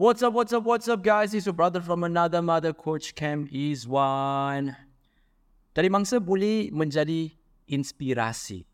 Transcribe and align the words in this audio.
What's 0.00 0.22
up, 0.22 0.32
what's 0.32 0.50
up, 0.54 0.64
what's 0.64 0.88
up, 0.88 1.04
guys? 1.04 1.34
It's 1.34 1.44
your 1.44 1.52
brother 1.52 1.82
from 1.82 2.04
another 2.04 2.40
mother, 2.40 2.72
Coach 2.72 3.14
Cam 3.14 3.44
Izwan. 3.52 4.72
Dari 5.76 5.92
mangsa 5.92 6.16
boleh 6.16 6.72
menjadi 6.72 7.36
inspirasi. 7.68 8.64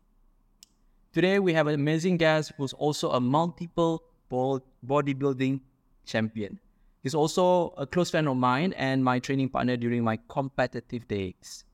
Today, 1.11 1.35
we 1.43 1.51
have 1.51 1.67
an 1.67 1.75
amazing 1.75 2.15
guest 2.15 2.55
who's 2.55 2.71
also 2.71 3.11
a 3.11 3.19
multiple 3.19 4.07
bo- 4.31 4.63
bodybuilding 4.79 5.59
champion. 6.07 6.63
He's 7.03 7.11
also 7.11 7.75
a 7.75 7.83
close 7.83 8.07
friend 8.07 8.31
of 8.31 8.39
mine 8.39 8.71
and 8.79 9.03
my 9.03 9.19
training 9.19 9.51
partner 9.51 9.75
during 9.75 10.07
my 10.07 10.23
competitive 10.31 11.11
days. 11.11 11.67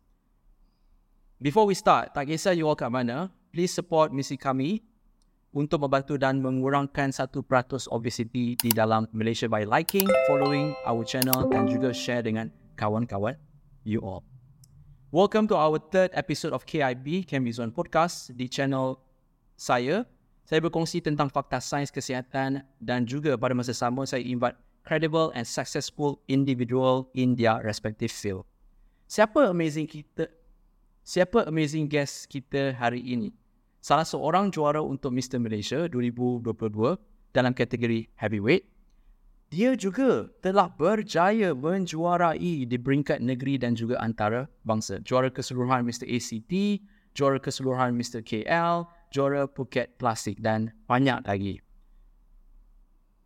Before 1.37 1.69
we 1.69 1.77
start, 1.77 2.17
tak 2.17 2.25
kisah 2.25 2.57
you 2.57 2.65
all 2.65 2.73
kat 2.73 2.89
mana, 2.89 3.29
please 3.53 3.69
support 3.69 4.09
misi 4.17 4.33
kami 4.33 4.81
untuk 5.53 5.85
membantu 5.85 6.17
dan 6.17 6.41
mengurangkan 6.41 7.13
1% 7.13 7.29
obesity 7.93 8.57
di 8.57 8.69
dalam 8.73 9.05
Malaysia 9.13 9.45
by 9.45 9.61
liking, 9.69 10.09
following 10.25 10.73
our 10.89 11.05
channel 11.05 11.45
dan 11.45 11.69
juga 11.69 11.93
share 11.93 12.25
dengan 12.25 12.49
kawan-kawan 12.73 13.37
you 13.85 14.01
all. 14.01 14.25
Welcome 15.13 15.45
to 15.53 15.55
our 15.55 15.77
third 15.77 16.09
episode 16.17 16.57
of 16.57 16.65
KIB, 16.65 17.29
Cam 17.29 17.45
Bizon 17.45 17.69
Podcast 17.69 18.33
di 18.33 18.49
channel 18.49 18.97
saya. 19.53 20.09
Saya 20.43 20.59
berkongsi 20.59 21.05
tentang 21.05 21.29
fakta 21.29 21.61
sains 21.61 21.93
kesihatan 21.93 22.65
dan 22.81 23.05
juga 23.05 23.37
pada 23.37 23.53
masa 23.53 23.77
sama 23.77 24.09
saya 24.09 24.25
invite 24.25 24.57
credible 24.81 25.29
and 25.37 25.45
successful 25.45 26.19
individual 26.25 27.13
in 27.13 27.37
their 27.37 27.61
respective 27.61 28.11
field. 28.11 28.43
Siapa 29.05 29.53
amazing 29.53 29.85
kita? 29.85 30.27
Siapa 31.05 31.45
amazing 31.45 31.85
guest 31.85 32.25
kita 32.25 32.73
hari 32.73 33.05
ini? 33.05 33.42
Salah 33.83 34.07
seorang 34.07 34.47
juara 34.47 34.79
untuk 34.79 35.11
Mr. 35.11 35.43
Malaysia 35.43 35.91
2022 35.91 36.55
dalam 37.35 37.51
kategori 37.51 38.07
heavyweight. 38.15 38.63
Dia 39.51 39.75
juga 39.75 40.31
telah 40.39 40.71
berjaya 40.71 41.51
menjuarai 41.51 42.63
di 42.63 42.77
peringkat 42.79 43.19
negeri 43.19 43.59
dan 43.59 43.75
juga 43.75 43.99
antara 43.99 44.47
bangsa. 44.63 45.03
Juara 45.03 45.27
keseluruhan 45.27 45.83
Mr. 45.83 46.07
ACT, 46.07 46.79
juara 47.11 47.35
keseluruhan 47.43 47.91
Mr. 47.91 48.23
KL, 48.23 48.87
juara 49.11 49.51
Phuket 49.51 49.99
Plastik 49.99 50.39
dan 50.39 50.71
banyak 50.87 51.19
lagi. 51.27 51.59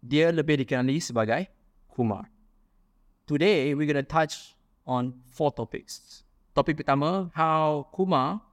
Dia 0.02 0.34
lebih 0.34 0.66
dikenali 0.66 0.98
sebagai 0.98 1.54
Kumar. 1.86 2.34
Today, 3.30 3.78
we're 3.78 3.86
going 3.86 4.02
to 4.02 4.10
touch 4.10 4.58
on 4.90 5.22
four 5.30 5.54
topics. 5.54 6.26
Topik 6.58 6.82
pertama, 6.82 7.30
how 7.38 7.86
Kumar 7.94 8.47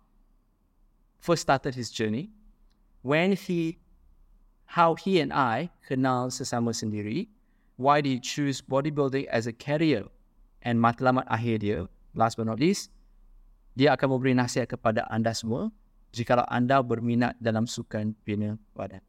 first 1.24 1.48
started 1.48 1.72
his 1.72 1.88
journey, 1.88 2.28
when 3.00 3.32
he, 3.32 3.80
how 4.76 4.92
he 4.92 5.24
and 5.24 5.32
I 5.32 5.72
kenal 5.88 6.28
sesama 6.28 6.76
sendiri, 6.76 7.32
why 7.80 8.04
did 8.04 8.12
he 8.12 8.20
choose 8.20 8.60
bodybuilding 8.60 9.24
as 9.32 9.48
a 9.48 9.54
career, 9.56 10.04
and 10.60 10.76
matlamat 10.76 11.24
akhir 11.32 11.64
dia, 11.64 11.88
last 12.12 12.36
but 12.36 12.44
not 12.44 12.60
least, 12.60 12.92
dia 13.72 13.96
akan 13.96 14.20
memberi 14.20 14.36
nasihat 14.36 14.68
kepada 14.68 15.08
anda 15.08 15.32
semua 15.32 15.72
jika 16.12 16.44
anda 16.52 16.84
berminat 16.84 17.34
dalam 17.40 17.64
sukan 17.64 18.12
bina 18.28 18.60
badan. 18.76 19.00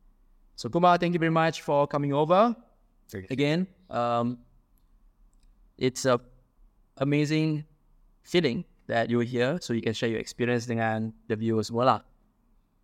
So 0.56 0.72
Kumar, 0.72 0.96
thank 0.96 1.12
you 1.12 1.20
very 1.20 1.36
much 1.36 1.62
for 1.68 1.84
coming 1.84 2.16
over 2.16 2.56
again. 3.28 3.68
Um, 3.92 4.40
it's 5.76 6.08
a 6.08 6.18
amazing 6.98 7.68
feeling 8.24 8.64
that 8.88 9.09
you're 9.09 9.25
here 9.25 9.58
so 9.61 9.73
you 9.73 9.81
can 9.81 9.94
share 9.94 10.09
your 10.09 10.19
experience 10.19 10.66
dengan 10.66 11.14
the 11.28 11.36
viewers 11.36 11.73
semua 11.73 11.83
lah. 11.86 12.02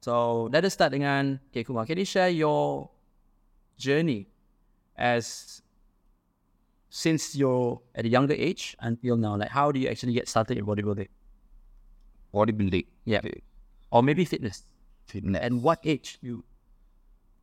So 0.02 0.48
let 0.50 0.66
us 0.66 0.74
start 0.74 0.94
dengan 0.98 1.38
okay, 1.54 1.62
Kumar. 1.62 1.86
Can 1.86 2.02
you 2.02 2.10
share 2.10 2.34
your 2.34 2.90
journey 3.78 4.26
as 4.98 5.60
since 6.90 7.38
you're 7.38 7.80
at 7.94 8.06
a 8.06 8.12
younger 8.12 8.34
age 8.34 8.74
until 8.82 9.18
now? 9.18 9.38
Like 9.38 9.54
how 9.54 9.70
do 9.70 9.78
you 9.78 9.88
actually 9.90 10.18
get 10.18 10.26
started 10.26 10.58
in 10.58 10.66
bodybuilding? 10.66 11.10
bodybuilding. 12.34 12.88
Yeah. 13.06 13.22
Or 13.92 14.02
maybe 14.02 14.26
fitness. 14.26 14.64
Fitness. 15.06 15.42
And 15.44 15.62
what 15.62 15.80
age 15.84 16.18
you 16.22 16.44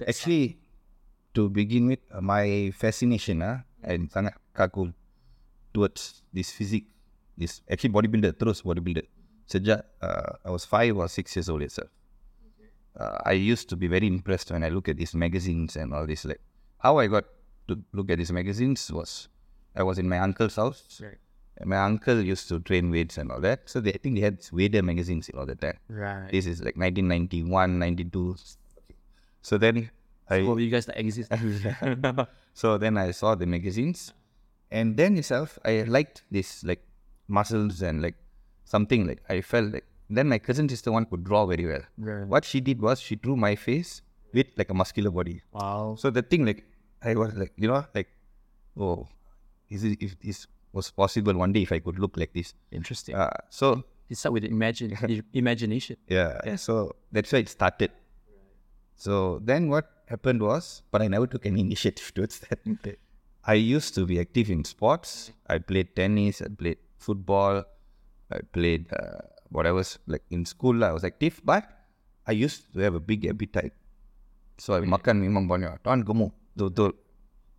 Actually, 0.06 0.62
to 1.34 1.50
begin 1.50 1.90
with, 1.90 1.98
uh, 2.14 2.22
my 2.22 2.70
fascination 2.70 3.42
ah, 3.42 3.66
and 3.82 4.06
sangat 4.06 4.38
kagum 4.54 4.94
towards 5.74 6.22
this 6.30 6.54
physique, 6.54 6.86
this 7.38 7.62
actually 7.70 7.94
bodybuilder, 7.94 8.34
terus 8.38 8.62
bodybuilder. 8.62 9.06
Sejak 9.46 9.86
uh, 10.02 10.32
I 10.44 10.50
was 10.50 10.66
five 10.66 10.96
or 10.98 11.08
six 11.08 11.34
years 11.36 11.48
old 11.48 11.62
itself. 11.62 11.88
Uh, 12.98 13.16
I 13.24 13.32
used 13.38 13.70
to 13.70 13.76
be 13.76 13.86
very 13.86 14.06
impressed 14.06 14.50
when 14.50 14.66
I 14.66 14.68
look 14.74 14.88
at 14.90 14.98
these 14.98 15.14
magazines 15.14 15.76
and 15.76 15.94
all 15.94 16.04
this. 16.04 16.26
Like 16.26 16.42
how 16.78 16.98
I 16.98 17.06
got 17.06 17.24
to 17.68 17.78
look 17.94 18.10
at 18.10 18.18
these 18.18 18.32
magazines 18.32 18.90
was 18.90 19.28
I 19.76 19.84
was 19.84 19.98
in 19.98 20.08
my 20.08 20.18
uncle's 20.18 20.56
house. 20.56 21.00
Right. 21.00 21.16
And 21.58 21.70
my 21.70 21.78
uncle 21.78 22.20
used 22.20 22.48
to 22.48 22.60
train 22.60 22.90
weights 22.90 23.18
and 23.18 23.32
all 23.32 23.40
that. 23.40 23.66
So 23.66 23.80
they, 23.80 23.92
I 23.92 23.98
think 23.98 24.14
they 24.14 24.22
had 24.22 24.40
Weider 24.54 24.82
magazines 24.82 25.30
all 25.36 25.46
the 25.46 25.56
time. 25.56 25.78
Right. 25.88 26.30
This 26.30 26.46
is 26.46 26.60
like 26.60 26.76
1991, 26.76 27.78
92. 27.78 28.36
So 29.42 29.58
then 29.58 29.90
I 30.30 30.42
well, 30.42 30.60
you 30.60 30.70
guys 30.70 30.86
that 30.86 30.98
exist. 30.98 31.32
so 32.54 32.78
then 32.78 32.98
I 32.98 33.10
saw 33.12 33.34
the 33.34 33.46
magazines, 33.46 34.12
and 34.70 34.96
then 34.96 35.16
itself 35.16 35.58
I 35.64 35.82
liked 35.88 36.22
this 36.30 36.62
like 36.64 36.84
muscles 37.28 37.82
and 37.82 38.02
like 38.02 38.16
something 38.64 39.06
like 39.06 39.22
I 39.28 39.40
felt 39.40 39.72
like 39.72 39.84
then 40.10 40.28
my 40.28 40.38
cousin 40.38 40.68
sister 40.68 40.90
one 40.90 41.04
could 41.04 41.24
draw 41.24 41.46
very 41.46 41.66
well. 41.66 41.82
Right. 41.98 42.26
What 42.26 42.44
she 42.44 42.60
did 42.60 42.80
was 42.80 43.00
she 43.00 43.16
drew 43.16 43.36
my 43.36 43.54
face 43.56 44.02
with 44.32 44.46
like 44.56 44.70
a 44.70 44.74
muscular 44.74 45.10
body. 45.10 45.42
Wow. 45.52 45.96
So 45.98 46.10
the 46.10 46.22
thing 46.22 46.46
like 46.46 46.64
I 47.02 47.14
was 47.14 47.34
like 47.34 47.52
you 47.56 47.68
know 47.68 47.84
like 47.94 48.08
oh 48.78 49.06
is 49.68 49.84
it 49.84 49.98
if 50.00 50.18
this 50.20 50.46
was 50.72 50.90
possible 50.90 51.34
one 51.34 51.52
day 51.52 51.62
if 51.62 51.72
I 51.72 51.78
could 51.78 51.98
look 51.98 52.16
like 52.16 52.32
this. 52.32 52.54
Interesting. 52.72 53.14
Uh, 53.14 53.30
so 53.50 53.84
you 54.08 54.16
start 54.16 54.32
with 54.32 54.44
imagine 54.44 54.96
imagination. 55.32 55.96
yeah, 56.08 56.56
so 56.56 56.96
that's 57.12 57.32
why 57.32 57.40
it 57.40 57.48
started. 57.48 57.90
So 58.96 59.40
then 59.44 59.68
what 59.68 59.90
happened 60.06 60.42
was, 60.42 60.82
but 60.90 61.02
I 61.02 61.08
never 61.08 61.26
took 61.26 61.46
any 61.46 61.60
initiative 61.68 62.12
towards 62.14 62.40
that. 62.40 62.58
I 63.44 63.54
used 63.54 63.94
to 63.94 64.04
be 64.04 64.18
active 64.20 64.50
in 64.50 64.64
sports. 64.64 65.32
I 65.46 65.58
played 65.58 65.94
tennis, 65.94 66.42
I 66.42 66.48
played 66.48 66.78
football, 66.98 67.64
I 68.30 68.42
played 68.52 68.90
uh, 68.92 69.24
was 69.50 69.98
Like 70.06 70.22
in 70.28 70.44
school, 70.44 70.84
I 70.84 70.92
was 70.92 71.04
active, 71.04 71.40
but 71.46 71.64
I 72.28 72.32
used 72.36 72.68
to 72.74 72.84
have 72.84 72.94
a 72.94 73.00
big 73.00 73.24
appetite. 73.24 73.72
So 74.58 74.74
I 74.76 74.82
makan 74.84 75.22
memang 75.22 75.46
banyak. 75.48 75.80
Tuan 75.86 76.02
gemuk, 76.04 76.34
betul. 76.58 76.92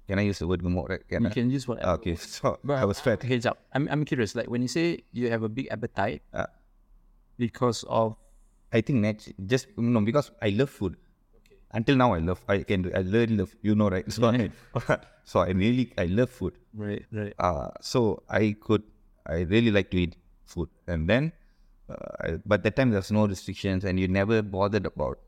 Can 0.05 0.19
I 0.19 0.25
use 0.27 0.37
the 0.43 0.47
word 0.49 0.61
gemuk, 0.61 0.89
right? 0.89 1.01
Can 1.07 1.25
You 1.25 1.29
I? 1.29 1.33
can 1.33 1.47
use 1.49 1.65
whatever. 1.65 1.97
Okay, 1.97 2.13
so 2.37 2.59
I 2.69 2.83
was 2.85 2.99
fat. 2.99 3.23
Heads 3.23 3.47
up. 3.47 3.57
I'm 3.73 3.87
I'm 3.89 4.03
curious. 4.05 4.35
Like 4.35 4.51
when 4.51 4.61
you 4.61 4.69
say 4.69 5.01
you 5.15 5.31
have 5.31 5.41
a 5.41 5.49
big 5.49 5.71
appetite 5.71 6.21
Uh, 6.33 6.49
because 7.39 7.87
of 7.87 8.19
I 8.69 8.81
think 8.81 9.01
next 9.01 9.33
just 9.49 9.71
no 9.79 10.01
because 10.05 10.29
I 10.43 10.53
love 10.53 10.69
food. 10.69 10.93
Okay. 11.41 11.57
Until 11.73 11.95
now, 11.97 12.13
I 12.13 12.21
love. 12.21 12.41
I 12.45 12.61
can. 12.61 12.85
I 12.93 13.01
really 13.01 13.37
love. 13.39 13.55
You 13.65 13.73
know, 13.73 13.89
right? 13.89 14.05
So, 14.13 14.29
I, 14.29 14.49
so 15.25 15.35
I 15.41 15.49
really 15.57 15.93
I 15.97 16.05
love 16.05 16.29
food. 16.29 16.53
right, 16.77 17.05
right. 17.09 17.33
Uh, 17.39 17.73
so 17.81 18.21
I 18.29 18.53
could. 18.59 18.83
I 19.29 19.41
really 19.53 19.71
like 19.71 19.91
to 19.91 19.97
eat 19.97 20.15
food, 20.45 20.69
and 20.87 21.07
then, 21.07 21.31
uh, 21.89 21.95
I, 22.21 22.29
but 22.45 22.63
that 22.63 22.75
time 22.75 22.89
there's 22.89 23.11
no 23.11 23.27
restrictions, 23.27 23.85
and 23.85 23.99
you 23.99 24.07
never 24.07 24.41
bothered 24.41 24.87
about 24.87 25.19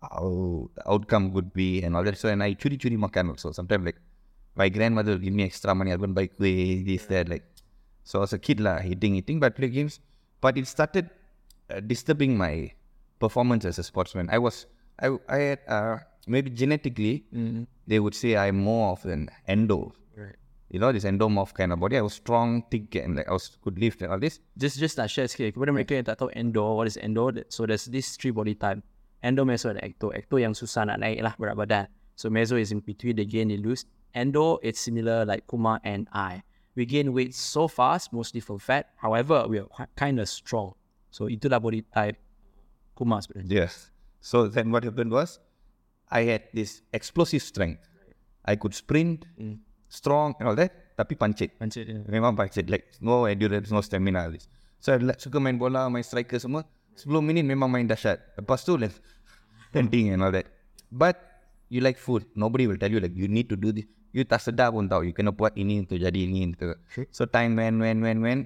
how 0.00 0.70
the 0.74 0.90
outcome 0.90 1.32
would 1.34 1.52
be 1.52 1.82
and 1.82 1.96
all 1.96 2.04
that. 2.04 2.16
So, 2.16 2.28
and 2.28 2.42
I 2.42 2.54
churi 2.54 2.78
churi 2.78 2.96
makan 2.96 3.30
also. 3.30 3.52
Sometimes 3.52 3.84
like 3.84 4.00
my 4.56 4.68
grandmother 4.68 5.12
will 5.12 5.24
give 5.26 5.34
me 5.34 5.44
extra 5.44 5.74
money. 5.74 5.92
I 5.92 5.96
go 5.96 6.04
and 6.04 6.14
buy 6.14 6.28
kueh, 6.28 6.86
this 6.86 7.06
that 7.06 7.28
like. 7.28 7.44
So 8.04 8.22
as 8.22 8.32
a 8.32 8.38
kid 8.38 8.60
lah, 8.60 8.80
eating 8.82 9.16
eating, 9.16 9.40
but 9.40 9.54
play 9.56 9.68
games. 9.68 10.00
But 10.40 10.56
it 10.56 10.66
started 10.66 11.10
uh, 11.68 11.80
disturbing 11.80 12.38
my 12.38 12.72
performance 13.18 13.64
as 13.64 13.78
a 13.78 13.82
sportsman. 13.82 14.30
I 14.30 14.38
was 14.38 14.66
I 14.98 15.18
I 15.28 15.38
had 15.38 15.60
uh, 15.68 15.96
maybe 16.26 16.50
genetically 16.50 17.24
they 17.86 18.00
would 18.00 18.14
say 18.14 18.36
I'm 18.36 18.56
more 18.56 18.92
of 18.92 19.04
an 19.04 19.28
endo. 19.46 19.92
You 20.68 20.78
know 20.78 20.92
this 20.92 21.04
endomorph 21.04 21.54
kind 21.56 21.72
of 21.72 21.80
body. 21.80 21.96
I 21.96 22.04
was 22.04 22.12
strong, 22.12 22.62
thick, 22.70 22.94
and 22.96 23.16
like 23.16 23.28
I 23.28 23.32
was 23.32 23.56
could 23.64 23.78
lift 23.80 24.02
and 24.04 24.12
all 24.12 24.20
this. 24.20 24.40
Just 24.52 24.76
just 24.76 25.00
nak 25.00 25.08
share 25.08 25.24
sikit 25.24 25.56
kepada 25.56 25.72
mereka 25.72 25.96
yang 25.96 26.04
tak 26.04 26.20
tahu 26.20 26.28
endo, 26.36 26.60
what 26.76 26.84
is 26.84 27.00
endo? 27.00 27.32
So 27.48 27.64
there's 27.64 27.88
this 27.88 28.20
three 28.20 28.36
body 28.36 28.52
type. 28.52 28.84
Endo, 29.24 29.48
meso 29.48 29.72
dan 29.72 29.80
ecto. 29.80 30.12
Ecto 30.12 30.36
yang 30.36 30.52
susah 30.52 30.84
nak 30.84 31.00
naik 31.00 31.24
lah 31.24 31.32
berat 31.40 31.56
badan. 31.56 31.84
So 32.20 32.28
meso 32.28 32.60
is 32.60 32.68
in 32.68 32.84
between, 32.84 33.16
they 33.16 33.24
gain, 33.24 33.48
they 33.48 33.56
lose. 33.56 33.88
Endo, 34.12 34.60
it's 34.60 34.78
similar 34.78 35.24
like 35.24 35.48
Kumar 35.48 35.80
and 35.88 36.04
I. 36.12 36.44
We 36.76 36.84
gain 36.84 37.16
weight 37.16 37.34
so 37.34 37.66
fast, 37.66 38.12
mostly 38.12 38.44
from 38.44 38.60
fat. 38.60 38.92
However, 39.00 39.48
we 39.48 39.64
are 39.64 39.88
kind 39.96 40.20
of 40.20 40.28
strong. 40.28 40.76
So 41.10 41.32
itulah 41.32 41.64
body 41.64 41.82
type 41.88 42.20
Kumar 42.92 43.24
sebenarnya. 43.24 43.64
Yes. 43.66 43.90
So 44.20 44.46
then 44.52 44.68
what 44.68 44.84
happened 44.84 45.10
was, 45.16 45.40
I 46.12 46.28
had 46.28 46.44
this 46.52 46.84
explosive 46.92 47.40
strength. 47.40 47.88
I 48.44 48.56
could 48.56 48.76
sprint, 48.76 49.24
hmm. 49.36 49.64
Strong 49.88 50.36
and 50.38 50.48
all 50.48 50.56
that, 50.56 50.96
tapi 50.96 51.16
pancit. 51.16 51.56
Pancit, 51.58 51.88
yeah. 51.88 52.04
Memang 52.08 52.36
pancit. 52.36 52.68
Like 52.68 52.88
no 53.00 53.24
endurance, 53.24 53.72
no 53.72 53.80
stamina. 53.80 54.28
This. 54.30 54.48
So 54.78 54.94
I 54.94 55.02
like, 55.02 55.20
suka 55.20 55.40
main 55.40 55.58
bola, 55.58 55.90
main 55.90 56.04
striker 56.04 56.38
semua. 56.38 56.64
10 56.94 57.08
minit 57.22 57.46
memang 57.46 57.70
main 57.70 57.86
dahsyat. 57.86 58.18
Lepas 58.38 58.66
tu 58.66 58.76
like, 58.76 58.94
tenting 59.74 60.12
and 60.12 60.22
all 60.22 60.34
that. 60.34 60.46
But 60.90 61.18
you 61.68 61.80
like 61.80 61.98
food. 61.98 62.26
Nobody 62.34 62.66
will 62.66 62.78
tell 62.78 62.90
you 62.90 63.00
like 63.00 63.14
you 63.14 63.28
need 63.28 63.48
to 63.50 63.56
do 63.56 63.70
this. 63.72 63.86
you 64.12 64.24
tak 64.24 64.40
sedar 64.40 64.72
pun 64.72 64.88
tau. 64.88 65.04
You 65.04 65.12
kena 65.12 65.32
buat 65.32 65.54
ini 65.56 65.84
untuk 65.84 66.00
jadi 66.00 66.16
ini. 66.16 66.52
Untuk. 66.52 66.80
So 67.12 67.28
time 67.28 67.56
when, 67.56 67.80
when, 67.80 68.00
when, 68.00 68.18
when. 68.24 68.40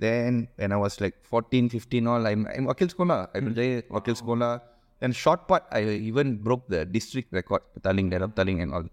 Then 0.00 0.48
when 0.56 0.72
I 0.72 0.78
was 0.80 0.96
like 1.00 1.20
14, 1.28 1.68
15 1.68 2.08
all, 2.08 2.24
I'm, 2.24 2.48
I'm 2.48 2.64
wakil 2.68 2.88
sekolah. 2.88 3.28
I'm 3.36 3.52
mm. 3.52 3.84
wakil 3.92 4.16
sekolah. 4.16 4.64
And 5.00 5.16
short 5.16 5.48
part, 5.48 5.64
I 5.72 5.84
even 6.08 6.40
broke 6.40 6.68
the 6.68 6.84
district 6.84 7.32
record, 7.32 7.64
petaling, 7.76 8.12
darab 8.12 8.36
petaling 8.36 8.60
and 8.64 8.72
all. 8.72 8.86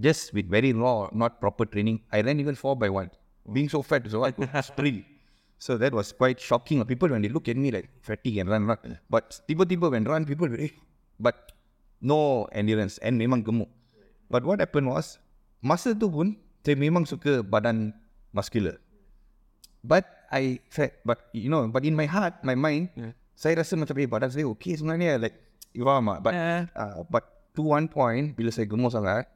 Just 0.00 0.32
with 0.32 0.48
very 0.48 0.72
raw, 0.72 1.12
not 1.12 1.40
proper 1.40 1.68
training. 1.68 2.00
I 2.10 2.24
ran 2.24 2.40
even 2.40 2.56
4 2.56 2.74
by 2.76 2.88
1. 2.88 3.10
Being 3.52 3.68
so 3.68 3.82
fat, 3.82 4.08
so 4.08 4.24
I 4.24 4.32
could 4.32 4.48
sprint. 4.64 5.04
So 5.60 5.76
that 5.76 5.92
was 5.92 6.12
quite 6.16 6.40
shocking. 6.40 6.80
People, 6.88 7.12
when 7.12 7.20
they 7.20 7.28
look 7.28 7.44
at 7.48 7.56
me 7.56 7.70
like 7.70 7.92
fatty 8.00 8.40
and 8.40 8.48
run, 8.48 8.64
run. 8.64 8.98
But 9.12 9.44
tiba-tiba 9.44 9.92
when 9.92 10.04
run, 10.08 10.24
people, 10.24 10.48
eh, 10.56 10.72
but 11.20 11.52
no 12.00 12.48
endurance 12.56 12.96
and 13.04 13.20
memang 13.20 13.44
gemuk. 13.44 13.68
But 14.32 14.48
what 14.48 14.64
happened 14.64 14.88
was, 14.88 15.20
masa 15.60 15.92
tu 15.92 16.08
pun, 16.08 16.40
saya 16.64 16.80
memang 16.80 17.04
suka 17.04 17.44
badan 17.44 17.92
muscular. 18.32 18.80
But 19.84 20.08
I 20.32 20.64
felt, 20.72 20.96
but 21.04 21.28
you 21.36 21.52
know, 21.52 21.68
but 21.68 21.84
in 21.84 21.92
my 21.92 22.08
heart, 22.08 22.40
my 22.40 22.56
mind, 22.56 22.88
yeah. 22.96 23.12
saya 23.36 23.60
rasa 23.60 23.76
macam 23.76 24.00
eh 24.00 24.08
badan 24.08 24.32
saya 24.32 24.48
okay 24.48 24.80
sebenarnya, 24.80 25.20
like, 25.20 25.36
you 25.76 25.84
faham 25.84 26.08
tak? 26.08 26.20
But, 26.24 26.32
yeah. 26.32 26.60
uh, 26.72 27.04
but 27.04 27.24
to 27.52 27.68
one 27.68 27.84
point, 27.84 28.32
bila 28.32 28.48
saya 28.48 28.64
gemuk 28.64 28.96
sangat, 28.96 29.28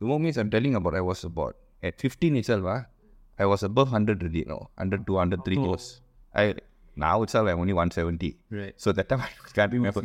gemuk 0.00 0.20
means 0.20 0.36
I'm 0.38 0.50
telling 0.50 0.74
about 0.74 0.94
I 0.94 1.00
was 1.00 1.24
about, 1.24 1.56
at 1.82 2.00
15 2.00 2.36
itself, 2.36 2.64
ah, 2.66 2.84
I 3.38 3.46
was 3.46 3.62
above 3.62 3.92
100 3.92 4.22
already, 4.22 4.44
no, 4.44 4.70
100 4.76 5.06
to 5.06 5.12
103 5.12 5.58
oh. 5.58 5.76
I, 6.34 6.54
now 6.96 7.22
itself 7.22 7.48
I'm 7.48 7.60
only 7.60 7.72
170. 7.72 8.36
Right. 8.50 8.74
So 8.76 8.92
that 8.92 9.08
time 9.08 9.20
I 9.22 9.28
can't 9.52 9.72
remember. 9.72 10.04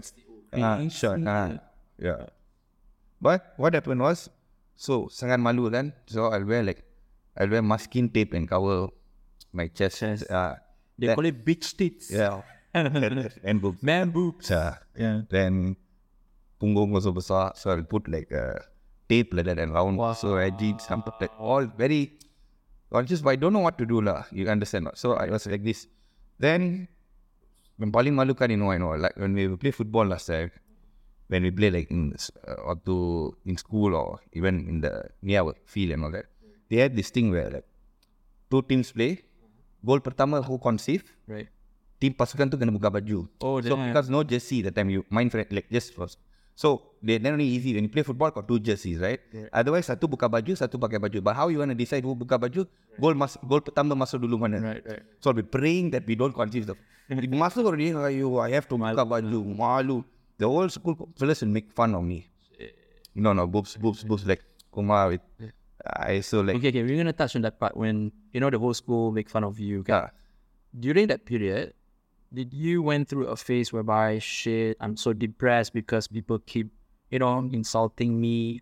Uh, 0.54 0.90
sure. 0.90 1.18
Uh, 1.28 1.58
yeah. 1.98 2.28
But 3.22 3.54
what 3.58 3.74
happened 3.74 4.02
was, 4.02 4.30
so 4.76 5.08
sangat 5.08 5.40
malu 5.40 5.70
then. 5.70 5.94
So 6.06 6.28
I'll 6.28 6.46
wear 6.46 6.64
like, 6.64 6.84
I'll 7.38 7.50
wear 7.50 7.62
masking 7.62 8.10
tape 8.10 8.34
and 8.34 8.48
cover 8.48 8.90
my 9.52 9.68
chest. 9.68 10.00
chest. 10.00 10.30
Uh, 10.30 10.56
they 10.98 11.08
then, 11.08 11.16
call 11.16 11.26
it 11.26 11.46
bitch 11.46 11.76
tits. 11.78 12.12
Yeah. 12.12 12.42
and, 12.74 13.62
boobs. 13.62 13.82
Man 13.82 14.10
boobs. 14.10 14.52
Uh, 14.52 14.76
yeah. 14.98 15.22
Then 15.30 15.76
punggung 16.62 16.92
was 16.92 17.06
besar. 17.08 17.54
So 17.56 17.72
I'll 17.72 17.84
put 17.84 18.08
like 18.08 18.32
a 18.32 18.66
tape 19.14 19.38
that 19.38 19.62
and 19.66 19.74
round. 19.78 20.02
Wow. 20.02 20.14
So 20.18 20.38
I 20.38 20.50
did 20.50 20.82
something 20.82 21.14
like 21.22 21.38
all 21.38 21.70
very 21.84 22.02
conscious, 22.92 23.22
but 23.22 23.38
I 23.38 23.38
don't 23.38 23.54
know 23.54 23.66
what 23.70 23.78
to 23.78 23.86
do 23.86 24.02
lah. 24.02 24.26
You 24.32 24.50
understand? 24.50 24.90
So 24.96 25.14
I 25.14 25.30
was 25.30 25.46
like 25.46 25.64
this. 25.70 25.86
Then 26.40 26.88
when 27.78 27.94
paling 27.94 28.18
malu 28.18 28.34
kan 28.34 28.50
you 28.50 28.58
know 28.58 28.74
I 28.74 28.82
know 28.82 28.94
like 28.98 29.18
when 29.18 29.34
we 29.34 29.50
play 29.58 29.72
football 29.72 30.06
last 30.06 30.30
time 30.34 30.52
when 31.34 31.44
we 31.44 31.52
play 31.52 31.70
like 31.74 31.90
in 31.90 32.14
uh, 32.48 32.70
or 32.70 32.76
to 32.86 33.36
in 33.46 33.58
school 33.58 33.96
or 33.96 34.20
even 34.34 34.68
in 34.70 34.82
the 34.82 35.10
near 35.22 35.44
field 35.66 35.92
and 35.92 36.04
all 36.06 36.12
that, 36.12 36.26
they 36.70 36.78
had 36.78 36.96
this 36.96 37.10
thing 37.10 37.32
where 37.32 37.50
like 37.50 37.68
two 38.52 38.62
teams 38.64 38.92
play. 38.92 39.22
Goal 39.86 40.00
pertama 40.00 40.42
who 40.42 40.58
conceive. 40.58 41.04
Right. 41.28 41.50
Team 42.00 42.14
pasukan 42.16 42.52
tu 42.52 42.56
kena 42.56 42.72
buka 42.72 42.88
baju. 42.88 43.28
Oh, 43.44 43.60
so 43.60 43.76
damn. 43.76 43.92
because 43.92 44.08
no 44.08 44.24
jersey 44.24 44.62
that 44.64 44.76
time 44.76 44.90
you 44.90 45.04
mind 45.10 45.32
friend 45.32 45.48
like 45.52 45.68
just 45.72 45.92
first. 45.92 46.20
So 46.54 46.94
they 47.02 47.18
not 47.18 47.34
only 47.34 47.50
easy 47.50 47.74
when 47.74 47.84
you 47.86 47.92
play 47.92 48.06
football 48.06 48.30
got 48.30 48.48
two 48.48 48.62
jerseys, 48.62 49.02
right? 49.02 49.20
Yeah. 49.34 49.50
Otherwise 49.50 49.90
satu 49.90 50.06
buka 50.06 50.30
baju, 50.30 50.54
satu 50.54 50.78
pakai 50.78 51.02
baju. 51.02 51.18
But 51.20 51.34
how 51.34 51.50
you 51.50 51.58
want 51.58 51.74
to 51.74 51.78
decide 51.78 52.06
who 52.06 52.14
buka 52.14 52.38
baju? 52.38 52.70
Right. 52.70 53.02
Goal 53.02 53.18
mas 53.18 53.34
goal 53.42 53.66
pertama 53.66 53.98
masuk 53.98 54.22
dulu 54.22 54.38
mana? 54.38 54.62
Right, 54.62 54.86
right. 54.86 55.04
So 55.18 55.34
I'll 55.34 55.38
be 55.38 55.46
praying 55.46 55.98
that 55.98 56.06
we 56.06 56.14
don't 56.14 56.34
conceive 56.34 56.70
the. 56.70 56.78
masuk 57.10 57.66
already, 57.66 57.90
you 58.14 58.38
I 58.38 58.54
have 58.54 58.70
to 58.70 58.78
buka 58.78 59.02
baju, 59.02 59.42
malu 59.42 60.06
the 60.38 60.46
whole 60.46 60.70
school 60.70 61.10
fellas 61.18 61.42
will 61.42 61.50
make 61.50 61.74
fun 61.74 61.98
of 61.98 62.06
me. 62.06 62.30
No, 63.16 63.34
no, 63.34 63.46
boobs, 63.46 63.78
boobs, 63.78 64.04
boobs, 64.04 64.26
like 64.26 64.42
Kumar 64.74 65.10
with. 65.10 65.22
I 65.86 66.22
so 66.22 66.42
like. 66.42 66.58
Okay, 66.58 66.70
okay, 66.70 66.82
we're 66.82 66.98
gonna 66.98 67.14
touch 67.14 67.36
on 67.36 67.44
that 67.44 67.60
part 67.60 67.78
when 67.78 68.12
you 68.32 68.40
know 68.40 68.50
the 68.50 68.58
whole 68.58 68.74
school 68.74 69.12
make 69.12 69.30
fun 69.30 69.44
of 69.44 69.60
you. 69.60 69.82
Okay? 69.82 70.10
During 70.74 71.08
that 71.14 71.26
period, 71.26 71.74
did 72.34 72.54
you 72.54 72.82
went 72.82 73.08
through 73.08 73.28
a 73.28 73.36
phase 73.36 73.72
whereby 73.72 74.20
shit, 74.20 74.78
I'm 74.80 74.98
so 74.98 75.14
depressed 75.14 75.74
because 75.74 76.08
people 76.08 76.40
keep, 76.40 76.72
you 77.12 77.20
know, 77.20 77.38
insulting 77.52 78.20
me. 78.20 78.62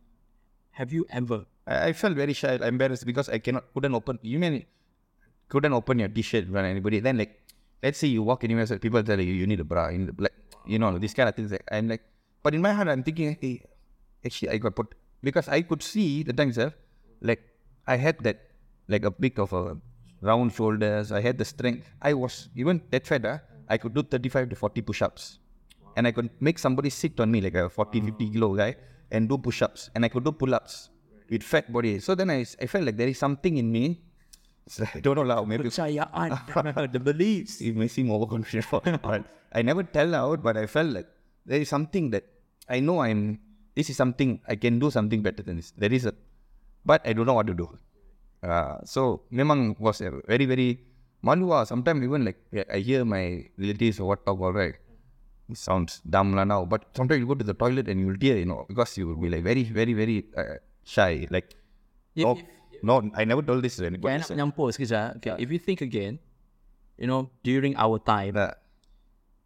Have 0.72 0.92
you 0.92 1.06
ever? 1.10 1.46
I, 1.66 1.90
I 1.90 1.94
felt 1.94 2.16
very 2.16 2.34
shy, 2.34 2.56
embarrassed 2.56 3.06
because 3.06 3.30
I 3.30 3.40
cannot 3.40 3.74
couldn't 3.74 3.96
open. 3.96 4.20
You 4.22 4.40
mean 4.40 4.66
couldn't 5.48 5.74
open 5.74 6.00
your 6.00 6.10
t-shirt 6.10 6.50
when 6.50 6.66
anybody? 6.66 7.00
Then 7.00 7.18
like, 7.18 7.40
let's 7.84 7.98
say 7.98 8.08
you 8.08 8.24
walk 8.24 8.44
anywhere, 8.44 8.66
so 8.66 8.78
people 8.78 9.04
tell 9.04 9.20
you 9.20 9.34
you 9.34 9.48
need 9.48 9.60
a 9.60 9.64
bra, 9.64 9.90
you 9.90 10.12
black 10.12 10.34
you 10.66 10.80
know, 10.80 10.98
this 10.98 11.14
kind 11.14 11.30
of 11.30 11.36
things. 11.36 11.54
I'm 11.72 11.88
like, 11.88 12.02
but 12.44 12.54
in 12.54 12.62
my 12.62 12.74
heart, 12.74 12.88
I'm 12.88 13.04
thinking, 13.04 13.38
hey, 13.40 13.64
actually, 14.26 14.50
I 14.50 14.58
got 14.58 14.76
put 14.76 14.94
because 15.24 15.48
I 15.48 15.62
could 15.62 15.84
see 15.84 16.24
the 16.24 16.40
itself, 16.42 16.74
like 17.22 17.42
I 17.88 17.96
had 17.98 18.20
that, 18.24 18.52
like 18.88 19.06
a 19.06 19.12
bit 19.12 19.40
of 19.40 19.54
a 19.54 19.78
round 20.22 20.54
shoulders. 20.54 21.12
I 21.12 21.22
had 21.22 21.38
the 21.38 21.46
strength. 21.46 21.90
I 22.02 22.14
was 22.14 22.50
even 22.56 22.82
that 22.92 23.08
fat. 23.08 23.26
Uh, 23.26 23.38
I 23.72 23.80
could 23.80 23.96
do 23.96 24.04
35 24.04 24.52
to 24.52 24.56
40 24.56 24.82
push-ups, 24.84 25.40
and 25.96 26.06
I 26.06 26.12
could 26.12 26.30
make 26.40 26.60
somebody 26.60 26.92
sit 26.92 27.20
on 27.24 27.32
me 27.32 27.40
like 27.40 27.56
a 27.56 27.70
40, 27.70 28.02
50 28.02 28.30
kilo 28.36 28.56
guy 28.56 28.76
and 29.12 29.32
do 29.32 29.38
push-ups, 29.38 29.90
and 29.96 30.04
I 30.04 30.10
could 30.12 30.26
do 30.28 30.34
pull-ups 30.36 30.90
with 31.32 31.44
fat 31.44 31.72
body. 31.72 32.00
So 32.00 32.16
then 32.16 32.30
I, 32.30 32.44
I 32.60 32.68
felt 32.68 32.84
like 32.84 32.98
there 32.98 33.08
is 33.08 33.18
something 33.18 33.56
in 33.56 33.72
me 33.72 33.86
I 34.96 35.00
don't 35.00 35.16
know 35.18 35.26
how 35.26 35.44
maybe 35.44 35.70
the 36.96 37.02
beliefs. 37.02 37.62
It 37.62 37.76
may 37.76 37.88
seem 37.88 38.12
overconfident, 38.12 39.02
but 39.02 39.26
I 39.52 39.62
never 39.62 39.84
tell 39.84 40.14
out. 40.16 40.44
But 40.44 40.58
I 40.58 40.66
felt 40.66 40.90
like 40.94 41.08
there 41.46 41.60
is 41.60 41.70
something 41.70 42.12
that 42.12 42.24
I 42.70 42.80
know 42.80 43.02
I'm. 43.02 43.40
This 43.76 43.90
is 43.90 43.98
something 43.98 44.40
I 44.48 44.56
can 44.56 44.80
do 44.80 44.92
something 44.92 45.22
better 45.22 45.44
than 45.44 45.58
this. 45.58 45.72
There 45.76 45.92
is 45.92 46.06
a, 46.06 46.14
but 46.86 47.02
I 47.08 47.14
don't 47.14 47.26
know 47.26 47.34
what 47.34 47.48
to 47.48 47.54
do. 47.56 47.68
Uh, 48.44 48.78
so 48.86 49.24
memang 49.32 49.80
was 49.80 50.02
a 50.02 50.12
very 50.28 50.46
very 50.46 50.80
malu 51.22 51.52
ah. 51.54 51.64
Sometimes 51.64 52.04
even 52.04 52.26
like 52.26 52.40
I 52.70 52.80
hear 52.80 53.06
my 53.06 53.46
relatives 53.58 54.00
or 54.00 54.10
what 54.10 54.26
talk 54.26 54.42
all 54.42 54.54
right. 54.54 54.76
It 55.50 55.58
sounds 55.58 56.02
dumb 56.08 56.34
lah 56.34 56.46
now, 56.48 56.64
but 56.64 56.88
sometimes 56.96 57.20
you 57.20 57.28
go 57.28 57.36
to 57.36 57.44
the 57.44 57.54
toilet 57.54 57.88
and 57.92 58.00
you'll 58.00 58.18
tear, 58.18 58.38
you 58.38 58.46
know, 58.46 58.66
because 58.70 58.98
you 58.98 59.08
will 59.08 59.20
be 59.20 59.28
like 59.30 59.44
very 59.44 59.64
very 59.64 59.94
very 59.94 60.26
uh, 60.36 60.64
shy. 60.84 61.28
Like, 61.30 61.56
if, 62.16 62.26
oh, 62.26 62.40
if, 62.40 62.46
no, 62.84 63.04
I 63.16 63.26
never 63.26 63.42
told 63.42 63.62
this 63.62 63.76
to 63.78 63.86
anybody. 63.86 64.16
Menyampur 64.16 64.72
sekejap. 64.72 65.20
Okay, 65.20 65.36
if 65.38 65.52
you 65.52 65.60
think 65.60 65.84
again, 65.84 66.24
you 66.96 67.06
know, 67.06 67.30
during 67.44 67.76
our 67.76 68.00
time, 68.00 68.40
uh, 68.40 68.56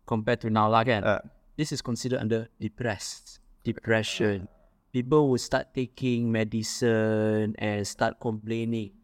compared 0.05 0.45
to 0.45 0.53
now 0.53 0.69
kan, 0.83 1.03
uh, 1.03 1.21
this 1.57 1.73
is 1.73 1.81
considered 1.81 2.21
under 2.21 2.47
depressed, 2.61 3.41
depression. 3.65 4.47
People 4.93 5.27
will 5.27 5.41
start 5.41 5.73
taking 5.75 6.31
medicine 6.31 7.57
and 7.59 7.83
start 7.83 8.15
complaining. 8.21 8.95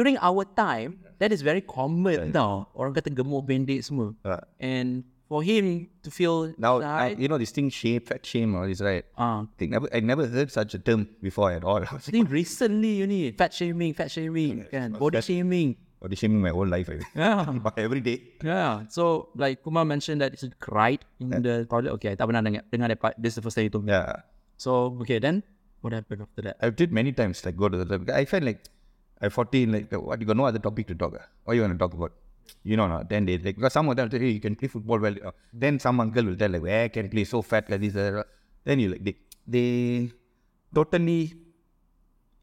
During 0.00 0.16
our 0.16 0.48
time, 0.56 1.04
that 1.20 1.28
is 1.28 1.44
very 1.44 1.60
common 1.60 2.32
uh, 2.32 2.32
tau. 2.32 2.72
Orang 2.72 2.96
kata 2.96 3.12
gemuk 3.12 3.44
pendek 3.44 3.84
semua. 3.84 4.16
Uh, 4.24 4.40
and 4.56 5.04
for 5.28 5.44
him 5.44 5.92
to 6.00 6.08
feel 6.08 6.56
now 6.56 6.80
uh, 6.80 7.12
you 7.12 7.28
know 7.28 7.36
this 7.36 7.52
thing 7.52 7.68
shame 7.68 8.00
fat 8.00 8.24
shame 8.24 8.56
all 8.56 8.64
this 8.64 8.80
right? 8.80 9.04
Uh, 9.12 9.44
I, 9.44 9.66
never, 9.68 9.86
I 9.92 10.00
never 10.00 10.24
heard 10.24 10.48
such 10.48 10.72
a 10.72 10.80
term 10.80 11.04
before 11.20 11.52
at 11.52 11.68
all. 11.68 11.84
I 11.92 12.00
think 12.00 12.32
recently 12.32 12.96
you 12.96 13.04
need 13.04 13.36
fat 13.36 13.52
shaming 13.52 13.92
fat 13.92 14.08
shaming 14.08 14.64
kan? 14.72 14.96
Body 14.96 15.20
shaming. 15.20 15.76
body 16.00 16.16
shaming 16.16 16.40
my 16.40 16.48
whole 16.48 16.64
life 16.64 16.88
I 16.88 16.96
think. 16.96 17.12
yeah. 17.12 17.44
Every 17.76 18.00
day. 18.00 18.40
Yeah. 18.40 18.88
So 18.88 19.28
like 19.36 19.60
Kumar 19.60 19.84
mentioned 19.84 20.24
that 20.24 20.32
it's 20.32 20.48
cried 20.56 21.04
in 21.20 21.28
yeah. 21.28 21.44
the 21.44 21.54
toilet. 21.68 21.92
Okay 22.00 22.16
tak 22.16 22.24
pernah 22.24 22.40
dengar 22.40 22.64
dengar 22.72 22.88
part. 22.96 23.20
This 23.20 23.36
is 23.36 23.44
the 23.44 23.44
first 23.44 23.60
time 23.60 23.68
you 23.68 23.72
told 23.76 23.84
me. 23.84 23.92
Yeah. 23.92 24.24
So 24.56 24.96
okay 25.04 25.20
then 25.20 25.44
what 25.84 25.92
happened 25.92 26.24
after 26.24 26.40
that? 26.48 26.56
I 26.64 26.72
did 26.72 26.88
many 26.88 27.12
times 27.12 27.44
like 27.44 27.60
go 27.60 27.68
to 27.68 27.84
the 27.84 28.00
I 28.08 28.24
felt 28.24 28.48
like 28.48 28.64
I 29.20 29.28
14 29.28 29.72
like 29.72 29.92
what 29.92 30.20
you 30.20 30.26
got 30.26 30.36
no 30.36 30.46
other 30.46 30.58
topic 30.58 30.86
to 30.88 30.94
talk 30.94 31.14
uh? 31.14 31.24
what 31.44 31.54
you 31.54 31.62
want 31.62 31.74
to 31.74 31.78
talk 31.78 31.94
about 31.94 32.12
you 32.62 32.76
know, 32.76 32.86
no, 32.86 33.02
then 33.08 33.24
they 33.26 33.38
like 33.38 33.56
because 33.56 33.72
some 33.72 33.88
of 33.88 33.96
them 33.96 34.10
say, 34.10 34.18
hey, 34.18 34.30
you 34.30 34.40
can 34.40 34.56
play 34.56 34.68
football 34.68 34.98
well. 34.98 35.14
Uh, 35.24 35.30
then 35.52 35.78
some 35.78 36.00
uncle 36.00 36.24
will 36.24 36.36
tell 36.36 36.50
like, 36.50 36.62
where 36.62 36.88
can 36.88 37.08
play 37.08 37.24
so 37.24 37.42
fat 37.42 37.70
like 37.70 37.80
this. 37.80 37.96
Uh, 37.96 38.22
then 38.64 38.80
you 38.80 38.88
like 38.90 39.04
they 39.04 39.16
they 39.46 40.10
totally 40.74 41.34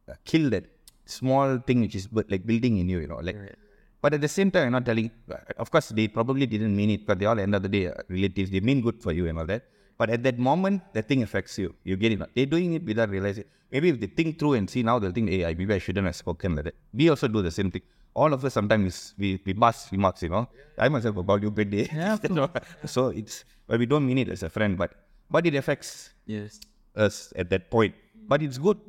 uh, 0.09 0.13
kill 0.25 0.49
that 0.49 0.65
small 1.05 1.57
thing 1.59 1.81
which 1.81 1.95
is 1.95 2.07
like 2.29 2.45
building 2.45 2.77
in 2.77 2.89
you, 2.89 2.99
you 2.99 3.07
know, 3.07 3.19
like. 3.21 3.37
Right. 3.37 3.55
But 3.99 4.13
at 4.13 4.21
the 4.21 4.27
same 4.27 4.51
time, 4.51 4.67
I'm 4.67 4.71
not 4.73 4.85
telling. 4.85 5.09
Uh, 5.29 5.37
of 5.57 5.71
course, 5.71 5.89
they 5.89 6.07
probably 6.07 6.45
didn't 6.45 6.75
mean 6.75 6.91
it, 6.91 7.05
but 7.05 7.17
they 7.19 7.25
all 7.25 7.39
end 7.39 7.55
of 7.55 7.63
the 7.63 7.69
day 7.69 7.87
uh, 7.87 7.93
relatives. 8.09 8.51
They 8.51 8.59
mean 8.59 8.81
good 8.81 9.01
for 9.01 9.11
you 9.11 9.27
and 9.27 9.39
all 9.39 9.45
that. 9.47 9.63
But 9.97 10.09
at 10.09 10.23
that 10.23 10.37
moment, 10.37 10.81
that 10.93 11.07
thing 11.07 11.23
affects 11.23 11.57
you. 11.57 11.73
You 11.83 11.97
get 11.97 12.11
it. 12.11 12.21
They're 12.35 12.45
doing 12.45 12.73
it 12.73 12.83
without 12.83 13.09
realizing. 13.09 13.45
Maybe 13.71 13.89
if 13.89 13.99
they 13.99 14.07
think 14.07 14.39
through 14.39 14.53
and 14.53 14.69
see 14.69 14.83
now, 14.83 14.99
they'll 14.99 15.11
think, 15.11 15.29
hey, 15.29 15.43
maybe 15.53 15.73
I 15.73 15.79
shouldn't 15.79 16.05
have 16.05 16.15
spoken 16.15 16.55
like 16.55 16.65
that. 16.65 16.75
We 16.93 17.09
also 17.09 17.27
do 17.27 17.41
the 17.41 17.51
same 17.51 17.71
thing 17.71 17.81
all 18.17 18.33
of 18.33 18.43
us 18.43 18.53
sometimes 18.59 19.13
we, 19.21 19.39
we 19.45 19.53
must 19.53 19.91
remarks, 19.91 20.23
you 20.23 20.29
know. 20.29 20.49
I 20.77 20.89
myself 20.89 21.17
about 21.17 21.41
your 21.43 21.51
birthday. 21.51 21.87
Yeah, 21.93 22.17
so 22.85 23.09
it's 23.09 23.45
but 23.67 23.79
we 23.79 23.85
don't 23.85 24.05
mean 24.09 24.17
it 24.17 24.29
as 24.29 24.41
a 24.41 24.49
friend, 24.49 24.77
but 24.81 24.91
but 25.29 25.45
it 25.45 25.55
affects 25.61 26.09
yes 26.25 26.59
us 26.95 27.31
at 27.35 27.49
that 27.51 27.69
point. 27.69 27.93
But 28.31 28.41
it's 28.41 28.57
good 28.57 28.79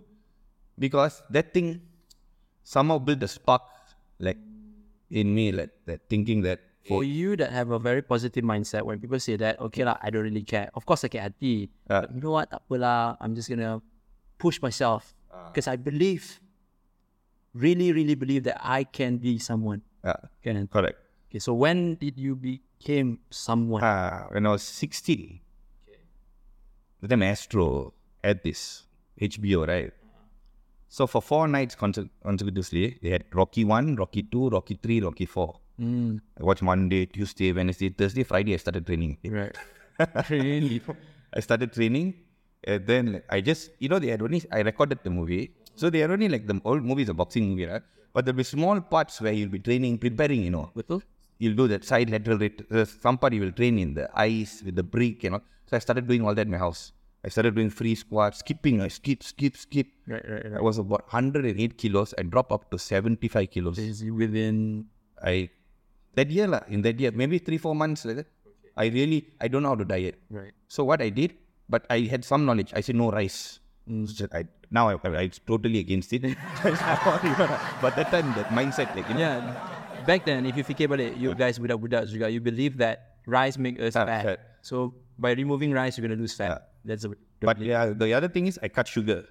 because 0.79 1.23
that 1.31 1.53
thing 1.53 1.83
somehow 2.63 2.99
built 2.99 3.23
a 3.23 3.29
spark 3.29 3.63
like 4.19 4.39
in 5.11 5.35
me, 5.35 5.53
like 5.53 5.73
that 5.85 6.09
thinking 6.09 6.41
that 6.49 6.61
for 6.89 7.05
you 7.05 7.37
that 7.37 7.53
have 7.53 7.71
a 7.71 7.79
very 7.79 8.03
positive 8.03 8.45
mindset 8.45 8.83
when 8.83 8.99
people 8.99 9.21
say 9.21 9.37
that, 9.37 9.61
okay 9.61 9.85
lah, 9.85 10.01
I 10.01 10.11
don't 10.11 10.25
really 10.25 10.43
care. 10.43 10.71
Of 10.75 10.87
course, 10.87 11.05
I 11.05 11.09
get 11.09 11.23
hati. 11.23 11.69
Uh, 11.89 12.03
but 12.03 12.15
you 12.15 12.21
know 12.21 12.33
what? 12.33 12.51
Tak 12.51 12.65
I'm 13.21 13.35
just 13.37 13.49
gonna 13.49 13.83
push 14.39 14.63
myself 14.63 15.15
because 15.53 15.69
uh, 15.69 15.73
I 15.73 15.77
believe 15.77 16.41
really, 17.55 17.93
really 17.93 18.15
believe 18.15 18.45
that 18.45 18.61
I 18.63 18.85
can 18.85 19.19
be 19.19 19.39
someone. 19.39 19.83
Yeah, 20.05 20.17
Can. 20.43 20.69
correct. 20.69 20.99
Okay, 21.29 21.39
so 21.39 21.53
when 21.53 21.97
did 21.97 22.17
you 22.17 22.35
became 22.35 23.21
someone? 23.31 23.85
Uh, 23.85 24.27
when 24.31 24.47
I 24.47 24.51
was 24.57 24.63
16, 24.63 25.41
the 27.03 27.09
time 27.09 27.23
Astro 27.23 27.93
had 28.25 28.43
this 28.43 28.87
HBO, 29.21 29.67
right? 29.67 29.93
So 30.89 31.07
for 31.07 31.21
four 31.21 31.47
nights 31.49 31.77
consecutively, 31.77 32.99
they 33.03 33.11
had 33.11 33.25
Rocky 33.35 33.65
1, 33.65 33.97
Rocky 33.97 34.23
2, 34.23 34.49
Rocky 34.49 34.79
3, 34.83 35.03
Rocky 35.03 35.27
4. 35.27 35.61
Mm, 35.81 36.21
I 36.39 36.43
watched 36.43 36.63
Monday, 36.63 37.07
Tuesday, 37.07 37.53
Wednesday, 37.53 37.89
Thursday, 37.91 38.25
Friday, 38.25 38.55
I 38.55 38.57
started 38.57 38.87
training. 38.87 39.19
right. 39.25 39.57
really? 40.31 40.81
I 41.35 41.41
started 41.41 41.73
training, 41.73 42.15
and 42.65 42.87
then 42.87 43.23
I 43.31 43.41
just, 43.41 43.71
you 43.79 43.89
know, 43.89 43.99
they 43.99 44.09
had 44.09 44.23
only, 44.23 44.43
I 44.51 44.61
recorded 44.61 44.99
the 45.03 45.11
movie. 45.11 45.53
So 45.75 45.91
they 45.91 46.01
had 46.01 46.11
only 46.11 46.29
like 46.29 46.47
the 46.47 46.61
old 46.65 46.83
movie 46.83 47.03
is 47.03 47.09
a 47.09 47.15
boxing 47.15 47.51
movie, 47.51 47.67
right? 47.67 47.83
But 48.13 48.25
there'll 48.25 48.37
be 48.37 48.43
small 48.45 48.81
parts 48.81 49.21
where 49.21 49.33
you'll 49.33 49.51
be 49.51 49.61
training, 49.61 49.99
preparing, 49.99 50.43
you 50.43 50.51
know. 50.51 50.71
Betul? 50.75 51.03
You'll 51.39 51.55
do 51.55 51.69
that 51.69 51.85
side 51.85 52.11
lateral, 52.11 52.39
ret- 52.39 52.63
uh, 52.73 52.85
some 52.85 53.19
part 53.19 53.33
you 53.33 53.43
will 53.43 53.53
train 53.53 53.79
in 53.79 53.95
the 53.95 54.09
ice 54.19 54.63
with 54.65 54.75
the 54.75 54.83
brick, 54.83 55.23
you 55.23 55.31
know. 55.31 55.43
So 55.67 55.77
I 55.77 55.79
started 55.79 56.09
doing 56.09 56.27
all 56.27 56.35
that 56.35 56.47
in 56.47 56.51
my 56.51 56.59
house. 56.59 56.93
I 57.25 57.29
started 57.29 57.55
doing 57.55 57.71
free 57.71 57.95
squats, 57.95 58.39
skipping, 58.39 58.81
I 58.81 58.89
skip, 58.89 59.23
skip, 59.23 59.57
skip. 59.57 59.87
Right, 60.07 60.25
right, 60.29 60.55
I 60.57 60.61
was 60.61 60.79
about 60.79 61.03
108 61.13 61.77
kilos. 61.77 62.15
I 62.19 62.23
dropped 62.23 62.51
up 62.51 62.71
to 62.71 62.79
75 62.79 63.51
kilos. 63.51 63.79
Is 63.79 64.05
within 64.05 64.87
I, 65.23 65.51
that 66.19 66.29
year, 66.37 66.47
lah, 66.55 66.63
in 66.69 66.83
that 66.87 66.99
year, 67.03 67.13
maybe 67.23 67.39
three, 67.39 67.59
four 67.67 67.75
months 67.83 68.05
like 68.09 68.19
that, 68.23 68.29
I 68.77 68.87
really, 68.99 69.27
I 69.41 69.49
don't 69.49 69.63
know 69.67 69.73
how 69.75 69.81
to 69.83 69.89
diet. 69.95 70.17
right. 70.31 70.53
So 70.69 70.85
what 70.85 71.01
I 71.03 71.09
did, 71.09 71.35
but 71.69 71.87
I 71.91 72.01
had 72.13 72.25
some 72.25 72.45
knowledge. 72.45 72.71
I 72.75 72.83
said 72.83 72.97
no 72.97 73.11
rice. 73.11 73.61
So 73.89 74.29
I, 74.33 74.45
now 74.71 74.89
I, 74.91 74.95
I, 75.03 75.09
I'm 75.25 75.33
totally 75.47 75.81
against 75.81 76.13
it. 76.13 76.23
but 77.83 77.97
that 77.97 78.09
time, 78.13 78.29
that 78.37 78.49
mindset, 78.53 78.95
like, 78.95 79.09
you 79.09 79.15
know, 79.17 79.21
Yeah. 79.21 79.41
Back 80.07 80.25
then, 80.25 80.47
if 80.49 80.57
you 80.57 80.65
fikir 80.65 80.89
balik, 80.89 81.21
you 81.21 81.35
guys 81.37 81.61
budak-budak 81.61 82.09
juga, 82.09 82.33
you 82.33 82.41
believe 82.41 82.81
that 82.81 83.21
rice 83.29 83.61
make 83.61 83.77
us 83.77 83.93
Ah, 83.93 84.09
fat. 84.09 84.41
So 84.65 84.97
by 85.21 85.37
removing 85.37 85.69
rice, 85.77 85.99
you're 85.99 86.07
gonna 86.09 86.17
lose 86.17 86.33
fat. 86.33 86.73
That's 86.81 87.05
a 87.05 87.13
But 87.45 87.61
yeah, 87.61 87.93
the 87.93 88.17
other 88.17 88.31
thing 88.33 88.49
is 88.49 88.57
I 88.65 88.73
cut 88.73 88.89
sugar. 88.89 89.29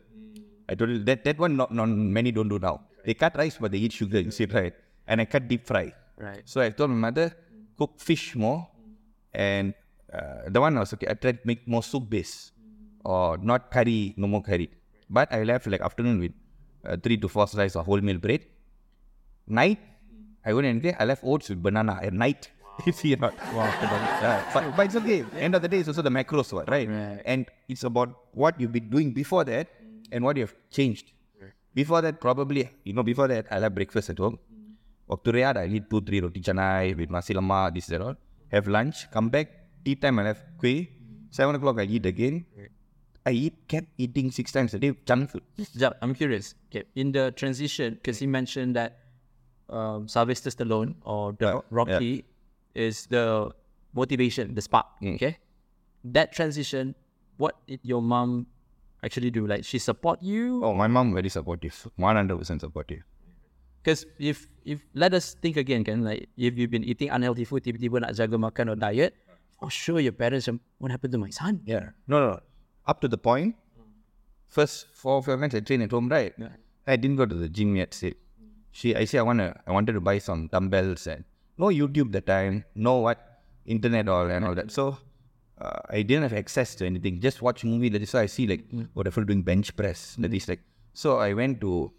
I 0.69 0.77
told 0.77 0.93
you 0.93 1.01
that 1.09 1.25
that 1.25 1.41
one 1.41 1.57
not, 1.57 1.73
not 1.73 1.89
many 1.89 2.29
don't 2.29 2.51
do 2.51 2.61
now. 2.61 2.85
They 3.09 3.15
cut 3.17 3.33
rice 3.41 3.57
but 3.57 3.73
they 3.73 3.81
eat 3.81 3.95
sugar, 3.95 4.21
you 4.21 4.29
see 4.29 4.45
right? 4.45 4.75
And 5.09 5.17
I 5.17 5.25
cut 5.25 5.49
deep 5.49 5.65
fry. 5.65 5.97
Right. 6.17 6.43
So 6.45 6.61
I 6.61 6.69
told 6.69 6.89
my 6.91 7.09
mother 7.09 7.33
cook 7.77 7.99
fish 7.99 8.35
more, 8.35 8.67
and 9.33 9.73
uh, 10.11 10.49
the 10.49 10.59
one 10.59 10.77
was 10.77 10.93
okay. 10.93 11.07
I 11.09 11.13
tried 11.13 11.41
to 11.41 11.47
make 11.47 11.67
more 11.67 11.83
soup 11.83 12.09
base, 12.09 12.51
or 13.05 13.37
not 13.37 13.71
curry, 13.71 14.13
no 14.17 14.27
more 14.27 14.41
curry. 14.41 14.69
But 15.09 15.31
I 15.31 15.43
left 15.43 15.67
like 15.67 15.81
afternoon 15.81 16.19
with 16.19 16.33
uh, 16.85 16.97
three 16.97 17.17
to 17.17 17.27
four 17.27 17.47
slices 17.47 17.75
of 17.75 17.85
wholemeal 17.85 18.19
bread. 18.19 18.41
Night, 19.47 19.79
I 20.45 20.53
went 20.53 20.67
and 20.67 20.95
I 20.99 21.05
left 21.05 21.23
oats 21.23 21.49
with 21.49 21.63
banana 21.63 21.99
at 22.01 22.13
night. 22.13 22.51
If 22.79 22.85
you 22.87 22.93
see 22.93 23.13
or 23.13 23.17
not? 23.17 23.35
Wow. 23.53 23.67
Yeah, 24.21 24.43
but, 24.53 24.75
but 24.75 24.85
it's 24.85 24.95
okay. 24.95 25.23
End 25.37 25.55
of 25.55 25.61
the 25.61 25.67
day, 25.67 25.79
it's 25.79 25.87
also 25.87 26.01
the 26.01 26.09
macros, 26.09 26.51
what, 26.51 26.69
right? 26.69 26.87
Right. 26.87 27.21
And 27.25 27.45
it's 27.69 27.83
about 27.83 28.15
what 28.33 28.59
you've 28.59 28.71
been 28.71 28.89
doing 28.89 29.13
before 29.13 29.43
that 29.45 29.67
and 30.11 30.23
what 30.23 30.37
you've 30.37 30.55
changed. 30.71 31.11
Before 31.73 32.01
that, 32.01 32.19
probably, 32.19 32.69
you 32.83 32.93
know, 32.93 33.03
before 33.03 33.27
that, 33.27 33.45
I'll 33.51 33.61
have 33.61 33.75
breakfast 33.75 34.09
at 34.09 34.17
home. 34.17 34.39
Waktu 35.07 35.31
rehat, 35.31 35.55
I'll 35.55 35.71
eat 35.71 35.89
two, 35.89 36.01
three 36.01 36.19
roti 36.19 36.41
canai 36.43 36.95
with 36.95 37.09
nasi 37.09 37.33
lemak, 37.33 37.73
this, 37.73 37.87
that, 37.87 38.01
all. 38.01 38.15
Have 38.51 38.67
lunch, 38.67 39.09
come 39.11 39.29
back, 39.29 39.47
tea 39.83 39.95
time, 39.95 40.19
I'll 40.19 40.35
have 40.35 40.43
kuih. 40.59 40.87
Seven 41.31 41.55
o'clock, 41.55 41.79
I 41.79 41.83
eat 41.83 42.05
again. 42.05 42.45
I 43.25 43.31
eat, 43.31 43.67
kept 43.67 43.87
eating 43.97 44.31
six 44.31 44.51
times 44.51 44.73
a 44.73 44.79
day, 44.79 44.95
junk 45.05 45.31
food. 45.31 45.43
Jap, 45.75 45.95
I'm 46.01 46.15
curious. 46.15 46.55
Okay, 46.71 46.83
in 46.95 47.11
the 47.11 47.31
transition, 47.35 47.95
because 47.95 48.19
he 48.19 48.27
mentioned 48.27 48.75
that 48.75 48.99
um, 49.69 50.07
Sylvester 50.07 50.49
Stallone 50.49 50.95
or 51.03 51.33
the 51.33 51.45
Yeah, 51.45 51.59
Rocky 51.69 52.25
is 52.73 53.05
the 53.07 53.51
motivation, 53.93 54.55
the 54.55 54.61
spark. 54.61 54.87
Mm. 55.01 55.15
Okay, 55.15 55.37
that 56.03 56.31
transition, 56.31 56.95
what 57.35 57.55
did 57.67 57.79
your 57.83 58.01
mom 58.01 58.47
actually 59.03 59.31
do? 59.31 59.47
Like 59.47 59.63
she 59.63 59.79
support 59.79 60.23
you? 60.23 60.63
Oh, 60.63 60.73
my 60.73 60.87
mom 60.87 61.13
very 61.13 61.29
supportive, 61.29 61.75
100% 61.99 62.59
supportive. 62.61 63.03
Because 63.87 64.03
if 64.19 64.51
if 64.67 64.83
let 64.91 65.15
us 65.15 65.39
think 65.39 65.55
again, 65.55 65.87
can 65.87 66.03
like 66.03 66.27
if 66.35 66.59
you've 66.59 66.67
been 66.67 66.83
eating 66.83 67.07
unhealthy 67.07 67.47
food, 67.47 67.63
tiba-tiba 67.63 68.03
nak 68.03 68.19
jaga 68.19 68.35
makan 68.35 68.67
or 68.67 68.75
diet, 68.75 69.15
for 69.55 69.71
sure 69.71 70.03
your 70.03 70.11
parents 70.11 70.51
what 70.83 70.91
happened 70.91 71.15
to 71.15 71.21
my 71.23 71.31
son? 71.31 71.63
Yeah. 71.63 71.95
No, 72.03 72.19
no, 72.19 72.27
no. 72.35 72.39
Up 72.83 72.99
to 72.99 73.07
the 73.07 73.15
point, 73.15 73.55
first 74.51 74.91
four 74.91 75.15
or 75.15 75.23
five 75.23 75.39
months 75.39 75.55
I 75.55 75.63
trained 75.63 75.87
at 75.87 75.95
home, 75.95 76.11
right? 76.11 76.35
Yeah. 76.35 76.59
I 76.83 76.99
didn't 76.99 77.15
go 77.15 77.23
to 77.23 77.31
the 77.31 77.47
gym 77.47 77.79
yet. 77.79 77.95
Say, 77.95 78.19
she, 78.75 78.91
I 78.91 79.07
say 79.07 79.19
I 79.19 79.21
wanna, 79.23 79.55
I 79.63 79.71
wanted 79.71 79.95
to 79.95 80.03
buy 80.03 80.19
some 80.19 80.51
dumbbells 80.51 81.07
and 81.07 81.23
no 81.55 81.71
YouTube 81.71 82.11
that 82.11 82.27
time, 82.27 82.67
no 82.75 82.99
what 83.07 83.23
internet 83.63 84.11
all 84.11 84.27
and 84.27 84.43
all 84.43 84.55
that. 84.55 84.67
So 84.67 84.99
uh, 85.63 85.79
I 85.87 86.03
didn't 86.03 86.27
have 86.27 86.35
access 86.35 86.75
to 86.75 86.85
anything. 86.85 87.23
Just 87.23 87.39
watch 87.39 87.63
movie. 87.63 87.87
That 87.87 88.03
is 88.03 88.11
why 88.11 88.27
I 88.27 88.31
see 88.35 88.51
like 88.51 88.67
what 88.91 89.07
people 89.07 89.23
doing 89.23 89.47
bench 89.47 89.71
press. 89.79 90.19
That 90.19 90.35
is 90.35 90.51
like. 90.51 90.59
So 90.91 91.23
I 91.23 91.31
went 91.31 91.63
to 91.63 91.95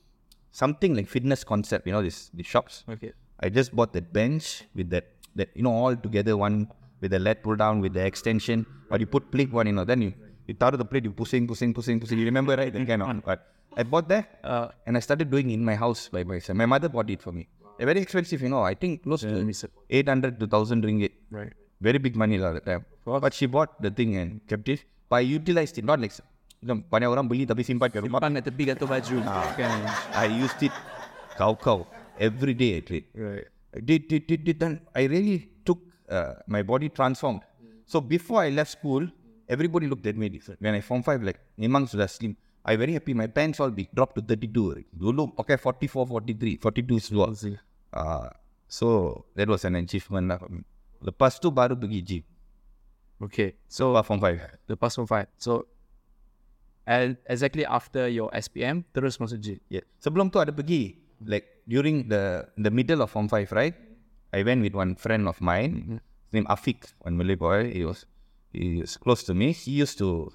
something 0.50 0.94
like 0.94 1.08
fitness 1.08 1.44
concept. 1.44 1.86
You 1.86 1.92
know 1.92 2.02
this 2.02 2.30
the 2.34 2.42
shops. 2.42 2.84
Okay. 2.88 3.12
I 3.40 3.48
just 3.48 3.74
bought 3.74 3.92
that 3.92 4.12
bench 4.12 4.64
with 4.74 4.90
that 4.90 5.06
that 5.36 5.50
you 5.54 5.62
know 5.62 5.72
all 5.72 5.96
together 5.96 6.36
one 6.36 6.68
with 7.00 7.12
the 7.12 7.18
leg 7.18 7.42
pull 7.42 7.56
down 7.56 7.80
with 7.80 7.94
the 7.94 8.04
extension. 8.04 8.66
But 8.90 9.00
you 9.00 9.06
put 9.06 9.30
plate 9.30 9.52
one, 9.52 9.66
you 9.66 9.72
know, 9.72 9.84
then 9.84 10.02
you 10.02 10.12
you 10.46 10.56
out 10.60 10.74
of 10.74 10.78
the 10.78 10.84
plate, 10.84 11.04
you 11.04 11.12
pushing, 11.12 11.46
pushing, 11.46 11.72
pushing, 11.74 12.00
pushing. 12.00 12.18
You 12.18 12.24
remember 12.24 12.56
right? 12.56 12.72
That 12.72 12.86
kind 12.86 13.02
of. 13.02 13.24
But 13.30 13.46
I 13.76 13.82
bought 13.84 14.08
that 14.08 14.40
Uh, 14.42 14.68
and 14.86 14.96
I 14.96 15.00
started 15.00 15.30
doing 15.30 15.50
in 15.50 15.64
my 15.64 15.76
house 15.76 16.08
by 16.08 16.24
myself. 16.24 16.56
My 16.56 16.66
mother 16.66 16.88
bought 16.88 17.10
it 17.10 17.22
for 17.22 17.32
me. 17.32 17.46
They're 17.76 17.86
very 17.86 18.00
expensive, 18.00 18.40
you 18.42 18.48
know. 18.48 18.62
I 18.62 18.74
think 18.74 19.04
close 19.04 19.24
me 19.24 19.52
to 19.52 19.70
eight 19.90 20.08
hundred 20.08 20.40
to 20.40 20.46
thousand 20.46 20.84
ringgit. 20.84 21.12
right. 21.30 21.52
Very 21.86 21.98
big 22.04 22.16
money 22.16 22.38
lah 22.42 22.52
that 22.54 22.64
time. 22.68 22.84
But 23.24 23.32
she 23.38 23.46
bought 23.46 23.80
the 23.80 23.90
thing 23.98 24.16
and 24.20 24.40
kept 24.52 24.68
it. 24.68 24.80
But 25.08 25.16
I 25.16 25.20
utilized 25.20 25.78
it, 25.78 25.84
not 25.90 26.00
like 26.04 26.14
banyak 26.62 27.08
orang 27.08 27.26
beli 27.30 27.46
tapi 27.46 27.62
simpan 27.62 27.90
kat 27.90 28.02
rumah. 28.02 28.18
Simpan 28.18 28.38
kat 28.38 28.44
tepi 28.50 28.62
gantung 28.66 28.90
baju. 28.90 29.16
Kan. 29.54 29.78
I 30.14 30.26
used 30.26 30.58
it 30.62 30.74
cow 31.38 31.86
every 32.18 32.54
day 32.54 32.78
I 32.78 32.80
train. 32.82 33.04
Right. 33.14 33.46
I 33.74 33.80
did, 33.80 34.08
did, 34.08 34.26
did, 34.26 34.44
did, 34.44 34.56
then 34.58 34.80
I 34.94 35.04
really 35.04 35.48
took 35.64 35.78
uh, 36.08 36.34
my 36.46 36.62
body 36.62 36.88
transformed. 36.88 37.42
So 37.86 38.00
before 38.00 38.42
I 38.42 38.50
left 38.50 38.72
school, 38.72 39.06
everybody 39.48 39.86
looked 39.86 40.06
at 40.06 40.16
me 40.16 40.28
different. 40.28 40.60
When 40.60 40.74
I 40.74 40.80
form 40.80 41.02
five, 41.02 41.22
like 41.22 41.38
memang 41.58 41.88
sudah 41.88 42.08
slim. 42.08 42.36
I 42.64 42.76
very 42.76 42.92
happy. 42.92 43.14
My 43.14 43.28
pants 43.28 43.60
all 43.60 43.70
big, 43.70 43.88
dropped 43.94 44.16
to 44.16 44.22
32. 44.22 44.84
Dulu 44.92 45.32
pakai 45.32 45.56
44, 45.56 46.04
43, 46.04 46.58
42 46.60 47.00
seluar. 47.00 47.32
Uh, 47.92 48.28
so 48.68 49.24
that 49.32 49.48
was 49.48 49.64
an 49.64 49.80
achievement 49.80 50.28
lah. 50.28 50.40
Lepas 51.00 51.40
tu 51.40 51.48
baru 51.48 51.78
pergi 51.78 52.00
gym. 52.04 52.24
Okay. 53.24 53.56
So 53.70 53.96
uh, 53.96 54.04
form 54.04 54.20
five. 54.20 54.42
The 54.68 54.76
past 54.76 55.00
one 55.00 55.08
five. 55.08 55.32
So 55.40 55.64
and 56.88 57.20
exactly 57.28 57.68
after 57.68 58.08
your 58.08 58.32
SPM, 58.32 58.88
terus 58.96 59.20
masuk 59.20 59.38
gym. 59.44 59.58
Yeah. 59.68 59.84
Sebelum 60.00 60.32
tu 60.32 60.40
ada 60.40 60.56
pergi. 60.56 60.96
Like 61.20 61.68
during 61.68 62.08
the 62.08 62.48
the 62.56 62.72
middle 62.72 63.04
of 63.04 63.12
form 63.12 63.28
five, 63.28 63.52
right? 63.52 63.76
I 64.32 64.40
went 64.40 64.64
with 64.64 64.72
one 64.72 64.96
friend 64.96 65.28
of 65.28 65.36
mine, 65.44 65.72
mm-hmm. 65.76 65.98
his 66.00 66.32
name 66.32 66.48
Afik, 66.48 66.88
one 67.04 67.20
Malay 67.20 67.36
boy. 67.36 67.68
He 67.68 67.84
was 67.84 68.08
he 68.56 68.80
was 68.80 68.96
close 68.96 69.20
to 69.28 69.36
me. 69.36 69.52
He 69.52 69.76
used 69.76 70.00
to 70.00 70.32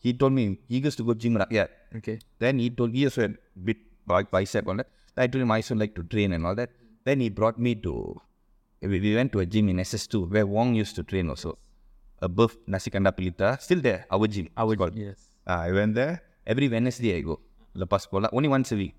he 0.00 0.16
told 0.16 0.32
me 0.32 0.56
he 0.72 0.80
used 0.80 0.96
to 0.96 1.04
go 1.04 1.12
gym 1.12 1.36
rakyat. 1.36 1.68
Okay. 2.00 2.24
Then 2.40 2.56
he 2.62 2.72
told 2.72 2.96
me 2.96 3.04
he 3.04 3.10
also 3.10 3.28
had 3.28 3.36
bit 3.52 3.76
bi- 4.08 4.30
bicep 4.30 4.64
on 4.64 4.80
that. 4.80 4.88
I 5.20 5.28
told 5.28 5.44
him 5.44 5.52
I 5.52 5.60
also 5.60 5.76
like 5.76 5.92
to 6.00 6.04
train 6.06 6.32
and 6.32 6.48
all 6.48 6.56
that. 6.56 6.72
Then 7.04 7.20
he 7.20 7.28
brought 7.28 7.58
me 7.60 7.76
to 7.84 8.16
we, 8.80 9.00
we 9.00 9.12
went 9.14 9.32
to 9.36 9.40
a 9.40 9.46
gym 9.46 9.68
in 9.68 9.76
SS2 9.76 10.30
where 10.30 10.46
Wong 10.46 10.74
used 10.74 10.96
to 10.96 11.02
train 11.02 11.28
also. 11.28 11.58
Above 12.22 12.56
Nasi 12.66 12.90
Kandar 12.90 13.12
Pelita, 13.12 13.60
still 13.60 13.80
there, 13.80 14.06
our 14.12 14.28
gym. 14.28 14.48
Our 14.56 14.76
called. 14.76 14.94
yes. 14.94 15.29
Ah, 15.50 15.66
I 15.66 15.74
went 15.74 15.98
there 15.98 16.22
every 16.46 16.70
Wednesday. 16.70 17.18
I 17.18 17.26
go 17.26 17.42
lepas 17.74 18.06
sekolah 18.06 18.30
only 18.30 18.46
once 18.46 18.70
a 18.70 18.78
week. 18.78 18.94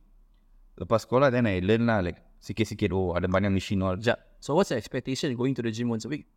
Lepas 0.76 1.08
sekolah 1.08 1.32
then 1.32 1.48
I 1.48 1.64
learn 1.64 1.88
lah 1.88 2.04
like 2.04 2.20
sikit-sikit. 2.44 2.92
Oh 2.92 3.16
ada 3.16 3.32
banyak 3.32 3.56
machine 3.56 3.80
all. 3.80 3.96
Jap. 3.96 4.20
So 4.44 4.60
what's 4.60 4.76
the 4.76 4.78
expectation 4.82 5.32
going 5.40 5.56
to 5.56 5.64
the 5.64 5.72
gym 5.72 5.88
once 5.88 6.04
a 6.04 6.12
week? 6.12 6.28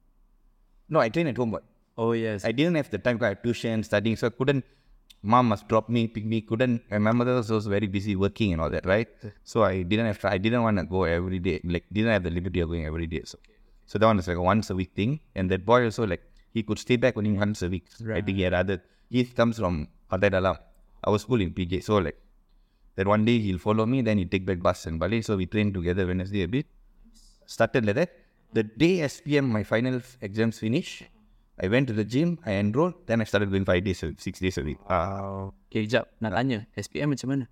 No, 0.86 1.02
I 1.02 1.10
train 1.10 1.26
at 1.26 1.34
home. 1.34 1.50
But 1.58 1.66
Oh 1.98 2.12
yes. 2.14 2.46
I 2.46 2.52
didn't 2.54 2.78
have 2.78 2.90
the 2.94 2.98
time. 2.98 3.18
'cause 3.18 3.26
I 3.26 3.32
had 3.34 3.42
tuition, 3.42 3.82
studying, 3.82 4.14
so 4.14 4.26
I 4.30 4.34
couldn't. 4.34 4.62
Mom 5.22 5.48
must 5.48 5.66
drop 5.70 5.88
me, 5.88 6.06
pick 6.06 6.26
me. 6.26 6.42
Couldn't. 6.42 6.82
And 6.90 7.02
my 7.06 7.14
mother 7.14 7.34
was 7.40 7.50
also 7.50 7.70
very 7.70 7.86
busy 7.86 8.14
working 8.14 8.52
and 8.52 8.60
all 8.60 8.68
that, 8.68 8.84
right? 8.84 9.08
So 9.42 9.62
I 9.62 9.82
didn't 9.82 10.06
have. 10.10 10.18
I 10.26 10.38
didn't 10.38 10.62
want 10.66 10.76
to 10.82 10.84
go 10.84 11.04
every 11.08 11.38
day. 11.38 11.62
Like 11.64 11.86
didn't 11.90 12.12
have 12.12 12.24
the 12.28 12.34
liberty 12.34 12.60
of 12.60 12.68
going 12.68 12.84
every 12.84 13.06
day. 13.06 13.22
So, 13.24 13.38
so 13.86 13.96
that 13.98 14.06
one 14.10 14.18
was 14.20 14.28
like 14.28 14.36
a 14.36 14.42
once 14.42 14.68
a 14.68 14.76
week 14.76 14.92
thing. 14.92 15.20
And 15.38 15.48
that 15.54 15.64
boy 15.64 15.86
also 15.88 16.04
like 16.04 16.26
he 16.52 16.62
could 16.66 16.82
stay 16.82 16.98
back 16.98 17.16
only 17.16 17.32
once 17.32 17.62
a 17.62 17.70
week. 17.72 17.86
Right. 18.02 18.20
I 18.20 18.26
think 18.26 18.36
he 18.36 18.44
had 18.44 18.52
other. 18.52 18.82
He 19.08 19.24
comes 19.24 19.56
from 19.56 19.88
Pantai 20.10 20.30
Dalam. 20.30 20.56
Our 21.04 21.18
school 21.18 21.40
in 21.40 21.52
PJ. 21.52 21.82
So 21.84 21.98
like 21.98 22.16
that 22.96 23.06
one 23.06 23.24
day 23.24 23.38
he'll 23.38 23.58
follow 23.58 23.86
me. 23.86 24.00
Then 24.02 24.18
he 24.18 24.24
take 24.24 24.46
back 24.46 24.60
bus 24.60 24.86
and 24.86 25.00
balik. 25.00 25.24
So 25.24 25.36
we 25.36 25.46
train 25.46 25.72
together 25.72 26.06
Wednesday 26.06 26.42
a 26.44 26.48
bit. 26.48 26.66
Started 27.46 27.84
like 27.84 27.96
that. 27.96 28.10
The 28.54 28.62
day 28.62 29.02
SPM 29.04 29.50
my 29.50 29.64
final 29.64 30.00
exams 30.22 30.58
finish. 30.58 31.02
I 31.54 31.68
went 31.68 31.86
to 31.86 31.94
the 31.94 32.02
gym, 32.02 32.42
I 32.44 32.58
enrolled, 32.58 33.06
then 33.06 33.20
I 33.20 33.24
started 33.30 33.46
going 33.48 33.64
five 33.64 33.84
days 33.84 34.02
a 34.02 34.10
week, 34.10 34.18
six 34.20 34.40
days 34.42 34.58
a 34.58 34.62
week. 34.66 34.78
Uh, 34.90 35.54
Okay, 35.70 35.86
jap. 35.86 36.10
Nak 36.18 36.34
tanya, 36.34 36.66
SPM 36.74 37.14
macam 37.14 37.30
mana? 37.30 37.44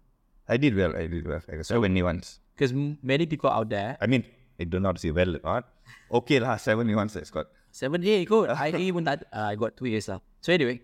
I 0.51 0.59
did 0.59 0.75
well, 0.75 0.91
I 0.99 1.07
did 1.07 1.23
well. 1.23 1.39
I 1.47 1.63
got 1.63 1.67
so 1.71 1.79
many 1.79 2.03
ones. 2.03 2.43
Because 2.55 2.75
many 2.75 3.31
people 3.31 3.47
out 3.51 3.71
there, 3.71 3.95
I 4.03 4.11
mean, 4.11 4.27
I 4.59 4.67
do 4.67 4.83
not 4.83 4.99
say 4.99 5.15
well 5.15 5.39
or 5.39 5.43
not. 5.43 5.71
Okay 6.11 6.43
lah, 6.43 6.59
seven 6.59 6.91
months 6.91 7.15
I 7.15 7.23
got. 7.31 7.47
seven 7.71 8.03
A 8.07 8.27
kot. 8.27 8.51
I 8.51 8.75
pun 8.91 9.07
tak, 9.07 9.23
uh, 9.31 9.47
I 9.51 9.55
got 9.55 9.79
two 9.79 9.87
years 9.87 10.11
lah. 10.11 10.19
So 10.43 10.51
anyway, 10.51 10.83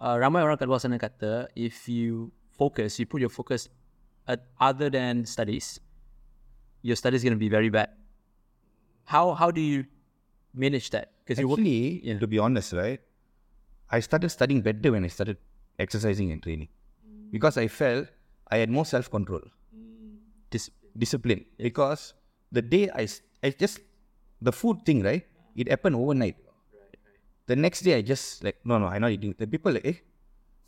uh, 0.00 0.16
ramai 0.18 0.42
orang 0.44 0.56
kat 0.60 0.68
luar 0.68 0.80
sana 0.80 0.98
kata, 0.98 1.48
if 1.56 1.88
you 1.88 2.32
focus, 2.56 2.98
you 2.98 3.06
put 3.06 3.20
your 3.20 3.32
focus 3.32 3.68
at 4.26 4.44
other 4.60 4.90
than 4.90 5.24
studies, 5.24 5.80
your 6.82 6.96
studies 6.96 7.22
going 7.22 7.36
to 7.36 7.40
be 7.40 7.48
very 7.52 7.68
bad. 7.70 7.90
How 9.06 9.34
how 9.38 9.50
do 9.54 9.62
you 9.62 9.86
manage 10.54 10.90
that? 10.90 11.14
Because 11.22 11.38
you 11.38 11.46
work, 11.46 11.58
Actually, 11.62 12.02
yeah. 12.02 12.18
to 12.18 12.26
be 12.26 12.38
honest, 12.38 12.72
right, 12.74 12.98
I 13.90 14.00
started 14.00 14.30
studying 14.30 14.62
better 14.62 14.92
when 14.92 15.04
I 15.04 15.10
started 15.10 15.38
exercising 15.78 16.32
and 16.32 16.42
training 16.42 16.68
because 17.30 17.56
I 17.56 17.68
felt 17.68 18.08
I 18.50 18.58
had 18.58 18.70
more 18.70 18.84
self 18.86 19.10
control, 19.10 19.42
dis- 20.50 20.70
discipline. 20.98 21.46
Because 21.58 22.14
the 22.50 22.62
day 22.62 22.90
I 22.90 23.06
I 23.42 23.50
just, 23.54 23.78
the 24.42 24.50
food 24.50 24.82
thing, 24.82 25.02
right, 25.06 25.22
it 25.54 25.70
happened 25.70 25.94
overnight. 25.94 26.34
The 27.46 27.56
next 27.56 27.82
day, 27.82 27.94
I 27.98 28.02
just 28.02 28.42
like, 28.44 28.58
no, 28.64 28.78
no, 28.78 28.86
I'm 28.86 29.00
not 29.00 29.10
eating. 29.10 29.34
The 29.38 29.46
people 29.46 29.72
like, 29.72 29.86
eh, 29.86 29.94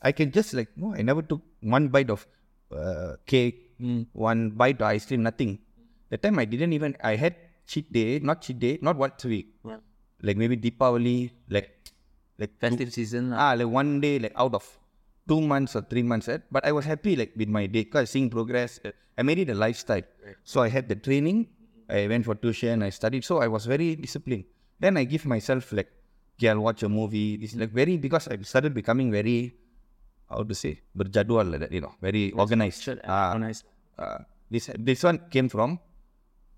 I 0.01 0.13
can 0.13 0.31
just 0.31 0.55
like, 0.55 0.69
no, 0.77 0.95
I 0.95 1.03
never 1.03 1.23
took 1.23 1.43
one 1.61 1.89
bite 1.89 2.11
of 2.11 2.27
uh, 2.71 3.17
cake, 3.27 3.73
one 4.13 4.51
bite 4.51 4.81
of 4.81 4.87
ice 4.87 5.07
cream, 5.07 5.23
nothing. 5.23 5.59
The 6.11 6.19
time 6.19 6.39
I 6.39 6.45
didn't 6.45 6.73
even, 6.73 6.97
I 7.03 7.17
had 7.17 7.35
cheat 7.67 7.93
day, 7.93 8.19
not 8.21 8.43
cheat 8.43 8.59
day, 8.59 8.79
not 8.81 8.97
once 8.97 9.25
a 9.25 9.29
week. 9.29 9.49
Yeah. 9.65 9.79
Like 10.23 10.37
maybe 10.37 10.57
Deepavali, 10.57 11.31
like, 11.51 11.71
like 12.39 12.59
festive 12.61 12.93
season 12.93 13.33
ah, 13.33 13.55
like 13.55 13.67
one 13.67 14.01
day, 14.01 14.19
like 14.19 14.33
out 14.37 14.55
of 14.55 14.65
two 15.29 15.41
months 15.41 15.75
or 15.77 15.83
three 15.83 16.03
months, 16.03 16.29
eh? 16.29 16.39
but 16.51 16.65
I 16.65 16.73
was 16.73 16.85
happy 16.85 17.17
like 17.17 17.33
with 17.37 17.49
my 17.49 17.67
day 17.67 17.85
because 17.85 18.11
seeing 18.11 18.31
progress. 18.31 18.81
eh, 18.85 18.93
I 19.19 19.23
made 19.23 19.39
it 19.41 19.51
a 19.51 19.55
lifestyle. 19.55 20.03
So 20.45 20.63
I 20.63 20.69
had 20.69 20.89
the 20.89 20.95
training, 20.95 21.49
I 21.89 22.07
went 22.07 22.25
for 22.25 22.37
tuition, 22.37 22.83
I 22.85 22.91
studied. 22.91 23.25
So 23.25 23.39
I 23.39 23.49
was 23.49 23.67
very 23.67 23.97
disciplined. 23.97 24.45
Then 24.79 24.97
I 24.97 25.05
give 25.05 25.27
myself 25.27 25.73
like, 25.73 25.91
okay, 26.39 26.49
I'll 26.49 26.63
watch 26.63 26.83
a 26.87 26.89
movie. 26.89 27.37
This 27.37 27.53
is 27.55 27.59
like 27.59 27.75
very 27.75 27.99
because 27.99 28.29
I 28.31 28.39
started 28.43 28.73
becoming 28.73 29.11
very, 29.11 29.55
how 30.31 30.43
to 30.47 30.55
say, 30.55 30.81
berjadual 30.97 31.51
like 31.51 31.61
that, 31.67 31.73
you 31.73 31.83
know, 31.83 31.93
very 32.01 32.31
organized. 32.33 32.83
Should- 32.87 33.03
Ah, 33.05 33.35
organized. 33.35 33.67
ah, 33.99 34.23
this 34.51 34.71
this 34.79 35.03
one 35.03 35.19
came 35.35 35.49
from 35.51 35.79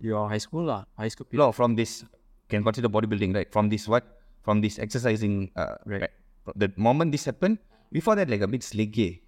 Your 0.01 0.29
high 0.33 0.41
school 0.41 0.65
lah, 0.65 0.85
high 0.97 1.13
school 1.13 1.29
period. 1.29 1.45
no 1.45 1.53
from 1.53 1.77
this 1.77 2.05
can 2.49 2.65
consider 2.65 2.89
bodybuilding 2.89 3.37
right 3.37 3.49
from 3.53 3.69
this 3.69 3.85
what 3.85 4.05
from 4.41 4.61
this 4.65 4.81
exercising 4.81 5.53
uh, 5.61 5.77
Right. 5.85 6.09
right. 6.09 6.15
the 6.57 6.69
moment 6.81 7.13
this 7.13 7.29
happened 7.29 7.61
before 7.93 8.17
that 8.17 8.33
like 8.33 8.41
a 8.41 8.49
bit 8.49 8.65
sliggy 8.65 9.21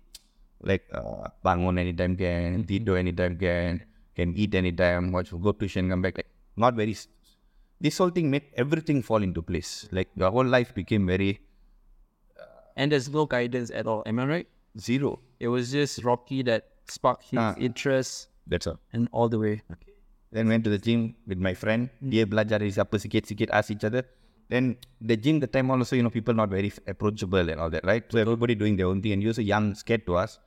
like 0.64 0.88
uh, 0.96 1.28
bangun 1.44 1.76
anytime 1.76 2.16
can 2.16 2.64
tidur 2.64 2.96
anytime 2.96 3.36
can 3.36 3.84
can 4.16 4.32
eat 4.32 4.56
anytime 4.56 5.12
watch 5.12 5.28
go 5.44 5.52
tuition 5.52 5.92
come 5.92 6.00
back 6.00 6.16
like 6.16 6.30
not 6.56 6.72
very 6.72 6.96
this 7.82 7.98
whole 7.98 8.12
thing 8.16 8.30
made 8.30 8.46
everything 8.54 9.02
fall 9.02 9.22
into 9.26 9.42
place 9.42 9.70
like 9.90 10.10
the 10.22 10.30
whole 10.30 10.46
life 10.58 10.70
became 10.82 11.04
very 11.14 11.32
And 12.74 12.88
there's 12.88 13.08
no 13.12 13.26
guidance 13.28 13.68
at 13.68 13.84
all. 13.84 14.00
Am 14.08 14.16
I 14.16 14.24
right? 14.24 14.48
zero 14.80 15.20
It 15.36 15.48
was 15.52 15.68
just 15.76 16.00
Rocky 16.08 16.40
that 16.48 16.72
sparked 16.88 17.28
his 17.28 17.36
Ah. 17.36 17.52
interest 17.60 18.32
that's 18.48 18.64
all 18.70 18.78
and 18.96 19.12
all 19.12 19.28
the 19.28 19.36
way. 19.36 19.60
Okay. 19.68 19.92
Then 20.32 20.48
went 20.48 20.64
to 20.64 20.72
the 20.72 20.80
gym 20.80 21.12
with 21.28 21.36
my 21.36 21.52
friend. 21.52 21.92
Dia 22.00 22.24
belajar 22.24 22.64
dari 22.64 22.72
siapa 22.72 22.96
sikit-sikit, 22.96 23.52
ask 23.52 23.68
each 23.68 23.84
other. 23.84 24.08
Then 24.48 24.80
the 25.04 25.20
gym, 25.20 25.44
the 25.44 25.48
time 25.48 25.68
also, 25.68 25.92
you 25.92 26.00
know, 26.00 26.08
people 26.08 26.32
not 26.32 26.48
very 26.48 26.72
approachable 26.88 27.44
and 27.52 27.60
all 27.60 27.68
that, 27.68 27.84
right? 27.84 28.00
So 28.08 28.16
everybody 28.16 28.56
doing 28.56 28.80
their 28.80 28.88
own 28.88 29.04
thing 29.04 29.12
and 29.12 29.20
you 29.20 29.28
also 29.36 29.44
young, 29.44 29.76
scared 29.76 30.08
to 30.08 30.16
us. 30.16 30.40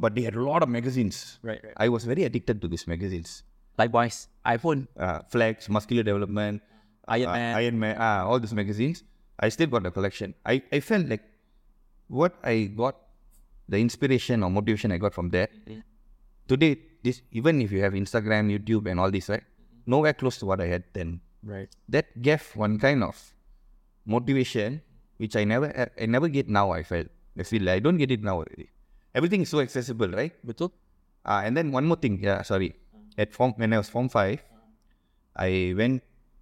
But 0.00 0.16
they 0.16 0.24
had 0.24 0.40
a 0.40 0.44
lot 0.44 0.64
of 0.64 0.72
magazines. 0.72 1.36
Right, 1.44 1.60
right. 1.60 1.76
I 1.76 1.92
was 1.92 2.08
very 2.08 2.24
addicted 2.24 2.64
to 2.64 2.68
these 2.72 2.88
magazines. 2.88 3.44
Likewise, 3.80 4.28
iPhone, 4.44 4.86
Uh, 4.96 5.20
Flex, 5.32 5.68
Muscular 5.76 6.04
Development, 6.04 6.60
Iron 7.08 7.28
uh, 7.28 7.36
Man. 7.38 7.52
Iron 7.62 7.76
Man, 7.82 7.94
ah, 7.98 8.20
all 8.28 8.38
these 8.42 8.56
magazines. 8.62 9.04
I 9.40 9.48
still 9.48 9.70
got 9.72 9.82
the 9.88 9.90
collection. 9.90 10.34
I, 10.44 10.60
I 10.70 10.80
felt 10.84 11.08
like 11.08 11.24
what 12.08 12.36
I 12.44 12.68
got, 12.82 12.96
the 13.72 13.78
inspiration 13.80 14.42
or 14.44 14.50
motivation 14.50 14.92
I 14.92 14.98
got 14.98 15.14
from 15.16 15.30
there, 15.30 15.48
today, 16.46 16.76
this 17.02 17.22
even 17.32 17.62
if 17.64 17.72
you 17.72 17.80
have 17.80 17.96
Instagram, 17.96 18.52
YouTube, 18.52 18.90
and 18.90 19.00
all 19.00 19.10
this, 19.10 19.32
right? 19.32 19.46
Nowhere 19.86 20.12
close 20.12 20.36
to 20.42 20.46
what 20.50 20.60
I 20.60 20.68
had 20.68 20.84
then. 20.92 21.20
Right. 21.42 21.72
That 21.88 22.12
gave 22.20 22.44
one 22.52 22.76
kind 22.76 23.00
of 23.02 23.16
motivation 24.04 24.82
which 25.16 25.36
I 25.40 25.44
never 25.44 25.72
I 25.72 26.04
never 26.04 26.28
get 26.28 26.52
now. 26.52 26.72
I 26.76 26.82
felt 26.84 27.08
I 27.38 27.44
feel 27.48 27.64
like 27.64 27.80
I 27.80 27.80
don't 27.80 27.96
get 27.96 28.12
it 28.12 28.20
now 28.20 28.44
already. 28.44 28.68
Everything 29.16 29.40
is 29.40 29.48
so 29.48 29.64
accessible, 29.64 30.12
right? 30.12 30.36
Betul? 30.44 30.68
Ah, 31.24 31.40
and 31.48 31.56
then 31.56 31.72
one 31.72 31.88
more 31.88 31.96
thing. 31.96 32.20
Yeah, 32.20 32.44
sorry. 32.44 32.76
At 33.20 33.36
form 33.36 33.52
when 33.60 33.76
I 33.76 33.78
was 33.84 33.92
form 33.92 34.08
five, 34.08 34.40
I 35.36 35.76
went. 35.76 36.00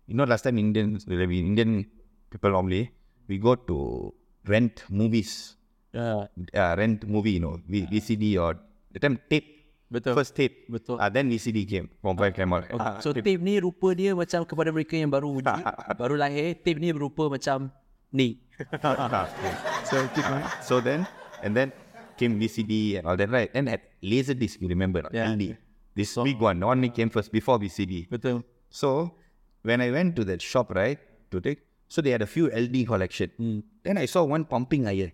You 0.08 0.14
know, 0.16 0.24
last 0.24 0.46
time 0.46 0.56
Indians, 0.56 1.04
we 1.10 1.18
Indian 1.42 1.84
people 2.30 2.54
normally 2.54 2.88
we 3.28 3.36
go 3.36 3.58
to 3.68 3.76
rent 4.46 4.86
movies. 4.88 5.58
Yeah. 5.92 6.30
Uh, 6.54 6.72
rent 6.78 7.04
movie, 7.04 7.36
you 7.36 7.42
know, 7.44 7.60
V- 7.68 7.84
VCD 7.90 8.38
or 8.40 8.56
the 8.92 9.02
time 9.02 9.18
tape. 9.28 9.58
Betul. 9.88 10.14
First 10.16 10.36
tape. 10.36 10.68
Betul. 10.68 11.00
Ah, 11.00 11.08
then 11.08 11.28
VCD 11.32 11.64
came. 11.68 11.88
Form 12.00 12.16
five 12.16 12.32
came 12.36 12.52
out. 12.52 12.64
Ah, 12.76 13.00
So 13.00 13.12
tape 13.12 13.40
ni 13.40 13.56
rupa 13.60 13.92
dia 13.96 14.12
macam 14.12 14.44
kepada 14.44 14.68
mereka 14.72 14.96
yang 15.00 15.08
baru 15.12 15.32
wujud, 15.32 15.64
baru 16.00 16.14
lahir, 16.20 16.56
tape 16.60 16.76
ni 16.80 16.92
berupa 16.92 17.28
macam 17.32 17.72
ni. 18.12 18.40
so 19.88 19.96
keep 20.12 20.24
going. 20.28 20.44
So 20.64 20.80
then, 20.80 21.08
and 21.44 21.56
then 21.56 21.72
came 22.20 22.36
VCD 22.36 23.00
and 23.00 23.04
all 23.08 23.16
that, 23.16 23.32
right? 23.32 23.48
And 23.56 23.68
at 23.68 23.92
Laserdisc, 24.04 24.60
you 24.60 24.68
remember, 24.68 25.04
not? 25.04 25.12
Yeah. 25.16 25.32
LD. 25.32 25.56
This 25.98 26.14
big 26.14 26.38
one, 26.38 26.60
the 26.60 26.66
one 26.66 26.80
that 26.82 26.94
came 26.94 27.10
first 27.10 27.32
before 27.32 27.58
VCD. 27.58 28.08
Betul. 28.08 28.44
So 28.70 29.14
when 29.62 29.80
I 29.80 29.90
went 29.90 30.14
to 30.16 30.24
that 30.30 30.40
shop, 30.40 30.70
right, 30.80 30.98
to 31.32 31.40
take, 31.40 31.58
so 31.88 32.00
they 32.00 32.10
had 32.10 32.22
a 32.22 32.30
few 32.34 32.46
LD 32.64 32.86
collection. 32.86 33.64
Then 33.82 33.98
I 33.98 34.06
saw 34.06 34.22
one 34.22 34.44
pumping 34.44 34.86
iron 34.86 35.10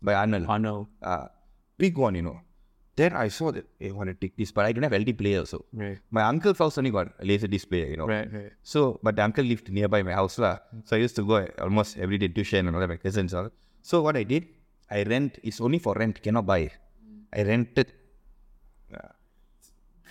by 0.00 0.14
Arnold. 0.14 0.46
I 0.48 0.58
know. 0.58 0.88
Uh, 1.02 1.08
ah, 1.08 1.28
big 1.76 1.98
one, 1.98 2.14
you 2.14 2.22
know. 2.22 2.38
Then 2.94 3.14
I 3.14 3.26
saw 3.28 3.50
that 3.50 3.66
I 3.84 3.90
want 3.90 4.08
to 4.08 4.14
take 4.14 4.36
this, 4.36 4.52
but 4.52 4.64
I 4.64 4.72
don't 4.72 4.84
have 4.84 4.92
LD 4.92 5.18
player 5.18 5.44
so. 5.44 5.64
Right. 5.72 5.98
My 6.10 6.22
uncle's 6.22 6.58
house 6.58 6.78
only 6.78 6.92
got 6.92 7.08
a 7.18 7.24
laser 7.24 7.48
disc 7.48 7.68
player, 7.68 7.86
you 7.86 7.96
know. 7.96 8.06
Right, 8.06 8.32
right. 8.32 8.52
So, 8.62 9.00
but 9.02 9.16
the 9.16 9.24
uncle 9.24 9.44
lived 9.44 9.70
nearby 9.72 10.02
my 10.04 10.12
house 10.12 10.38
lah. 10.38 10.58
So 10.84 10.96
I 10.96 11.00
used 11.00 11.16
to 11.16 11.24
go 11.26 11.44
almost 11.58 11.98
every 11.98 12.16
day 12.16 12.28
tuition 12.28 12.68
and 12.68 12.76
all 12.76 12.80
that, 12.80 12.88
my 12.88 12.96
cousins 12.96 13.34
all. 13.34 13.50
So 13.82 14.02
what 14.02 14.16
I 14.16 14.22
did, 14.22 14.46
I 14.88 15.02
rent. 15.02 15.38
It's 15.42 15.60
only 15.60 15.80
for 15.80 15.94
rent, 15.94 16.22
cannot 16.22 16.46
buy. 16.46 16.70
Hmm. 17.02 17.40
I 17.40 17.42
rented. 17.42 17.92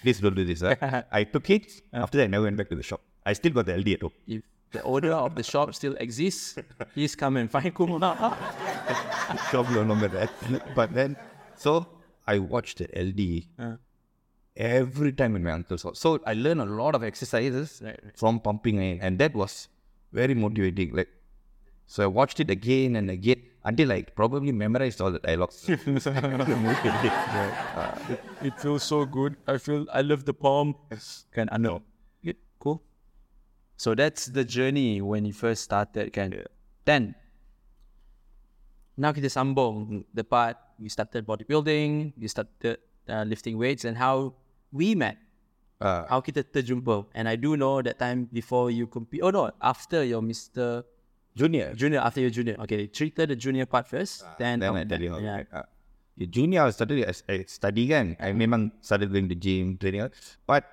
Please 0.05 0.19
don't 0.23 0.35
do 0.35 0.45
this. 0.45 0.61
Huh? 0.61 1.01
I 1.19 1.23
took 1.23 1.49
it. 1.49 1.81
After 1.91 2.17
that, 2.19 2.25
I 2.25 2.27
never 2.27 2.43
went 2.47 2.57
back 2.57 2.69
to 2.69 2.75
the 2.81 2.83
shop. 2.91 3.01
I 3.25 3.33
still 3.33 3.53
got 3.57 3.65
the 3.65 3.75
LD 3.81 3.87
at 3.97 4.01
home. 4.03 4.11
If 4.27 4.43
the 4.71 4.83
owner 4.83 5.13
of 5.13 5.33
the 5.39 5.41
shop 5.51 5.73
still 5.79 5.95
exists, 6.05 6.59
please 6.93 7.15
come 7.15 7.37
and 7.37 7.49
find 7.49 7.73
Kumuna. 7.73 8.11
shop 9.51 9.69
no 9.71 9.81
longer 9.81 10.07
there. 10.07 10.29
But 10.75 10.93
then, 10.93 11.15
so 11.55 11.87
I 12.27 12.37
watched 12.53 12.77
the 12.83 12.87
LD 13.07 13.21
Uh. 13.67 13.77
every 14.55 15.11
time 15.21 15.35
in 15.35 15.43
my 15.43 15.51
uncle's 15.57 15.83
house. 15.83 15.99
So 15.99 16.19
I 16.25 16.33
learned 16.33 16.61
a 16.61 16.65
lot 16.81 16.93
of 16.93 17.03
exercises 17.03 17.81
Right, 17.83 17.99
right. 18.03 18.17
from 18.23 18.39
pumping 18.39 18.79
iron, 18.79 18.99
and 19.01 19.17
that 19.23 19.33
was 19.33 19.67
very 20.21 20.35
motivating. 20.35 20.93
Like, 20.99 21.09
so 21.87 22.03
I 22.03 22.07
watched 22.07 22.39
it 22.45 22.49
again 22.59 22.95
and 22.95 23.09
again 23.09 23.41
until 23.65 23.91
I 23.91 24.03
probably 24.03 24.53
memorized 24.53 25.01
all 25.01 25.11
the 25.11 25.19
dialogues. 25.19 25.65
It 28.45 28.53
feels 28.61 28.83
so 28.83 29.05
good. 29.05 29.35
I 29.47 29.57
feel 29.57 29.85
I 29.91 30.01
love 30.01 30.25
the 30.25 30.33
palm. 30.33 30.75
Can 31.33 31.49
I 31.51 31.57
know? 31.57 31.81
Good. 32.23 32.37
Cool. 32.59 32.81
So 33.75 33.95
that's 33.97 34.27
the 34.27 34.45
journey 34.45 35.01
when 35.01 35.25
you 35.25 35.33
first 35.33 35.63
started, 35.65 36.13
kan? 36.13 36.45
Then 36.85 37.15
now 38.95 39.11
kita 39.11 39.27
sambung 39.33 40.05
the 40.13 40.23
part 40.23 40.55
you 40.77 40.87
started 40.87 41.25
bodybuilding, 41.25 42.13
you 42.15 42.29
started 42.29 42.77
uh, 43.09 43.25
lifting 43.25 43.57
weights, 43.57 43.83
and 43.83 43.97
how 43.97 44.37
we 44.71 44.93
met. 44.95 45.17
Uh, 45.75 46.07
How 46.07 46.23
kita 46.23 46.47
terjumpa. 46.47 47.03
And 47.11 47.27
I 47.27 47.35
do 47.35 47.59
know 47.59 47.83
that 47.83 47.99
time 47.99 48.31
before 48.31 48.71
you 48.71 48.87
compete. 48.87 49.19
Oh 49.19 49.27
no, 49.27 49.51
after 49.59 50.07
your 50.07 50.23
Mr. 50.23 50.87
junior. 51.35 51.73
Junior, 51.75 51.99
after 51.99 52.21
your 52.21 52.29
junior. 52.29 52.55
Okay, 52.59 52.87
treated 52.87 53.29
the 53.29 53.35
junior 53.35 53.65
part 53.65 53.87
first. 53.87 54.23
then 54.39 54.59
Then 54.59 54.69
um, 54.69 54.75
I 54.75 54.83
tell 54.83 55.01
you 55.01 55.11
how. 55.11 55.19
Yeah. 55.19 55.43
Uh, 55.51 55.63
junior, 56.29 56.63
I 56.63 56.69
started 56.71 57.03
as 57.03 57.23
I 57.27 57.43
study 57.47 57.87
kan. 57.87 58.15
I 58.19 58.31
memang 58.31 58.71
started 58.81 59.11
going 59.11 59.29
to 59.29 59.35
gym, 59.35 59.77
training. 59.77 60.09
But 60.47 60.63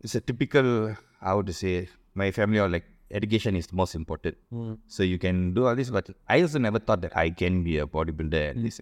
it's 0.00 0.14
a 0.14 0.20
typical, 0.20 0.96
how 1.20 1.42
to 1.42 1.52
say, 1.52 1.88
my 2.14 2.30
family 2.30 2.58
are 2.58 2.68
like, 2.68 2.84
education 3.10 3.54
is 3.56 3.66
the 3.68 3.76
most 3.76 3.94
important. 3.94 4.36
So 4.88 5.02
you 5.02 5.18
can 5.18 5.54
do 5.54 5.66
all 5.66 5.76
this, 5.76 5.90
but 5.90 6.10
I 6.28 6.42
also 6.42 6.58
never 6.58 6.78
thought 6.78 7.02
that 7.02 7.16
I 7.16 7.30
can 7.30 7.62
be 7.62 7.78
a 7.78 7.86
bodybuilder. 7.86 8.50
And 8.56 8.64
this. 8.64 8.80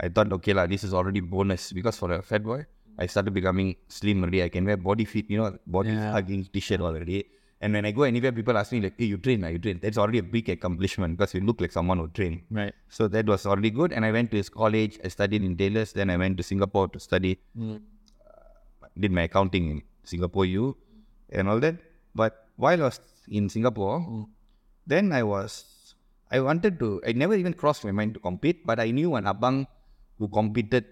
I 0.00 0.08
thought, 0.08 0.32
okay, 0.32 0.52
lah, 0.52 0.66
this 0.66 0.82
is 0.84 0.94
already 0.94 1.20
bonus 1.20 1.72
because 1.72 1.96
for 1.96 2.10
a 2.12 2.22
fat 2.22 2.42
boy, 2.42 2.66
I 2.98 3.06
started 3.06 3.32
becoming 3.34 3.76
slim 3.88 4.22
already. 4.22 4.42
I 4.42 4.48
can 4.48 4.64
wear 4.64 4.76
body 4.76 5.04
fit, 5.04 5.30
you 5.30 5.38
know, 5.38 5.56
body 5.66 5.90
Yeah. 5.90 6.12
hugging 6.12 6.44
t-shirt 6.44 6.80
already. 6.80 7.26
And 7.62 7.72
when 7.74 7.84
I 7.86 7.92
go 7.92 8.02
anywhere, 8.02 8.32
people 8.32 8.58
ask 8.58 8.72
me 8.72 8.80
like, 8.80 8.94
hey, 8.98 9.04
you 9.04 9.18
train, 9.18 9.44
you 9.46 9.58
train. 9.58 9.78
That's 9.80 9.96
already 9.96 10.18
a 10.18 10.22
big 10.22 10.48
accomplishment 10.48 11.16
because 11.16 11.32
you 11.32 11.40
look 11.40 11.60
like 11.60 11.70
someone 11.70 11.98
who 11.98 12.08
train. 12.08 12.42
Right. 12.50 12.74
So 12.88 13.06
that 13.06 13.26
was 13.26 13.46
already 13.46 13.70
good. 13.70 13.92
And 13.92 14.04
I 14.04 14.10
went 14.10 14.32
to 14.32 14.36
his 14.36 14.48
college. 14.48 14.98
I 15.04 15.06
studied 15.06 15.44
in 15.44 15.54
Dallas. 15.54 15.92
Then 15.92 16.10
I 16.10 16.16
went 16.16 16.36
to 16.38 16.42
Singapore 16.42 16.88
to 16.88 16.98
study. 16.98 17.38
Uh, 17.56 17.78
did 18.98 19.12
my 19.12 19.22
accounting 19.22 19.70
in 19.70 19.82
Singapore 20.02 20.44
U 20.46 20.76
and 21.30 21.48
all 21.48 21.60
that. 21.60 21.76
But 22.16 22.48
while 22.56 22.80
I 22.82 22.84
was 22.86 23.00
in 23.28 23.48
Singapore, 23.48 24.26
then 24.84 25.12
I 25.12 25.22
was, 25.22 25.94
I 26.32 26.40
wanted 26.40 26.80
to, 26.80 27.00
I 27.06 27.12
never 27.12 27.34
even 27.34 27.54
crossed 27.54 27.84
my 27.84 27.92
mind 27.92 28.14
to 28.14 28.20
compete, 28.20 28.66
but 28.66 28.80
I 28.80 28.90
knew 28.90 29.14
an 29.14 29.24
abang 29.24 29.66
who 30.18 30.26
competed 30.26 30.84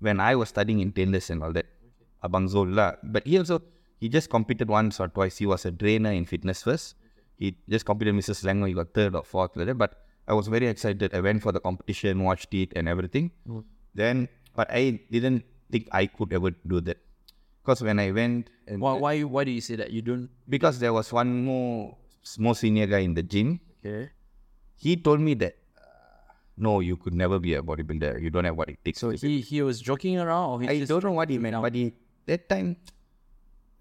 when 0.00 0.18
I 0.18 0.34
was 0.34 0.48
studying 0.48 0.80
in 0.80 0.90
Taylor's 0.90 1.30
and 1.30 1.42
all 1.42 1.52
that. 1.52 1.66
Abang 2.22 2.50
Zul 2.50 2.74
lah. 2.74 2.96
But 3.02 3.26
he 3.26 3.38
also, 3.38 3.62
he 4.04 4.08
just 4.16 4.28
competed 4.36 4.68
once 4.78 5.00
or 5.02 5.08
twice. 5.16 5.38
He 5.42 5.46
was 5.52 5.64
a 5.64 5.72
trainer 5.82 6.12
in 6.20 6.24
fitness 6.32 6.62
first. 6.68 6.94
He 7.42 7.56
just 7.74 7.84
competed 7.90 8.14
Mrs. 8.20 8.36
Selangor. 8.40 8.68
He 8.70 8.74
got 8.80 8.92
third 8.98 9.14
or 9.20 9.24
fourth 9.32 9.56
like. 9.60 9.76
But 9.82 9.92
I 10.32 10.34
was 10.38 10.48
very 10.54 10.66
excited. 10.72 11.14
I 11.18 11.20
went 11.28 11.40
for 11.46 11.52
the 11.56 11.60
competition, 11.68 12.22
watched 12.28 12.52
it 12.62 12.72
and 12.76 12.88
everything. 12.94 13.30
Then, 14.00 14.28
but 14.58 14.70
I 14.80 15.00
didn't 15.16 15.44
think 15.70 15.88
I 16.00 16.04
could 16.06 16.32
ever 16.38 16.50
do 16.74 16.80
that. 16.88 16.98
Because 17.62 17.80
when 17.88 17.98
I 17.98 18.10
went, 18.18 18.50
and 18.68 18.80
Why, 18.86 18.92
why, 19.04 19.14
why 19.36 19.44
do 19.44 19.52
you 19.58 19.62
say 19.68 19.76
that? 19.76 19.90
You 19.90 20.02
don't. 20.02 20.28
because 20.56 20.78
there 20.84 20.92
was 20.92 21.10
one 21.20 21.30
more, 21.48 21.96
more 22.38 22.54
senior 22.54 22.86
guy 22.86 22.98
in 23.08 23.14
the 23.14 23.22
gym, 23.22 23.58
Okay. 23.84 24.10
he 24.76 24.96
told 25.08 25.20
me 25.28 25.32
that, 25.44 25.56
uh, 25.78 26.32
no, 26.66 26.80
you 26.80 26.96
could 26.98 27.14
never 27.14 27.38
be 27.46 27.54
a 27.54 27.62
bodybuilder. 27.62 28.20
You 28.20 28.28
don't 28.34 28.44
have 28.44 28.56
what 28.62 28.68
it 28.68 28.78
takes. 28.84 28.98
So 29.00 29.10
he, 29.10 29.40
he 29.40 29.62
was 29.62 29.80
joking 29.80 30.18
around 30.18 30.50
or 30.50 30.60
he 30.62 30.68
I 30.68 30.84
don't 30.84 31.02
know 31.04 31.12
what 31.12 31.30
he 31.30 31.38
meant, 31.38 31.54
now- 31.54 31.62
but 31.62 31.74
he, 31.74 31.94
that 32.26 32.48
time, 32.50 32.76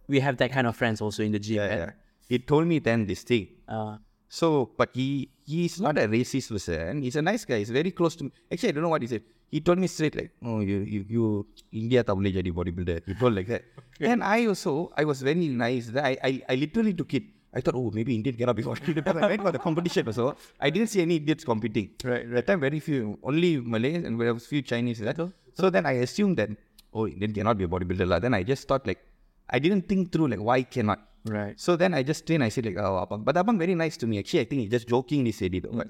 we 0.07 0.19
have 0.19 0.37
that 0.37 0.51
kind 0.51 0.67
of 0.67 0.75
friends 0.75 1.01
also 1.01 1.23
in 1.23 1.31
the 1.31 1.39
gym. 1.39 1.55
yeah, 1.57 1.67
right? 1.67 1.77
yeah. 1.79 1.91
he 2.29 2.39
told 2.39 2.67
me 2.67 2.79
then 2.79 3.05
this 3.05 3.23
thing. 3.23 3.47
Uh, 3.67 3.97
So, 4.33 4.73
but 4.77 4.89
he 4.97 5.29
he's 5.45 5.77
not 5.77 5.93
a 6.01 6.09
racist 6.09 6.49
person. 6.49 7.05
He's 7.05 7.13
a 7.13 7.21
nice 7.21 7.45
guy. 7.45 7.61
He's 7.61 7.69
very 7.69 7.91
close 7.93 8.17
to 8.17 8.23
me. 8.25 8.31
Actually, 8.49 8.69
I 8.69 8.73
don't 8.73 8.81
know 8.81 8.89
what 8.89 9.05
he 9.05 9.09
said. 9.11 9.21
He 9.53 9.61
told 9.61 9.77
me 9.77 9.85
straight 9.85 10.15
like, 10.17 10.31
"Oh, 10.41 10.57
you 10.69 10.81
you, 10.81 11.01
you 11.05 11.25
India 11.69 12.01
boleh 12.01 12.33
jadi 12.33 12.49
bodybuilder." 12.49 13.05
He 13.05 13.13
told 13.13 13.37
like 13.37 13.45
that. 13.53 13.61
And 14.01 14.25
I 14.25 14.49
also 14.49 14.89
I 14.97 15.05
was 15.05 15.21
very 15.21 15.53
nice. 15.53 15.93
I 15.93 16.17
I, 16.17 16.31
I 16.49 16.55
literally 16.57 16.97
took 16.97 17.13
it. 17.13 17.29
I 17.53 17.61
thought, 17.61 17.77
oh, 17.77 17.93
maybe 17.93 18.17
Indian 18.17 18.33
cannot 18.33 18.57
be 18.57 18.65
bodybuilder. 18.65 19.05
Because 19.05 19.21
I 19.21 19.29
went 19.29 19.45
for 19.45 19.53
the 19.53 19.61
competition 19.61 20.09
also. 20.09 20.33
I 20.57 20.73
didn't 20.73 20.89
see 20.89 21.05
any 21.05 21.21
Indians 21.21 21.45
competing. 21.45 21.93
Right, 22.01 22.25
That 22.33 22.49
time, 22.49 22.65
very 22.65 22.81
few, 22.81 23.21
only 23.21 23.61
Malays 23.61 24.01
and 24.01 24.17
very 24.17 24.33
few 24.41 24.65
Chinese. 24.65 25.05
Right? 25.05 25.13
So 25.53 25.69
then 25.69 25.85
I 25.85 26.01
assumed 26.01 26.41
that, 26.41 26.49
oh, 26.89 27.05
Indian 27.05 27.37
cannot 27.37 27.61
be 27.61 27.69
a 27.69 27.69
bodybuilder. 27.69 28.17
Then 28.25 28.33
I 28.33 28.41
just 28.41 28.65
thought 28.67 28.89
like, 28.89 29.05
I 29.53 29.59
didn't 29.59 29.87
think 29.87 30.11
through 30.11 30.27
like 30.33 30.39
why 30.49 30.63
cannot. 30.63 30.99
right. 31.25 31.53
So 31.65 31.75
then 31.81 31.93
I 31.93 32.01
just 32.03 32.25
trained. 32.27 32.43
I 32.43 32.49
said 32.49 32.65
like, 32.65 32.77
oh, 32.77 33.05
Abang. 33.05 33.23
But 33.23 33.35
Abang 33.35 33.57
very 33.63 33.75
nice 33.75 33.95
to 33.97 34.07
me. 34.07 34.19
Actually, 34.19 34.41
I 34.41 34.45
think 34.45 34.61
he 34.63 34.67
just 34.67 34.87
jokingly 34.87 35.31
said 35.31 35.53
it. 35.55 35.65
But 35.71 35.87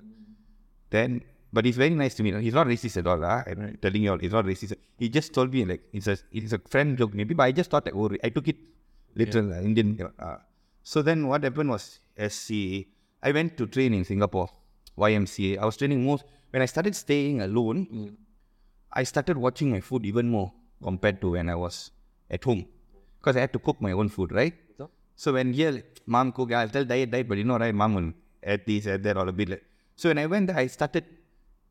then, 0.90 1.24
but 1.52 1.66
he's 1.66 1.78
very 1.78 1.96
nice 2.02 2.14
to 2.16 2.24
me. 2.24 2.34
He's 2.42 2.54
not 2.54 2.68
racist 2.68 2.98
at 2.98 3.08
all. 3.08 3.24
Ah, 3.24 3.44
I'm 3.48 3.78
telling 3.82 4.04
you 4.04 4.12
all, 4.12 4.20
he's 4.20 4.34
not 4.34 4.46
racist. 4.46 4.76
He 4.98 5.10
just 5.10 5.34
told 5.34 5.54
me 5.54 5.66
like, 5.66 5.82
it's 5.94 6.08
a, 6.08 6.18
it's 6.32 6.54
a 6.54 6.60
friend 6.74 6.98
joke 6.98 7.14
maybe. 7.14 7.34
But 7.34 7.44
I 7.44 7.52
just 7.52 7.72
thought 7.72 7.86
like, 7.86 7.96
oh, 7.96 8.12
I 8.24 8.30
took 8.30 8.48
it 8.50 8.58
literal 9.16 9.54
uh, 9.54 9.62
Indian. 9.62 10.12
Uh, 10.20 10.36
so 10.84 11.02
then 11.02 11.28
what 11.28 11.44
happened 11.44 11.70
was, 11.70 12.00
SC, 12.18 12.52
I 13.24 13.32
went 13.32 13.58
to 13.58 13.66
train 13.68 13.94
in 13.94 14.04
Singapore, 14.04 14.50
YMCA. 14.98 15.58
I 15.58 15.66
was 15.66 15.78
training 15.78 16.06
most. 16.06 16.26
When 16.52 16.62
I 16.62 16.66
started 16.66 16.96
staying 16.96 17.42
alone, 17.42 18.18
I 18.92 19.04
started 19.04 19.38
watching 19.38 19.72
my 19.72 19.80
food 19.80 20.06
even 20.06 20.30
more 20.30 20.52
compared 20.84 21.22
to 21.22 21.32
when 21.32 21.50
I 21.50 21.56
was 21.56 21.92
at 22.30 22.44
home. 22.44 22.66
Because 23.24 23.38
I 23.40 23.48
had 23.48 23.54
to 23.56 23.60
cook 23.64 23.80
my 23.80 23.94
own 23.96 24.10
food, 24.12 24.36
right? 24.36 24.52
So 25.16 25.32
when 25.32 25.54
here, 25.54 25.72
like, 25.72 26.02
mom 26.06 26.34
cook, 26.36 26.52
I'll 26.52 26.68
tell 26.68 26.84
diet, 26.84 27.08
diet, 27.10 27.30
but 27.30 27.38
you 27.38 27.46
know, 27.46 27.56
right, 27.56 27.72
mom 27.74 27.94
will 27.96 28.12
add 28.44 28.66
this, 28.68 28.84
add 28.88 29.04
that, 29.04 29.16
all 29.16 29.30
a 29.30 29.32
bit. 29.32 29.48
Like. 29.48 29.64
So 29.96 30.10
when 30.10 30.18
I 30.18 30.26
went 30.26 30.48
there, 30.48 30.58
I 30.58 30.68
started 30.68 31.06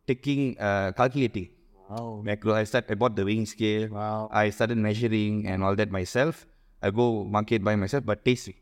taking, 0.07 0.57
uh, 0.59 0.93
calculating 0.97 1.51
Wow. 1.91 2.23
macro. 2.25 2.55
I 2.55 2.65
started, 2.65 2.93
I 2.93 2.95
bought 2.95 3.17
the 3.19 3.25
weighing 3.27 3.45
scale. 3.45 3.89
Wow. 3.91 4.31
I 4.33 4.49
started 4.49 4.79
measuring 4.79 5.45
and 5.47 5.61
all 5.63 5.75
that 5.77 5.91
myself. 5.91 6.47
I 6.81 6.89
go 6.89 7.25
market 7.25 7.63
by 7.63 7.75
myself, 7.77 8.07
but 8.07 8.25
tasty. 8.25 8.57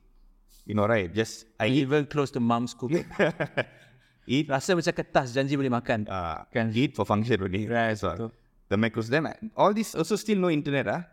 You 0.67 0.75
know, 0.75 0.87
right? 0.89 1.13
Just, 1.15 1.45
I 1.61 1.69
eat, 1.69 1.87
Even 1.87 2.07
close 2.07 2.33
to 2.33 2.41
mom's 2.41 2.75
cooking. 2.75 3.05
eat, 4.27 4.49
Rasa 4.49 4.75
macam 4.75 4.93
kertas, 4.97 5.31
janji 5.37 5.55
boleh 5.61 5.71
makan. 5.71 6.09
uh, 6.09 6.43
Kan? 6.51 6.73
eat 6.75 6.97
for 6.97 7.05
function 7.05 7.39
only. 7.39 7.69
Right, 7.69 7.95
So, 7.95 8.33
the 8.67 8.75
macros. 8.81 9.07
Then 9.13 9.29
I, 9.29 9.37
all 9.55 9.71
this 9.77 9.95
also 9.95 10.17
still 10.17 10.39
no 10.41 10.49
internet. 10.51 10.89
Ah, 10.89 11.05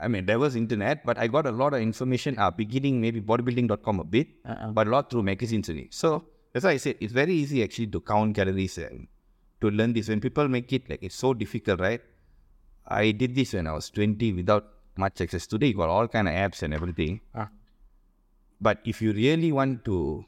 I 0.00 0.08
mean 0.08 0.26
there 0.26 0.38
was 0.38 0.56
internet, 0.56 1.04
but 1.04 1.18
I 1.18 1.26
got 1.26 1.46
a 1.46 1.50
lot 1.50 1.74
of 1.74 1.80
information. 1.80 2.38
Uh, 2.38 2.50
beginning 2.50 3.00
maybe 3.00 3.20
bodybuilding.com 3.20 4.00
a 4.00 4.04
bit, 4.04 4.28
Uh-uh. 4.44 4.70
but 4.72 4.86
a 4.86 4.90
lot 4.90 5.10
through 5.10 5.24
magazines 5.24 5.68
only. 5.70 5.88
So 5.90 6.24
that's 6.52 6.64
why 6.64 6.72
I 6.72 6.76
said 6.76 6.96
it's 7.00 7.12
very 7.12 7.34
easy 7.34 7.62
actually 7.64 7.88
to 7.88 8.00
count 8.00 8.34
calories 8.36 8.78
and 8.78 9.08
to 9.60 9.70
learn 9.70 9.92
this. 9.92 10.08
When 10.08 10.20
people 10.20 10.46
make 10.48 10.72
it 10.72 10.88
like 10.88 11.02
it's 11.02 11.16
so 11.16 11.34
difficult, 11.34 11.80
right? 11.80 12.00
I 12.86 13.10
did 13.10 13.34
this 13.34 13.52
when 13.54 13.66
I 13.66 13.72
was 13.72 13.90
20 13.90 14.32
without 14.32 14.66
much 14.96 15.20
access. 15.20 15.46
Today 15.46 15.68
you 15.68 15.74
got 15.74 15.88
all 15.88 16.08
kind 16.08 16.28
of 16.28 16.34
apps 16.34 16.62
and 16.62 16.72
everything. 16.72 17.20
Ah. 17.34 17.48
But 18.60 18.80
if 18.84 19.02
you 19.02 19.12
really 19.12 19.52
want 19.52 19.84
to 19.84 20.24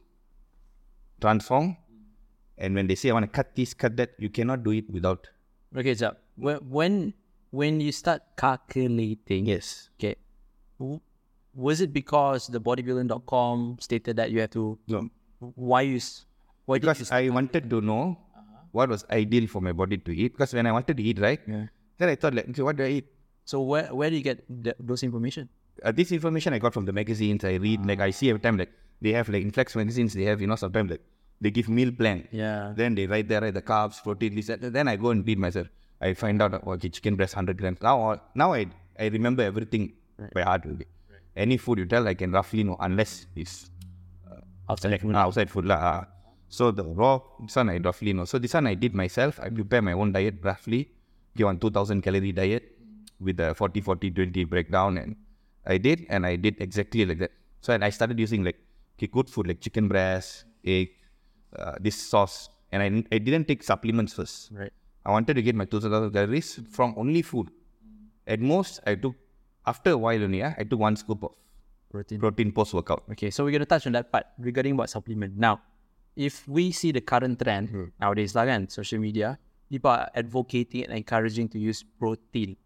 transform, 1.20 1.76
and 2.58 2.74
when 2.74 2.86
they 2.86 2.94
say 2.94 3.10
I 3.10 3.12
want 3.14 3.24
to 3.24 3.30
cut 3.30 3.54
this, 3.56 3.72
cut 3.74 3.96
that, 3.96 4.10
you 4.18 4.28
cannot 4.28 4.62
do 4.62 4.70
it 4.72 4.90
without. 4.90 5.28
Okay, 5.76 5.92
jap. 5.94 6.16
When 6.36 7.14
when 7.50 7.80
you 7.80 7.92
start 7.92 8.22
calculating, 8.36 9.46
Yes. 9.46 9.90
okay, 9.98 10.16
w- 10.78 11.00
was 11.54 11.80
it 11.80 11.92
because 11.92 12.46
the 12.46 12.60
bodybuilding.com 12.60 13.78
stated 13.80 14.16
that 14.16 14.30
you 14.30 14.40
have 14.40 14.50
to? 14.50 14.78
No. 14.88 15.08
Why 15.38 15.82
you? 15.82 16.00
Why? 16.66 16.78
Because 16.78 17.10
I 17.10 17.28
wanted 17.28 17.68
to 17.70 17.80
know 17.80 18.18
what 18.72 18.88
was 18.88 19.04
ideal 19.10 19.46
for 19.48 19.60
my 19.60 19.72
body 19.72 19.96
to 19.98 20.12
eat. 20.14 20.32
Because 20.32 20.54
when 20.54 20.66
I 20.66 20.72
wanted 20.72 20.96
to 20.96 21.02
eat, 21.02 21.18
right, 21.18 21.40
Yeah. 21.46 21.66
then 21.98 22.08
I 22.08 22.14
thought 22.14 22.34
like, 22.34 22.48
okay, 22.50 22.62
what 22.62 22.76
do 22.76 22.84
I 22.84 22.88
eat? 23.00 23.06
So 23.44 23.62
where 23.62 23.88
where 23.94 24.10
do 24.10 24.16
you 24.16 24.22
get 24.22 24.44
the, 24.48 24.76
those 24.78 25.02
information? 25.02 25.48
Uh, 25.82 25.90
this 25.92 26.12
information 26.12 26.52
I 26.52 26.58
got 26.58 26.72
from 26.74 26.84
the 26.84 26.92
magazines. 26.92 27.42
I 27.44 27.54
read 27.54 27.84
like 27.86 28.00
I 28.00 28.10
see 28.10 28.28
every 28.30 28.40
time 28.40 28.58
like 28.58 28.70
they 29.00 29.12
have 29.12 29.28
like 29.28 29.42
in 29.42 29.50
Flex 29.50 29.74
magazines. 29.74 30.14
They 30.14 30.24
have 30.24 30.40
you 30.40 30.46
know 30.46 30.56
sometimes 30.56 30.90
like 30.92 31.02
they 31.40 31.50
give 31.50 31.68
meal 31.68 31.90
plan. 31.90 32.28
Yeah. 32.30 32.74
Then 32.76 32.94
they 32.94 33.06
write 33.06 33.26
there 33.28 33.40
right, 33.40 33.52
the 33.54 33.62
carbs, 33.62 34.00
protein, 34.02 34.34
this. 34.36 34.50
Then 34.60 34.86
I 34.88 34.96
go 34.96 35.10
and 35.10 35.26
read 35.26 35.38
myself. 35.38 35.66
I 36.00 36.14
find 36.14 36.40
out 36.42 36.54
okay, 36.66 36.88
chicken 36.88 37.16
breast, 37.16 37.34
hundred 37.34 37.58
grams. 37.58 37.80
Now, 37.82 38.10
uh, 38.10 38.16
now 38.34 38.52
I 38.54 38.66
I 38.98 39.06
remember 39.06 39.42
everything 39.42 39.92
by 40.34 40.42
heart. 40.42 40.64
Really. 40.64 40.86
Any 41.36 41.56
food 41.56 41.78
you 41.78 41.86
tell, 41.86 42.06
I 42.08 42.14
can 42.14 42.32
roughly 42.32 42.64
know 42.64 42.76
unless 42.80 43.26
it's 43.36 43.70
Outside 44.70 45.00
food. 45.02 45.14
Ah, 45.18 45.26
outside 45.26 45.50
food 45.50 45.66
lah. 45.66 45.78
ah. 45.82 46.00
So 46.48 46.70
the 46.70 46.84
raw 46.84 47.18
this 47.42 47.56
one 47.58 47.70
I 47.70 47.78
roughly 47.78 48.12
know. 48.12 48.24
So 48.24 48.38
this 48.38 48.54
one 48.54 48.66
I 48.70 48.74
did 48.74 48.94
myself. 48.94 49.40
I 49.42 49.50
prepare 49.50 49.82
my 49.82 49.92
own 49.92 50.12
diet 50.12 50.38
roughly. 50.42 50.90
Give 51.36 51.46
on 51.46 51.58
2000 51.58 52.02
calorie 52.02 52.32
diet 52.32 52.70
with 53.18 53.36
the 53.36 53.54
40 53.54 53.80
40 53.80 54.10
20 54.10 54.44
breakdown 54.44 54.98
and 54.98 55.16
I 55.66 55.78
did 55.78 56.06
and 56.08 56.26
I 56.26 56.36
did 56.36 56.56
exactly 56.60 57.04
like 57.04 57.18
that. 57.18 57.32
So 57.60 57.72
and 57.74 57.84
I 57.84 57.90
started 57.90 58.18
using 58.18 58.44
like 58.44 58.58
okay, 58.96 59.06
good 59.06 59.28
food 59.28 59.46
like 59.48 59.60
chicken 59.60 59.88
breast, 59.88 60.44
egg, 60.64 60.90
uh, 61.58 61.74
this 61.80 61.96
sauce 61.96 62.48
and 62.72 62.82
I, 62.82 62.88
I 63.14 63.18
didn't 63.18 63.46
take 63.46 63.62
supplements 63.62 64.14
first. 64.14 64.50
Right. 64.52 64.72
I 65.04 65.10
wanted 65.10 65.34
to 65.34 65.42
get 65.42 65.54
my 65.54 65.64
2000 65.64 66.12
calories 66.12 66.60
from 66.70 66.94
only 66.96 67.22
food. 67.22 67.50
At 68.26 68.40
most 68.40 68.80
I 68.86 68.94
took 68.94 69.14
after 69.66 69.90
a 69.90 69.98
while 69.98 70.22
only, 70.22 70.42
ah, 70.42 70.54
I 70.58 70.64
took 70.64 70.80
one 70.80 70.96
scoop 70.96 71.22
of 71.24 71.32
Protein. 71.90 72.20
protein 72.20 72.52
post 72.52 72.74
workout. 72.74 73.04
Okay, 73.12 73.30
so 73.30 73.44
we're 73.44 73.50
going 73.50 73.66
to 73.66 73.66
touch 73.66 73.86
on 73.86 73.92
that 73.92 74.12
part 74.12 74.26
regarding 74.38 74.76
what 74.76 74.88
supplement. 74.88 75.36
Now, 75.36 75.60
if 76.14 76.46
we 76.46 76.70
see 76.70 76.92
the 76.92 77.00
current 77.00 77.38
trend 77.40 77.70
hmm. 77.70 77.84
nowadays, 78.00 78.34
lah 78.34 78.46
kan, 78.46 78.68
social 78.68 78.98
media, 79.02 79.38
people 79.68 79.90
are 79.90 80.06
advocating 80.14 80.84
and 80.86 80.94
encouraging 80.94 81.48
to 81.50 81.58
use 81.58 81.82
protein. 81.82 82.56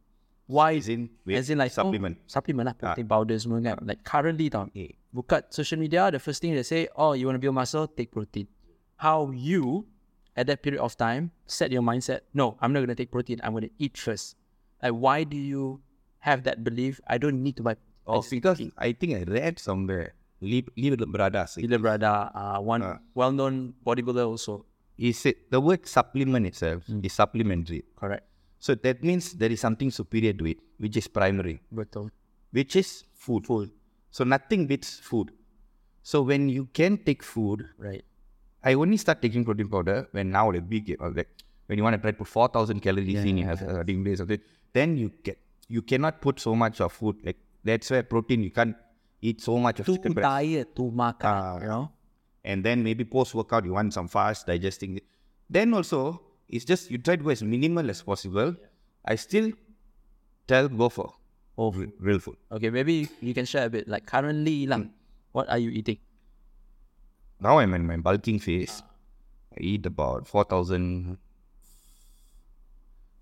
Why? 0.47 0.77
As 0.77 0.89
in, 0.89 1.09
As 1.25 1.49
in 1.49 1.57
like 1.57 1.73
supplement. 1.73 2.21
Oh, 2.21 2.29
supplement 2.29 2.69
lah, 2.69 2.77
ah. 2.77 2.81
protein 2.93 3.09
powder 3.09 3.37
semua 3.41 3.65
kan. 3.65 3.81
Ah. 3.81 3.85
Like 3.97 4.05
currently 4.05 4.53
tau, 4.53 4.69
Okay. 4.69 4.93
buka 5.09 5.49
social 5.49 5.81
media, 5.81 6.13
the 6.13 6.21
first 6.21 6.45
thing 6.45 6.53
they 6.53 6.67
say, 6.67 6.89
oh, 6.93 7.17
you 7.17 7.25
want 7.25 7.37
to 7.37 7.43
build 7.43 7.57
muscle, 7.57 7.89
take 7.89 8.13
protein. 8.13 8.45
How 9.01 9.33
you, 9.33 9.89
at 10.37 10.47
that 10.49 10.63
period 10.63 10.81
of 10.83 10.97
time, 10.97 11.31
set 11.47 11.71
your 11.71 11.83
mindset, 11.83 12.21
no, 12.35 12.57
I'm 12.61 12.73
not 12.73 12.81
going 12.81 12.89
to 12.89 12.95
take 12.95 13.11
protein, 13.11 13.41
I'm 13.43 13.53
going 13.53 13.65
to 13.69 13.75
eat 13.79 13.97
first. 13.97 14.37
Like, 14.83 14.93
why 14.93 15.25
do 15.25 15.37
you 15.37 15.81
have 16.21 16.43
that 16.45 16.65
belief? 16.65 17.01
I 17.07 17.19
don't 17.19 17.43
need 17.43 17.57
to 17.57 17.63
buy 17.63 17.77
Oh, 18.07 18.21
I 18.21 18.29
because 18.29 18.61
I 18.77 18.93
think 18.93 19.17
I 19.17 19.23
read 19.25 19.59
somewhere. 19.59 20.13
Leave, 20.41 20.69
leave 20.77 20.93
it 20.93 21.01
brother. 21.11 21.47
say. 21.49 21.63
Gila 21.63 21.79
Brada, 21.79 22.31
uh, 22.35 22.61
one 22.61 22.83
Ah. 22.83 22.99
well-known 23.15 23.73
bodybuilder 23.87 24.27
also. 24.29 24.67
He 24.97 25.13
said 25.13 25.35
the 25.51 25.59
word 25.61 25.87
supplement 25.89 26.45
itself 26.47 26.85
Hmm. 26.87 27.01
is 27.03 27.13
supplementary. 27.15 27.83
Correct. 27.97 28.27
So 28.59 28.75
that 28.75 29.03
means 29.03 29.33
there 29.33 29.51
is 29.51 29.61
something 29.61 29.91
superior 29.91 30.33
to 30.35 30.45
it, 30.47 30.59
which 30.79 30.97
is 30.99 31.09
primary, 31.09 31.61
Betul. 31.73 32.11
which 32.53 32.77
is 32.77 33.05
food. 33.15 33.47
Food. 33.47 33.71
So 34.11 34.25
nothing 34.25 34.67
beats 34.67 34.99
food. 35.01 35.33
So 36.03 36.21
when 36.21 36.49
you 36.51 36.67
can 36.77 36.99
take 36.99 37.23
food, 37.23 37.65
Right. 37.79 38.05
I 38.65 38.75
only 38.75 38.97
start 38.97 39.21
taking 39.23 39.45
protein 39.45 39.69
powder 39.69 40.09
when 40.13 40.31
now 40.31 40.51
like 40.51 40.69
big 40.69 40.97
or 41.01 41.11
like 41.11 41.29
when 41.67 41.79
you 41.79 41.85
want 41.85 41.95
to 41.97 42.01
try 42.03 42.11
to 42.13 42.17
put 42.17 42.29
four 42.29 42.49
thousand 42.49 42.81
calories 42.81 43.23
in, 43.25 43.37
you 43.39 43.45
have 43.45 43.61
a 43.63 43.75
certain 43.75 44.05
days 44.05 44.21
of 44.21 44.31
it. 44.31 44.43
Then 44.73 44.97
you 44.97 45.11
get 45.23 45.39
you 45.69 45.83
cannot 45.83 46.21
put 46.21 46.41
so 46.41 46.55
much 46.55 46.81
of 46.81 46.93
food 46.93 47.17
like 47.25 47.37
that's 47.65 47.91
where 47.91 48.03
protein 48.03 48.43
you 48.43 48.51
can't 48.51 48.77
eat 49.23 49.41
so 49.41 49.59
much 49.59 49.81
of 49.81 49.87
To 49.87 49.97
chicken 49.97 50.13
breast. 50.13 50.25
diet, 50.29 50.77
to 50.77 50.91
makan, 50.91 51.31
Ah. 51.41 51.59
you 51.61 51.67
know? 51.75 51.91
and 52.45 52.63
then 52.63 52.83
maybe 52.85 53.05
post 53.05 53.35
workout 53.35 53.65
you 53.65 53.73
want 53.73 53.93
some 53.97 54.07
fast 54.15 54.47
digesting 54.47 55.01
then 55.49 55.73
also 55.73 56.21
it's 56.49 56.67
just 56.71 56.91
you 56.91 56.99
try 56.99 57.17
to 57.17 57.25
go 57.25 57.31
as 57.31 57.43
minimal 57.43 57.89
as 57.89 58.03
possible 58.03 58.51
i 59.07 59.15
still 59.17 59.49
tell 60.47 60.69
go 60.69 60.89
for 60.91 61.09
food. 61.57 61.93
Real 62.01 62.19
food. 62.19 62.37
Okay, 62.53 62.69
maybe 62.69 63.09
you 63.21 63.33
can 63.33 63.47
share 63.47 63.67
a 63.67 63.71
bit. 63.71 63.89
Like 63.89 64.05
currently, 64.07 64.67
lang, 64.67 64.91
what 65.33 65.49
are 65.49 65.57
you 65.59 65.71
eating? 65.71 65.99
Now 67.41 67.59
I'm 67.59 67.75
in 67.75 67.87
my 67.87 67.97
bulking 67.97 68.39
phase. 68.39 68.83
I 69.57 69.61
eat 69.61 69.87
about 69.87 70.27
4,000, 70.27 71.19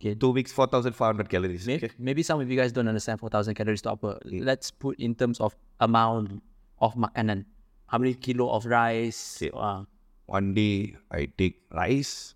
Okay. 0.00 0.14
two 0.14 0.30
weeks, 0.30 0.50
4,500 0.52 1.28
calories. 1.28 1.66
Maybe, 1.66 1.86
Okay. 1.86 1.94
maybe 1.98 2.22
some 2.22 2.40
of 2.40 2.50
you 2.50 2.56
guys 2.56 2.72
don't 2.72 2.88
understand 2.88 3.20
4,000 3.20 3.54
calories 3.54 3.82
to 3.82 3.92
upper. 3.92 4.18
Let's 4.24 4.70
put 4.70 4.98
in 4.98 5.14
terms 5.14 5.40
of 5.40 5.54
amount 5.80 6.42
of 6.80 6.94
makanan. 6.96 7.44
How 7.86 7.98
many 7.98 8.14
kilo 8.14 8.50
of 8.50 8.66
rice? 8.66 9.38
Okay. 9.42 9.50
Uh, 9.54 9.84
One 10.26 10.54
day 10.54 10.96
I 11.10 11.26
take 11.26 11.60
rice, 11.70 12.34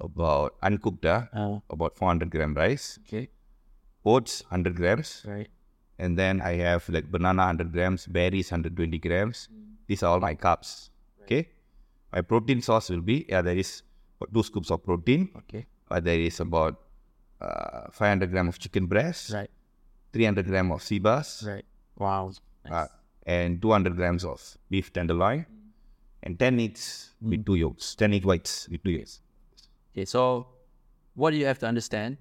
about 0.00 0.56
uncooked, 0.62 1.04
uh, 1.04 1.26
uh, 1.32 1.60
about 1.70 1.96
400 1.96 2.30
gram 2.30 2.54
rice, 2.54 2.98
okay. 3.06 3.28
oats 4.04 4.42
100 4.50 4.76
grams, 4.76 5.22
Right. 5.26 5.48
and 5.98 6.16
then 6.18 6.40
I 6.40 6.56
have 6.64 6.88
like 6.88 7.10
banana 7.10 7.42
100 7.48 7.72
grams, 7.72 8.06
berries 8.06 8.50
120 8.50 8.98
grams. 8.98 9.48
These 9.86 10.02
are 10.02 10.12
all 10.12 10.20
my 10.20 10.34
carbs. 10.34 10.90
Okay. 11.26 11.48
My 12.12 12.22
protein 12.22 12.62
source 12.62 12.88
will 12.90 13.02
be 13.02 13.26
yeah, 13.28 13.42
there 13.42 13.56
is 13.58 13.82
two 14.32 14.42
scoops 14.42 14.70
of 14.70 14.82
protein. 14.84 15.28
Okay. 15.44 15.66
Uh, 15.90 16.00
there 16.00 16.18
is 16.18 16.38
about 16.40 16.80
uh, 17.40 17.90
500 17.90 18.30
gram 18.30 18.48
of 18.48 18.58
chicken 18.58 18.86
breast, 18.86 19.30
Right. 19.30 19.50
300 20.12 20.46
gram 20.46 20.70
of 20.72 20.82
sea 20.82 20.98
bass, 20.98 21.42
Right. 21.46 21.64
Wow. 21.98 22.32
uh, 22.70 22.86
and 23.26 23.60
200 23.60 23.94
grams 23.96 24.24
of 24.24 24.40
beef 24.70 24.92
tenderloin, 24.92 25.44
and 26.22 26.38
10 26.38 26.60
eggs 26.60 27.14
with 27.20 27.44
two 27.44 27.56
yolks, 27.56 27.94
10 27.96 28.14
egg 28.14 28.24
whites 28.24 28.68
with 28.70 28.82
two 28.82 28.90
yolks. 28.90 29.20
Okay, 29.92 30.04
so 30.06 30.46
what 31.14 31.30
do 31.32 31.36
you 31.36 31.46
have 31.46 31.58
to 31.58 31.66
understand? 31.66 32.16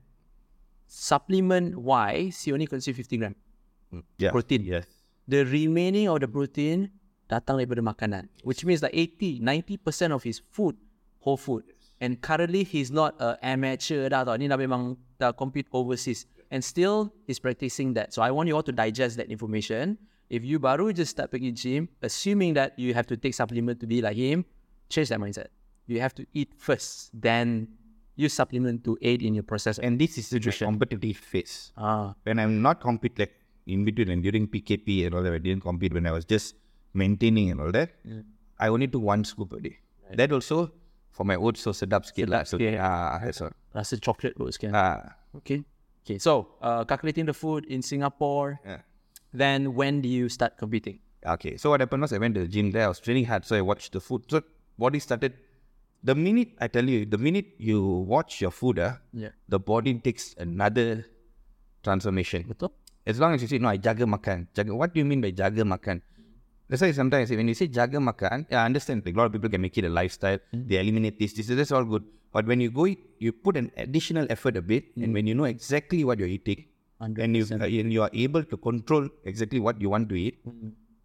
Supplement 0.88 1.76
wise, 1.78 2.42
he 2.44 2.52
only 2.54 2.68
consume 2.68 2.94
50 2.96 3.18
gram. 3.18 3.36
Yeah. 4.18 4.32
Protein. 4.32 4.64
Yes. 4.64 4.86
The 5.28 5.44
remaining 5.46 6.08
of 6.10 6.20
the 6.20 6.28
protein 6.28 6.92
datang 7.30 7.58
daripada 7.58 7.82
makanan, 7.82 8.30
which 8.44 8.66
means 8.66 8.82
like 8.82 8.94
80, 8.94 9.42
90% 9.42 10.12
of 10.14 10.22
his 10.24 10.42
food, 10.52 10.76
whole 11.20 11.38
food. 11.38 11.64
And 12.02 12.20
currently, 12.20 12.64
he's 12.68 12.92
not 12.92 13.16
a 13.24 13.40
amateur 13.40 14.12
dah 14.12 14.28
tau. 14.28 14.36
Ni 14.36 14.52
dah 14.52 14.60
memang 14.60 15.00
dah 15.18 15.32
compete 15.32 15.66
overseas. 15.72 16.28
And 16.52 16.62
still, 16.62 17.10
he's 17.26 17.40
practicing 17.40 17.96
that. 17.96 18.14
So 18.14 18.22
I 18.22 18.30
want 18.30 18.52
you 18.52 18.56
all 18.56 18.68
to 18.68 18.76
digest 18.76 19.18
that 19.18 19.32
information. 19.32 19.98
If 20.30 20.44
you 20.44 20.60
baru 20.60 20.92
just 20.92 21.16
start 21.16 21.32
pergi 21.32 21.54
gym, 21.56 21.88
assuming 22.02 22.54
that 22.60 22.78
you 22.78 22.94
have 22.94 23.08
to 23.08 23.18
take 23.18 23.34
supplement 23.34 23.80
to 23.80 23.88
be 23.88 24.02
like 24.02 24.18
him, 24.18 24.44
change 24.90 25.10
that 25.10 25.22
mindset. 25.22 25.54
You 25.88 26.02
have 26.02 26.14
to 26.18 26.26
eat 26.34 26.52
first, 26.58 27.14
then 27.14 27.70
use 28.18 28.34
supplement 28.34 28.84
to 28.86 28.98
aid 29.02 29.22
in 29.22 29.34
your 29.38 29.46
process. 29.46 29.78
And 29.80 30.02
this 30.02 30.18
is 30.18 30.30
the 30.30 30.40
competitive 30.42 31.18
phase. 31.18 31.72
ah, 31.78 32.16
When 32.24 32.40
I'm 32.40 32.62
not 32.62 32.82
compete 32.82 33.18
like 33.20 33.38
in 33.70 33.86
between 33.86 34.10
and 34.10 34.22
during 34.22 34.48
PKP 34.50 35.06
and 35.06 35.16
all 35.16 35.24
that, 35.24 35.34
I 35.34 35.38
didn't 35.38 35.62
compete 35.62 35.94
when 35.94 36.06
I 36.08 36.12
was 36.12 36.26
just 36.26 36.56
maintaining 36.96 37.52
and 37.52 37.60
all 37.62 37.72
that. 37.72 37.92
I 38.60 38.70
only 38.70 38.88
took 38.88 39.02
one 39.04 39.24
scoop 39.24 39.52
a 39.54 39.60
day. 39.60 39.78
That 40.16 40.32
also 40.32 40.72
for 41.12 41.24
my 41.26 41.36
oats 41.36 41.62
so 41.62 41.72
sedap 41.72 42.06
sikit 42.08 42.30
lah. 42.32 42.44
So, 42.44 42.58
sikit. 42.58 42.80
ah, 42.80 43.20
so, 43.32 43.52
rasa 43.76 44.00
chocolate 44.00 44.36
kot 44.40 44.56
sekian. 44.56 44.72
ah, 44.74 45.16
Okay. 45.36 45.64
Okay. 46.06 46.18
So, 46.20 46.56
uh, 46.62 46.86
calculating 46.86 47.26
the 47.26 47.34
food 47.34 47.66
in 47.66 47.82
Singapore. 47.82 48.62
yeah. 48.64 48.82
Then 49.36 49.74
when 49.76 50.00
do 50.00 50.08
you 50.08 50.30
start 50.30 50.56
competing? 50.56 51.00
Okay, 51.26 51.58
so 51.58 51.74
what 51.74 51.82
happened 51.82 52.06
was 52.06 52.14
I 52.14 52.20
went 52.22 52.36
to 52.40 52.46
the 52.46 52.48
gym 52.48 52.70
there. 52.72 52.86
I 52.86 52.92
was 52.94 53.02
training 53.02 53.26
hard, 53.26 53.44
so 53.44 53.58
I 53.58 53.62
watched 53.66 53.92
the 53.92 54.00
food. 54.00 54.24
So 54.30 54.40
body 54.78 55.00
started. 55.02 55.34
The 56.06 56.14
minute 56.14 56.54
I 56.62 56.70
tell 56.70 56.86
you, 56.86 57.04
the 57.10 57.18
minute 57.18 57.58
you 57.58 57.82
watch 58.06 58.40
your 58.40 58.54
food, 58.54 58.78
ah, 58.80 59.02
Yeah. 59.12 59.34
the 59.50 59.58
body 59.60 59.98
takes 59.98 60.38
another 60.38 61.04
transformation. 61.84 62.46
Betul? 62.48 62.72
As 63.06 63.20
long 63.20 63.34
as 63.34 63.42
you 63.42 63.48
say, 63.50 63.58
no, 63.58 63.70
I 63.70 63.78
jaga 63.78 64.06
makan. 64.06 64.48
Jaga, 64.54 64.74
what 64.78 64.94
do 64.94 65.00
you 65.02 65.06
mean 65.06 65.22
by 65.22 65.32
jaga 65.32 65.66
makan? 65.66 66.02
That's 66.68 66.82
why 66.82 66.92
sometimes 66.92 67.30
when 67.30 67.48
you 67.48 67.54
say 67.54 67.68
jaga 67.68 68.02
makan, 68.02 68.46
I 68.50 68.66
understand. 68.66 69.06
Like, 69.06 69.16
a 69.16 69.18
lot 69.18 69.26
of 69.28 69.34
people 69.34 69.50
can 69.50 69.62
make 69.62 69.78
it 69.78 69.86
a 69.86 69.90
lifestyle. 69.90 70.40
They 70.52 70.80
eliminate 70.80 71.20
this, 71.20 71.34
this, 71.34 71.48
that's 71.48 71.72
all 71.72 71.86
good. 71.86 72.04
But 72.34 72.46
when 72.48 72.60
you 72.60 72.72
go, 72.72 72.88
eat, 72.88 73.00
you 73.20 73.32
put 73.32 73.56
an 73.56 73.72
additional 73.78 74.26
effort 74.30 74.58
a 74.58 74.62
bit, 74.62 74.86
and 74.98 75.14
when 75.14 75.28
you 75.28 75.36
know 75.36 75.46
exactly 75.46 76.04
what 76.04 76.20
you're 76.20 76.28
eating, 76.28 76.66
and 77.00 77.38
you, 77.38 77.46
uh, 77.52 77.64
and 77.64 77.94
you 77.94 78.02
are 78.02 78.10
able 78.14 78.44
to 78.44 78.58
control 78.58 79.08
exactly 79.24 79.60
what 79.60 79.80
you 79.80 79.90
want 79.90 80.10
to 80.10 80.16
eat, 80.16 80.40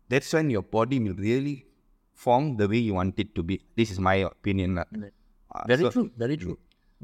that's 0.08 0.32
when 0.32 0.50
your 0.50 0.62
body 0.62 0.98
will 0.98 1.14
really 1.14 1.66
form 2.14 2.56
the 2.56 2.66
way 2.66 2.78
you 2.78 2.94
want 2.94 3.18
it 3.18 3.34
to 3.34 3.42
be. 3.42 3.60
This 3.76 3.90
is 3.90 4.00
my 4.00 4.16
opinion. 4.26 4.78
Uh, 4.78 4.84
Very 5.66 5.82
so- 5.82 5.90
true. 5.90 6.10
Very 6.16 6.36
true. 6.36 6.58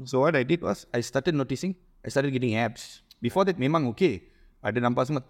So 0.05 0.19
what 0.21 0.35
I 0.35 0.43
did 0.43 0.61
was 0.61 0.85
I 0.93 1.01
started 1.01 1.33
noticing 1.33 1.75
I 2.05 2.09
started 2.09 2.31
getting 2.31 2.55
abs. 2.55 3.01
Before 3.21 3.45
that 3.45 3.57
memang 3.57 3.89
okay. 3.89 4.29
Ada 4.61 4.81
nampak 4.81 5.07
semua 5.07 5.21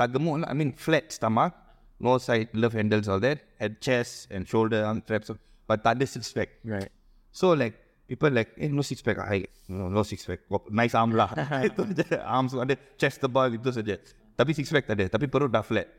lah. 0.44 0.48
I 0.50 0.54
mean 0.56 0.74
flat 0.74 1.12
stomach, 1.12 1.54
no 1.99 2.17
side 2.17 2.49
love 2.53 2.73
handles 2.73 3.07
all 3.07 3.19
that, 3.19 3.41
had 3.60 3.81
chest 3.81 4.27
and 4.31 4.47
shoulder 4.47 4.83
arm 4.86 5.01
traps, 5.01 5.31
but 5.67 5.83
tak 5.83 5.97
ada 5.97 6.05
six 6.05 6.31
pack. 6.31 6.49
Right. 6.63 6.89
So 7.31 7.53
like 7.53 7.75
people 8.07 8.31
like 8.31 8.53
eh 8.57 8.69
no 8.69 8.81
six 8.81 9.01
pack, 9.01 9.17
I 9.19 9.45
no, 9.67 9.89
no 9.89 10.03
six 10.03 10.25
pack. 10.25 10.45
Nice 10.69 10.95
arm 10.95 11.13
lah. 11.13 11.33
Arms 12.38 12.53
ada 12.53 12.77
chest 12.97 13.21
tebal 13.21 13.57
itu 13.57 13.69
saja. 13.73 13.97
Tapi 14.38 14.53
six 14.53 14.69
pack 14.69 14.86
tak 14.86 15.01
ada. 15.01 15.05
Tapi 15.10 15.25
perut 15.25 15.49
dah 15.49 15.65
flat. 15.65 15.89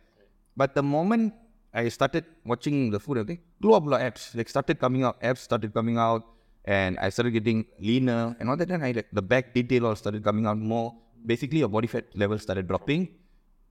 But 0.54 0.74
the 0.74 0.82
moment 0.82 1.34
I 1.74 1.86
started 1.92 2.24
watching 2.42 2.90
the 2.90 2.98
food, 2.98 3.22
I 3.22 3.24
think 3.28 3.40
keluar 3.60 3.82
pula 3.84 4.00
abs. 4.00 4.34
Like 4.34 4.48
started 4.48 4.80
coming 4.80 5.04
out, 5.04 5.20
apps 5.20 5.44
started 5.44 5.74
coming 5.74 6.00
out, 6.00 6.24
and 6.64 6.96
I 6.98 7.12
started 7.12 7.36
getting 7.36 7.68
leaner 7.78 8.34
and 8.40 8.48
all 8.48 8.56
that. 8.56 8.66
Then 8.66 8.82
I 8.82 8.90
like 8.96 9.10
the 9.12 9.22
back 9.22 9.52
detail 9.52 9.86
all 9.86 9.98
started 9.98 10.24
coming 10.24 10.48
out 10.48 10.56
more. 10.56 10.96
Basically, 11.18 11.60
your 11.60 11.68
body 11.68 11.86
fat 11.86 12.06
level 12.14 12.38
started 12.38 12.66
dropping, 12.66 13.10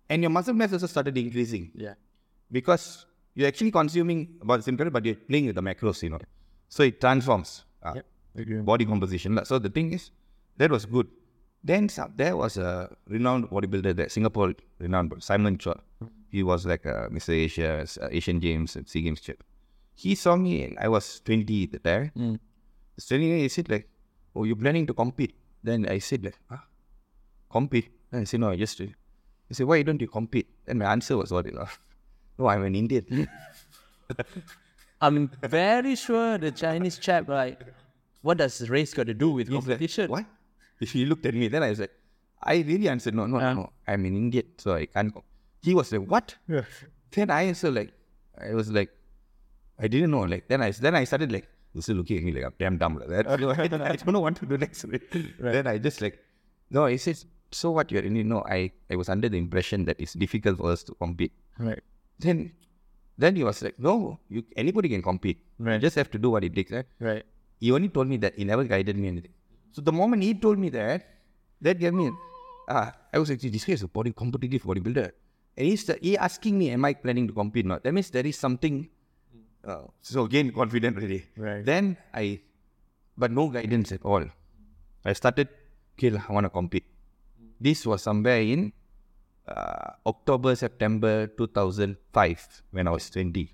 and 0.07 0.21
your 0.21 0.29
muscle 0.29 0.53
mass 0.53 0.71
also 0.71 0.87
started 0.87 1.17
increasing 1.17 1.71
Yeah. 1.73 1.95
Because 2.51 3.05
you're 3.35 3.47
actually 3.47 3.71
consuming 3.71 4.37
about 4.41 4.57
the 4.57 4.63
same 4.63 4.77
calorie, 4.77 4.91
but 4.91 5.05
you're 5.05 5.15
playing 5.15 5.47
with 5.47 5.55
the 5.55 5.61
macros, 5.61 6.01
you 6.03 6.09
know. 6.09 6.19
So 6.69 6.83
it 6.83 6.99
transforms 6.99 7.65
uh, 7.83 7.95
body 8.63 8.85
composition. 8.85 9.39
So 9.45 9.59
the 9.59 9.69
thing 9.69 9.93
is, 9.93 10.11
that 10.57 10.71
was 10.71 10.85
good. 10.85 11.07
Then 11.63 11.89
some, 11.89 12.13
there 12.15 12.35
was 12.37 12.57
a 12.57 12.95
renowned 13.07 13.49
bodybuilder 13.49 13.95
there, 13.95 14.09
Singapore 14.09 14.53
renowned 14.79 15.13
Simon 15.19 15.57
Chua. 15.57 15.79
He 16.29 16.43
was 16.43 16.65
like 16.65 16.85
a 16.85 17.09
Mr. 17.11 17.29
Asia, 17.29 17.85
uh, 18.01 18.07
Asian 18.11 18.39
Games, 18.39 18.75
and 18.75 18.87
Sea 18.87 19.01
Games 19.01 19.21
chip. 19.21 19.43
He 19.95 20.13
saw 20.15 20.35
me, 20.35 20.63
and 20.63 20.77
I 20.79 20.87
was 20.87 21.19
20 21.21 21.63
at 21.63 21.71
the 21.71 21.79
time. 21.79 22.11
Mm. 22.17 22.39
Telling 23.07 23.37
he 23.37 23.47
said 23.49 23.69
like, 23.69 23.87
"Oh, 24.35 24.43
you're 24.43 24.55
planning 24.55 24.87
to 24.87 24.93
compete?" 24.93 25.35
Then 25.63 25.87
I 25.87 25.99
said 25.99 26.23
like, 26.25 26.39
"Huh? 26.49 26.57
Compete?" 27.49 27.89
Then 28.11 28.21
I 28.21 28.23
said, 28.23 28.39
"No, 28.39 28.49
I 28.49 28.57
just." 28.57 28.79
He 28.79 29.53
said, 29.53 29.67
"Why 29.67 29.81
don't 29.83 30.01
you 30.01 30.07
compete?" 30.07 30.47
And 30.67 30.79
my 30.79 30.85
answer 30.91 31.15
was 31.17 31.31
what 31.31 31.45
you 31.45 31.53
know. 31.53 31.67
No, 32.37 32.47
I'm 32.47 32.63
an 32.63 32.75
Indian. 32.75 33.27
I'm 35.01 35.29
very 35.43 35.95
sure 35.95 36.37
the 36.37 36.51
Chinese 36.51 36.97
chap, 36.97 37.27
like, 37.29 37.61
what 38.21 38.37
does 38.37 38.67
race 38.69 38.93
got 38.93 39.07
to 39.07 39.13
do 39.13 39.31
with 39.31 39.47
He's 39.47 39.55
like, 39.55 39.63
competition? 39.65 40.09
what? 40.11 40.25
If 40.79 40.91
he 40.91 41.05
looked 41.05 41.25
at 41.25 41.33
me. 41.33 41.47
Then 41.47 41.63
I 41.63 41.69
was 41.69 41.79
like, 41.79 41.91
I 42.41 42.57
really 42.57 42.87
answered, 42.89 43.13
no, 43.15 43.25
no, 43.25 43.37
Uh. 43.37 43.53
no. 43.53 43.69
I'm 43.87 44.05
an 44.05 44.15
Indian, 44.15 44.45
so 44.57 44.75
I 44.75 44.85
can't 44.85 45.13
go. 45.13 45.23
He 45.61 45.73
was 45.73 45.91
like, 45.91 46.07
what? 46.07 46.35
Then 47.11 47.29
I 47.31 47.47
also 47.49 47.71
like, 47.71 47.91
I 48.39 48.53
was 48.53 48.71
like, 48.71 48.89
I 49.79 49.87
didn't 49.87 50.11
know. 50.11 50.21
Like 50.21 50.47
then 50.47 50.61
I 50.61 50.71
then 50.71 50.95
I 50.95 51.03
started 51.03 51.31
like, 51.31 51.47
he's 51.73 51.83
still 51.85 51.97
looking 51.97 52.17
at 52.17 52.23
me 52.23 52.31
like 52.31 52.43
I'm 52.45 52.53
damn 52.59 52.77
dumb 52.77 52.97
like 52.97 53.09
that. 53.09 53.27
I, 53.29 53.33
I 53.63 53.67
don't 53.95 54.13
know 54.13 54.19
what 54.19 54.35
to 54.37 54.45
do 54.45 54.57
next. 54.57 54.85
Then 55.39 55.67
I 55.67 55.77
just 55.77 56.01
like, 56.01 56.19
no. 56.71 56.85
He 56.87 56.97
says, 56.97 57.25
so 57.51 57.71
what? 57.71 57.91
You're 57.91 58.03
Indian? 58.03 58.29
No, 58.29 58.43
I 58.47 58.71
I 58.89 58.95
was 58.95 59.09
under 59.09 59.29
the 59.29 59.37
impression 59.37 59.85
that 59.85 59.99
it's 59.99 60.13
difficult 60.13 60.57
for 60.57 60.71
us 60.71 60.83
to 60.83 60.93
compete. 60.95 61.31
Right. 61.59 61.79
Then 62.19 62.51
then 63.17 63.35
he 63.35 63.43
was 63.43 63.61
like, 63.61 63.79
no, 63.79 64.19
you 64.29 64.43
anybody 64.55 64.89
can 64.89 65.01
compete. 65.01 65.39
You 65.59 65.77
just 65.79 65.95
have 65.95 66.11
to 66.11 66.19
do 66.19 66.29
what 66.29 66.43
it 66.43 66.53
takes. 66.53 66.71
Right? 66.71 66.85
Right. 66.99 67.23
He 67.59 67.71
only 67.71 67.89
told 67.89 68.07
me 68.07 68.17
that. 68.17 68.35
He 68.35 68.45
never 68.45 68.63
guided 68.63 68.97
me 68.97 69.07
anything. 69.07 69.33
So 69.71 69.81
the 69.81 69.91
moment 69.91 70.23
he 70.23 70.33
told 70.33 70.57
me 70.57 70.69
that, 70.69 71.05
that 71.61 71.79
gave 71.79 71.93
me, 71.93 72.11
ah, 72.69 72.93
I 73.13 73.17
was 73.17 73.31
actually, 73.31 73.49
this 73.49 73.65
guy 73.65 73.73
is 73.73 73.83
a 73.83 73.87
body 73.87 74.11
competitive 74.11 74.63
bodybuilder. 74.63 75.11
And 75.57 75.65
he's 75.65 75.89
he 76.01 76.17
asking 76.17 76.57
me, 76.57 76.69
am 76.69 76.85
I 76.85 76.93
planning 76.93 77.27
to 77.27 77.33
compete 77.33 77.65
or 77.65 77.69
not? 77.69 77.83
That 77.83 77.93
means 77.93 78.09
there 78.11 78.25
is 78.25 78.37
something. 78.37 78.89
Uh, 79.65 79.81
so 80.01 80.23
again, 80.23 80.51
confident 80.51 80.97
already. 80.97 81.25
Right. 81.35 81.65
Then 81.65 81.97
I, 82.13 82.41
but 83.17 83.31
no 83.31 83.49
guidance 83.49 83.91
at 83.91 84.03
all. 84.03 84.23
I 85.03 85.13
started, 85.13 85.49
okay, 85.97 86.15
I 86.15 86.31
want 86.31 86.45
to 86.45 86.49
compete. 86.49 86.85
This 87.59 87.85
was 87.85 88.03
somewhere 88.03 88.41
in 88.41 88.71
uh, 89.47 89.91
October, 90.05 90.55
September 90.55 91.27
2005 91.27 92.63
when 92.71 92.87
I 92.87 92.91
was 92.91 93.09
20. 93.09 93.53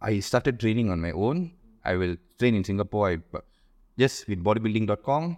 I 0.00 0.20
started 0.20 0.60
training 0.60 0.90
on 0.90 1.00
my 1.00 1.12
own. 1.12 1.52
I 1.84 1.96
will 1.96 2.16
train 2.38 2.54
in 2.54 2.64
Singapore. 2.64 3.10
I 3.10 3.18
just 3.98 4.28
with 4.28 4.42
bodybuilding.com. 4.42 5.36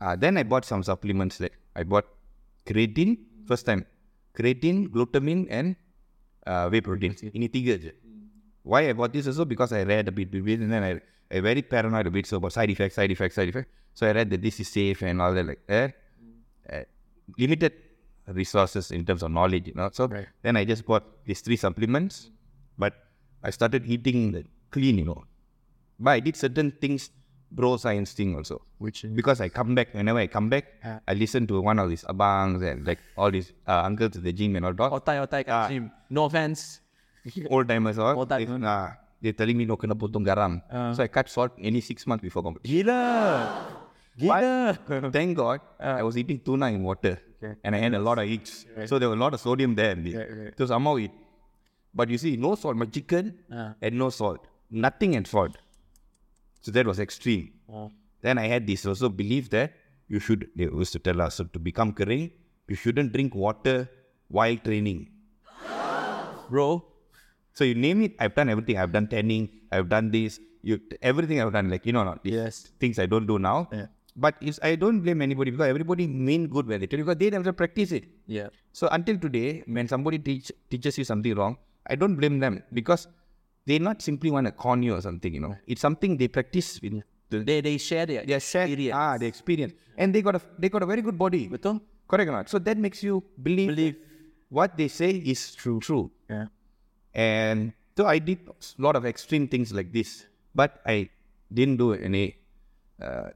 Uh, 0.00 0.16
then 0.16 0.36
I 0.36 0.42
bought 0.42 0.64
some 0.64 0.82
supplements. 0.82 1.40
Like 1.40 1.56
I 1.76 1.82
bought 1.82 2.06
creatine 2.66 3.18
first 3.46 3.66
time, 3.66 3.84
creatine, 4.34 4.88
glutamine, 4.88 5.46
and 5.50 5.76
uh, 6.46 6.68
whey 6.68 6.80
protein. 6.80 7.14
Ini. 7.14 7.92
Why 8.62 8.88
I 8.88 8.92
bought 8.92 9.12
this 9.12 9.26
also 9.26 9.44
because 9.44 9.72
I 9.72 9.82
read 9.82 10.08
a 10.08 10.12
bit, 10.12 10.30
bit, 10.30 10.44
bit 10.44 10.60
and 10.60 10.72
then 10.72 10.82
I, 10.82 11.00
I 11.34 11.40
very 11.40 11.62
paranoid 11.62 12.06
a 12.06 12.10
bit 12.10 12.26
so 12.26 12.36
about 12.36 12.52
side 12.52 12.70
effects, 12.70 12.94
side 12.94 13.10
effects, 13.10 13.34
side 13.34 13.48
effects. 13.48 13.70
So 13.94 14.06
I 14.06 14.12
read 14.12 14.30
that 14.30 14.42
this 14.42 14.60
is 14.60 14.68
safe 14.68 15.02
and 15.02 15.20
all 15.20 15.32
that 15.34 15.46
like 15.46 15.66
that. 15.66 15.94
Uh, 16.70 16.82
limited 17.38 17.72
resources 18.34 18.90
in 18.90 19.04
terms 19.04 19.22
of 19.22 19.30
knowledge, 19.30 19.66
you 19.68 19.74
know. 19.74 19.88
So 19.92 20.06
Right. 20.08 20.28
then 20.42 20.56
I 20.56 20.64
just 20.64 20.84
bought 20.86 21.04
these 21.26 21.40
three 21.40 21.56
supplements, 21.56 22.30
but 22.78 22.94
I 23.42 23.50
started 23.50 23.86
eating 23.86 24.32
the 24.32 24.44
clean, 24.70 24.98
you 24.98 25.04
know. 25.04 25.24
But 25.98 26.10
I 26.10 26.20
did 26.20 26.36
certain 26.36 26.70
things 26.72 27.10
bro 27.52 27.76
science 27.76 28.12
thing 28.12 28.36
also. 28.36 28.62
Which 28.78 29.04
is 29.04 29.10
Because 29.12 29.40
I 29.40 29.48
come 29.48 29.74
back, 29.74 29.92
whenever 29.92 30.18
I 30.20 30.28
come 30.28 30.48
back, 30.48 30.66
Yeah. 30.84 31.00
I 31.06 31.14
listen 31.14 31.46
to 31.48 31.60
one 31.60 31.78
of 31.82 31.88
these 31.92 32.04
abangs 32.04 32.62
and 32.62 32.86
like 32.86 33.00
all 33.16 33.30
these 33.30 33.52
uh, 33.66 33.82
uncles 33.88 34.16
at 34.16 34.22
the 34.22 34.32
gym 34.32 34.54
and 34.56 34.64
all 34.66 34.72
that. 34.80 34.90
otai 34.98 35.16
otai 35.26 35.40
kat 35.44 35.54
Ah. 35.56 35.66
gym. 35.68 35.90
No 36.10 36.24
offense. 36.30 36.80
Old 37.50 37.66
timers 37.68 37.98
all. 37.98 38.14
Old 38.16 38.28
they, 38.30 38.46
timers. 38.46 38.62
uh, 38.74 38.90
they're 39.20 39.32
telling 39.40 39.56
me 39.58 39.64
no 39.66 39.76
kena 39.76 39.98
potong 40.04 40.24
garam. 40.24 40.62
Ah. 40.70 40.92
so 40.94 41.02
I 41.02 41.08
cut 41.08 41.28
salt 41.28 41.52
any 41.58 41.80
six 41.82 42.06
months 42.06 42.22
before 42.22 42.42
competition. 42.42 42.86
Gila. 42.86 43.00
Gila. 44.16 45.10
Thank 45.12 45.36
God, 45.36 45.60
I 45.78 46.02
was 46.02 46.16
eating 46.16 46.38
tuna 46.40 46.66
in 46.70 46.82
water, 46.82 47.18
And 47.64 47.74
I 47.74 47.78
had 47.78 47.94
a 47.94 47.98
lot 47.98 48.18
of 48.18 48.28
eggs. 48.28 48.66
So 48.86 48.98
there 48.98 49.08
was 49.08 49.16
a 49.16 49.20
lot 49.20 49.34
of 49.34 49.40
sodium 49.40 49.74
there. 49.74 49.92
in 49.92 50.06
it. 50.06 50.16
Right, 50.16 50.30
right. 50.38 50.54
So 50.58 50.66
somehow 50.66 50.96
it. 50.96 51.10
But 51.94 52.08
you 52.10 52.18
see, 52.18 52.36
no 52.36 52.54
salt. 52.54 52.76
My 52.76 52.86
chicken 52.86 53.38
Ah. 53.52 53.74
had 53.82 53.94
no 53.94 54.10
salt. 54.10 54.46
Nothing 54.70 55.14
had 55.14 55.26
salt. 55.26 55.56
So 56.62 56.70
that 56.72 56.86
was 56.86 57.00
extreme. 57.00 57.52
Oh. 57.72 57.90
Then 58.22 58.38
I 58.38 58.46
had 58.46 58.66
this 58.66 58.84
also 58.86 59.08
belief 59.08 59.48
that 59.50 59.72
you 60.08 60.20
should. 60.20 60.48
They 60.56 60.64
used 60.64 60.92
to 60.92 60.98
tell 60.98 61.20
us 61.22 61.36
so 61.36 61.44
to 61.44 61.58
become 61.58 61.92
kering, 61.92 62.30
you 62.68 62.76
shouldn't 62.76 63.12
drink 63.12 63.34
water 63.34 63.88
while 64.28 64.56
training. 64.56 65.00
Bro. 66.50 66.84
So 67.52 67.64
you 67.64 67.74
name 67.74 68.02
it. 68.02 68.12
I've 68.18 68.34
done 68.34 68.48
everything. 68.48 68.76
I've 68.78 68.92
done 68.92 69.06
tanning. 69.08 69.48
I've 69.72 69.88
done 69.88 70.10
this. 70.10 70.38
You 70.62 70.78
everything 71.00 71.40
I've 71.40 71.52
done. 71.52 71.70
Like 71.70 71.86
you 71.86 71.92
know, 71.92 72.04
not 72.04 72.22
these 72.22 72.34
Yes. 72.34 72.56
things 72.78 72.98
I 72.98 73.06
don't 73.06 73.26
do 73.26 73.38
now. 73.38 73.68
Yeah. 73.72 73.86
But 74.24 74.34
it's, 74.48 74.58
I 74.68 74.72
don't 74.82 75.00
blame 75.04 75.20
anybody 75.26 75.50
because 75.54 75.68
everybody 75.74 76.06
mean 76.28 76.42
good 76.54 76.66
when 76.70 76.80
they 76.80 76.86
tell 76.92 76.98
you 77.00 77.04
because 77.06 77.20
they 77.22 77.30
themselves 77.34 77.56
practice 77.62 77.92
it. 77.98 78.04
Yeah. 78.38 78.48
So 78.78 78.88
until 78.96 79.16
today, 79.24 79.46
when 79.76 79.88
somebody 79.92 80.18
teach 80.28 80.50
teaches 80.72 80.98
you 81.00 81.04
something 81.10 81.34
wrong, 81.40 81.56
I 81.92 81.96
don't 82.02 82.16
blame 82.20 82.36
them 82.44 82.62
because 82.80 83.08
they 83.70 83.78
not 83.86 84.02
simply 84.08 84.30
want 84.36 84.46
to 84.50 84.52
con 84.64 84.82
you 84.88 84.94
or 84.98 85.00
something. 85.08 85.32
You 85.38 85.42
know, 85.46 85.54
it's 85.66 85.80
something 85.86 86.18
they 86.22 86.28
practice 86.36 86.68
with 86.82 86.98
the, 87.32 87.38
They 87.50 87.58
they 87.68 87.76
share 87.88 88.04
their 88.12 88.22
their 88.32 88.42
share, 88.50 88.66
experience. 88.68 88.98
ah, 89.04 89.16
the 89.22 89.26
experience, 89.32 89.72
and 89.96 90.14
they 90.14 90.22
got 90.28 90.36
a 90.40 90.42
they 90.58 90.68
got 90.76 90.82
a 90.88 90.90
very 90.92 91.02
good 91.08 91.18
body. 91.24 91.42
Betul? 91.56 91.80
Correct 92.12 92.28
or 92.28 92.36
not? 92.38 92.48
So 92.54 92.58
that 92.68 92.76
makes 92.86 93.02
you 93.08 93.22
believe, 93.48 93.68
Believe. 93.74 93.96
what 94.60 94.76
they 94.82 94.88
say 95.00 95.10
is 95.34 95.54
true. 95.64 95.78
True. 95.88 96.04
Yeah. 96.28 96.46
And 97.14 97.72
so 97.96 98.06
I 98.06 98.18
did 98.18 98.40
a 98.48 98.82
lot 98.86 98.96
of 98.96 99.06
extreme 99.06 99.48
things 99.48 99.72
like 99.72 99.92
this, 99.98 100.26
but 100.54 100.80
I 100.84 101.08
didn't 101.60 101.78
do 101.84 101.92
any 101.94 102.24
uh, 103.00 103.28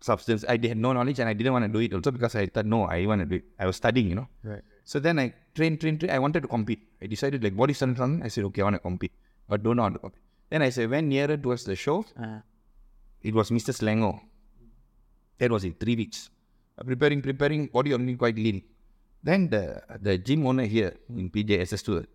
substance. 0.00 0.44
I 0.48 0.52
had 0.52 0.76
no 0.76 0.92
knowledge 0.92 1.18
and 1.18 1.28
I 1.28 1.32
didn't 1.34 1.52
want 1.52 1.64
to 1.64 1.68
do 1.68 1.78
it 1.78 1.92
also 1.94 2.10
because 2.10 2.34
I 2.34 2.46
thought, 2.46 2.66
no, 2.66 2.84
I 2.84 3.06
want 3.06 3.20
to 3.20 3.26
do 3.26 3.36
it. 3.36 3.44
I 3.58 3.66
was 3.66 3.76
studying, 3.76 4.08
you 4.08 4.14
know. 4.14 4.28
Right. 4.42 4.62
So 4.84 4.98
then 4.98 5.18
I 5.18 5.34
trained, 5.54 5.80
trained, 5.80 6.00
trained. 6.00 6.12
I 6.12 6.18
wanted 6.18 6.42
to 6.42 6.48
compete. 6.48 6.82
I 7.02 7.06
decided 7.06 7.44
like 7.44 7.56
body 7.56 7.74
strength. 7.74 8.00
I 8.00 8.28
said, 8.28 8.44
okay, 8.44 8.62
I 8.62 8.64
want 8.64 8.76
to 8.76 8.80
compete, 8.80 9.12
but 9.48 9.62
don't 9.62 9.76
know 9.76 9.82
how 9.82 9.90
to 9.90 9.98
compete. 9.98 10.22
Then 10.48 10.62
I 10.62 10.70
said, 10.70 10.90
when 10.90 11.08
nearer 11.08 11.36
towards 11.36 11.64
the 11.64 11.76
show, 11.76 12.04
Uh, 12.16 12.40
it 13.22 13.34
was 13.34 13.50
Mr. 13.50 13.72
Selangor. 13.78 14.18
That 15.38 15.50
was 15.50 15.64
in 15.64 15.74
three 15.74 15.96
weeks. 15.96 16.30
Uh, 16.78 16.84
preparing, 16.84 17.22
preparing, 17.22 17.66
body 17.66 17.92
only 17.94 18.16
quite 18.16 18.36
lean. 18.36 18.62
Then 19.22 19.48
the 19.52 19.82
the 20.00 20.16
gym 20.16 20.46
owner 20.46 20.64
here 20.64 20.96
in 21.10 21.28
PJSS2, 21.30 22.06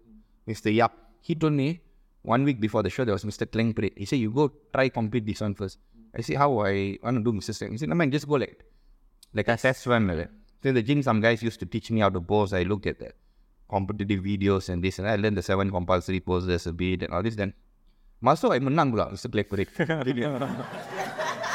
Mr. 0.48 0.74
Yap, 0.74 0.94
he 1.22 1.36
told 1.36 1.54
me 1.54 1.82
one 2.24 2.44
week 2.44 2.60
before 2.60 2.82
the 2.82 2.90
show 2.90 3.06
there 3.06 3.14
was 3.14 3.24
Mr. 3.24 3.50
Klang 3.50 3.74
Parade. 3.74 3.94
He 3.96 4.06
said, 4.06 4.18
You 4.18 4.32
go 4.32 4.52
try 4.74 4.90
compete 4.90 5.26
this 5.26 5.42
one 5.42 5.54
first. 5.54 5.78
I 6.16 6.22
see 6.22 6.36
How 6.36 6.60
I 6.64 6.98
want 7.04 7.18
to 7.18 7.24
do 7.24 7.34
Mr. 7.36 7.52
Selangor? 7.52 7.72
He 7.72 7.78
said, 7.78 7.90
No 7.90 7.96
man, 7.96 8.12
just 8.12 8.28
go 8.28 8.36
like 8.36 8.64
like 9.34 9.48
a 9.50 9.58
test 9.58 9.86
run 9.86 10.08
like 10.08 10.18
that. 10.18 10.32
So 10.64 10.72
the 10.72 10.82
gym 10.82 11.04
some 11.04 11.20
guys 11.20 11.44
used 11.44 11.60
to 11.60 11.66
teach 11.66 11.92
me 11.92 12.00
how 12.00 12.10
to 12.10 12.22
pose. 12.22 12.54
I 12.54 12.64
looked 12.64 12.88
at 12.88 13.00
the 13.00 13.12
competitive 13.70 14.24
videos 14.24 14.70
and 14.70 14.82
this 14.84 15.00
and 15.00 15.08
I 15.08 15.18
learned 15.18 15.38
the 15.38 15.44
seven 15.44 15.70
compulsory 15.70 16.22
poses 16.22 16.66
a 16.68 16.74
bit 16.74 17.04
and 17.04 17.14
all 17.14 17.22
this 17.22 17.36
then. 17.36 17.54
Masuk 18.24 18.56
I 18.56 18.60
menang 18.60 18.96
pula 18.96 19.12
Mr. 19.12 19.30
Klang 19.30 19.44
Parade. 19.46 19.68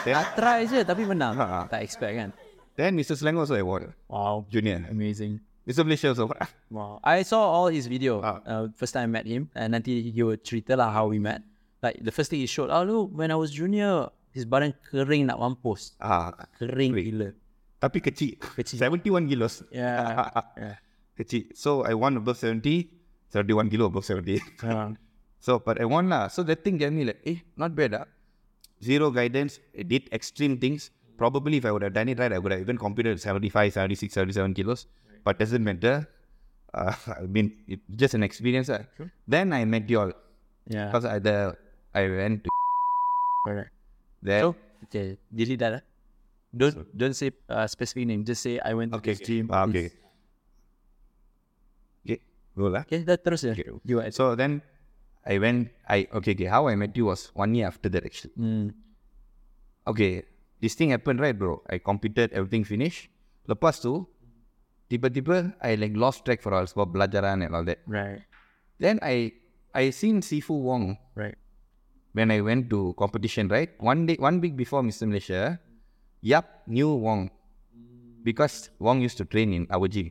I 0.06 0.24
try 0.36 0.68
je 0.68 0.84
tapi 0.84 1.08
menang. 1.08 1.34
Ha. 1.40 1.66
tak 1.72 1.82
expect 1.82 2.14
kan. 2.14 2.30
Then 2.76 2.94
Mr. 2.96 3.16
Selangor 3.16 3.48
also 3.48 3.56
I 3.56 3.64
won. 3.64 3.96
Wow. 4.06 4.44
Junior. 4.52 4.84
Amazing. 4.92 5.40
Mr. 5.66 5.82
Malaysia 5.82 6.12
also. 6.12 6.28
Wow. 6.70 7.00
I 7.02 7.26
saw 7.26 7.50
all 7.50 7.66
his 7.66 7.90
video. 7.90 8.22
Ah. 8.22 8.38
Uh, 8.46 8.64
first 8.78 8.94
time 8.94 9.10
I 9.10 9.24
met 9.24 9.26
him. 9.26 9.50
And 9.56 9.74
nanti 9.74 10.12
he 10.12 10.22
would 10.22 10.44
cerita 10.46 10.78
lah 10.78 10.92
how 10.92 11.08
we 11.10 11.18
met. 11.18 11.42
Like 11.82 11.98
the 11.98 12.12
first 12.12 12.30
thing 12.30 12.38
he 12.38 12.46
showed, 12.46 12.70
oh 12.70 12.84
look, 12.84 13.10
when 13.10 13.32
I 13.32 13.36
was 13.40 13.50
junior, 13.50 14.12
his 14.30 14.46
badan 14.46 14.72
kering 14.86 15.26
nak 15.26 15.38
mampus. 15.38 15.94
ah, 16.00 16.30
Kering 16.58 16.94
Kering. 16.94 17.06
gila. 17.10 17.28
tapi 17.80 17.98
kecil. 17.98 18.36
Kecil. 18.56 18.76
71 18.76 19.24
kilos. 19.24 19.64
Yeah. 19.72 20.28
yeah. 20.60 20.76
kecil. 21.16 21.48
So 21.56 21.80
I 21.82 21.96
won 21.96 22.20
above 22.20 22.36
70, 22.36 22.92
31 23.32 23.72
kilo 23.72 23.88
above 23.88 24.04
70. 24.04 24.36
Uh, 24.60 24.92
so, 25.44 25.58
but 25.64 25.80
I 25.80 25.88
won 25.88 26.12
lah. 26.12 26.28
So 26.28 26.44
that 26.44 26.60
thing 26.60 26.76
gave 26.76 26.92
me 26.92 27.08
like, 27.08 27.24
eh, 27.24 27.40
not 27.56 27.72
bad 27.72 27.96
ah. 27.96 28.06
Zero 28.84 29.08
guidance. 29.10 29.60
I 29.72 29.84
did 29.84 30.08
extreme 30.12 30.56
things. 30.60 30.92
Probably 31.16 31.56
if 31.60 31.64
I 31.64 31.72
would 31.72 31.84
have 31.84 31.92
done 31.96 32.08
it 32.08 32.20
right, 32.20 32.32
I 32.32 32.36
would 32.40 32.52
have 32.52 32.60
even 32.60 32.76
competed 32.76 33.16
at 33.16 33.20
75, 33.20 33.72
76, 33.72 34.12
77 34.12 34.52
kilos. 34.56 34.84
But 35.24 35.40
doesn't 35.40 35.64
matter. 35.64 36.04
Uh, 36.72 36.92
I 37.20 37.24
mean, 37.28 37.56
it's 37.68 37.80
just 37.96 38.12
an 38.12 38.22
experience. 38.22 38.68
ah. 38.68 38.84
Then 39.28 39.52
I 39.56 39.64
met 39.64 39.88
you 39.88 40.00
all. 40.04 40.12
yeah. 40.68 40.88
Because 40.92 41.04
I, 41.08 41.16
the, 41.18 41.56
I 41.96 42.08
went 42.08 42.44
to 42.44 42.50
Correct. 43.48 43.72
There. 44.22 44.42
So, 44.44 44.56
okay. 44.88 45.18
Delete 45.33 45.61
that. 45.61 45.85
Don't 46.50 46.83
don't 46.96 47.14
say 47.14 47.30
uh, 47.48 47.66
specific 47.66 48.06
name. 48.06 48.24
Just 48.24 48.42
say 48.42 48.59
I 48.59 48.74
went 48.74 48.92
to 48.92 48.98
Okay. 48.98 49.14
this 49.14 49.22
gym. 49.22 49.48
Ah, 49.50 49.64
okay. 49.70 49.94
Okay. 52.02 52.18
Go 52.59 52.66
lah. 52.66 52.83
Okay, 52.83 53.06
that 53.06 53.22
terus 53.22 53.46
je. 53.46 53.54
Okay. 53.54 53.70
You 53.87 54.02
are. 54.02 54.11
So 54.11 54.35
then 54.35 54.59
I 55.22 55.38
went, 55.38 55.70
I, 55.87 56.09
okay, 56.11 56.33
okay, 56.33 56.48
how 56.48 56.66
I 56.66 56.74
met 56.74 56.96
you 56.96 57.06
was 57.06 57.30
one 57.37 57.54
year 57.54 57.68
after 57.68 57.88
that 57.92 58.04
actually. 58.04 58.33
Mm. 58.35 58.74
Okay, 59.87 60.24
this 60.61 60.74
thing 60.74 60.90
happened 60.90 61.20
right 61.20 61.37
bro. 61.37 61.62
I 61.68 61.78
competed, 61.78 62.33
everything 62.33 62.64
finished. 62.64 63.12
Lepas 63.46 63.78
tu, 63.85 64.09
tiba-tiba 64.90 65.54
I 65.62 65.76
like 65.76 65.94
lost 65.94 66.24
track 66.24 66.42
for 66.42 66.50
all 66.56 66.66
sebab 66.66 66.90
belajaran 66.96 67.46
and 67.46 67.54
all 67.54 67.62
that. 67.62 67.85
Right. 67.87 68.24
Then 68.80 68.98
I, 69.04 69.38
I 69.76 69.94
seen 69.94 70.24
Sifu 70.24 70.56
Wong 70.56 70.96
Right. 71.14 71.37
When 72.12 72.30
I 72.30 72.40
went 72.40 72.70
to 72.70 72.94
competition, 72.98 73.48
right? 73.48 73.70
One 73.78 74.06
day, 74.06 74.16
one 74.18 74.40
week 74.40 74.56
before 74.56 74.82
Mr. 74.82 75.06
Malaysia, 75.06 75.58
Yap 76.22 76.62
knew 76.66 76.92
Wong 76.94 77.30
because 78.22 78.70
Wong 78.78 79.00
used 79.00 79.16
to 79.18 79.24
train 79.24 79.52
in 79.52 79.66
our 79.70 79.88
gym. 79.88 80.10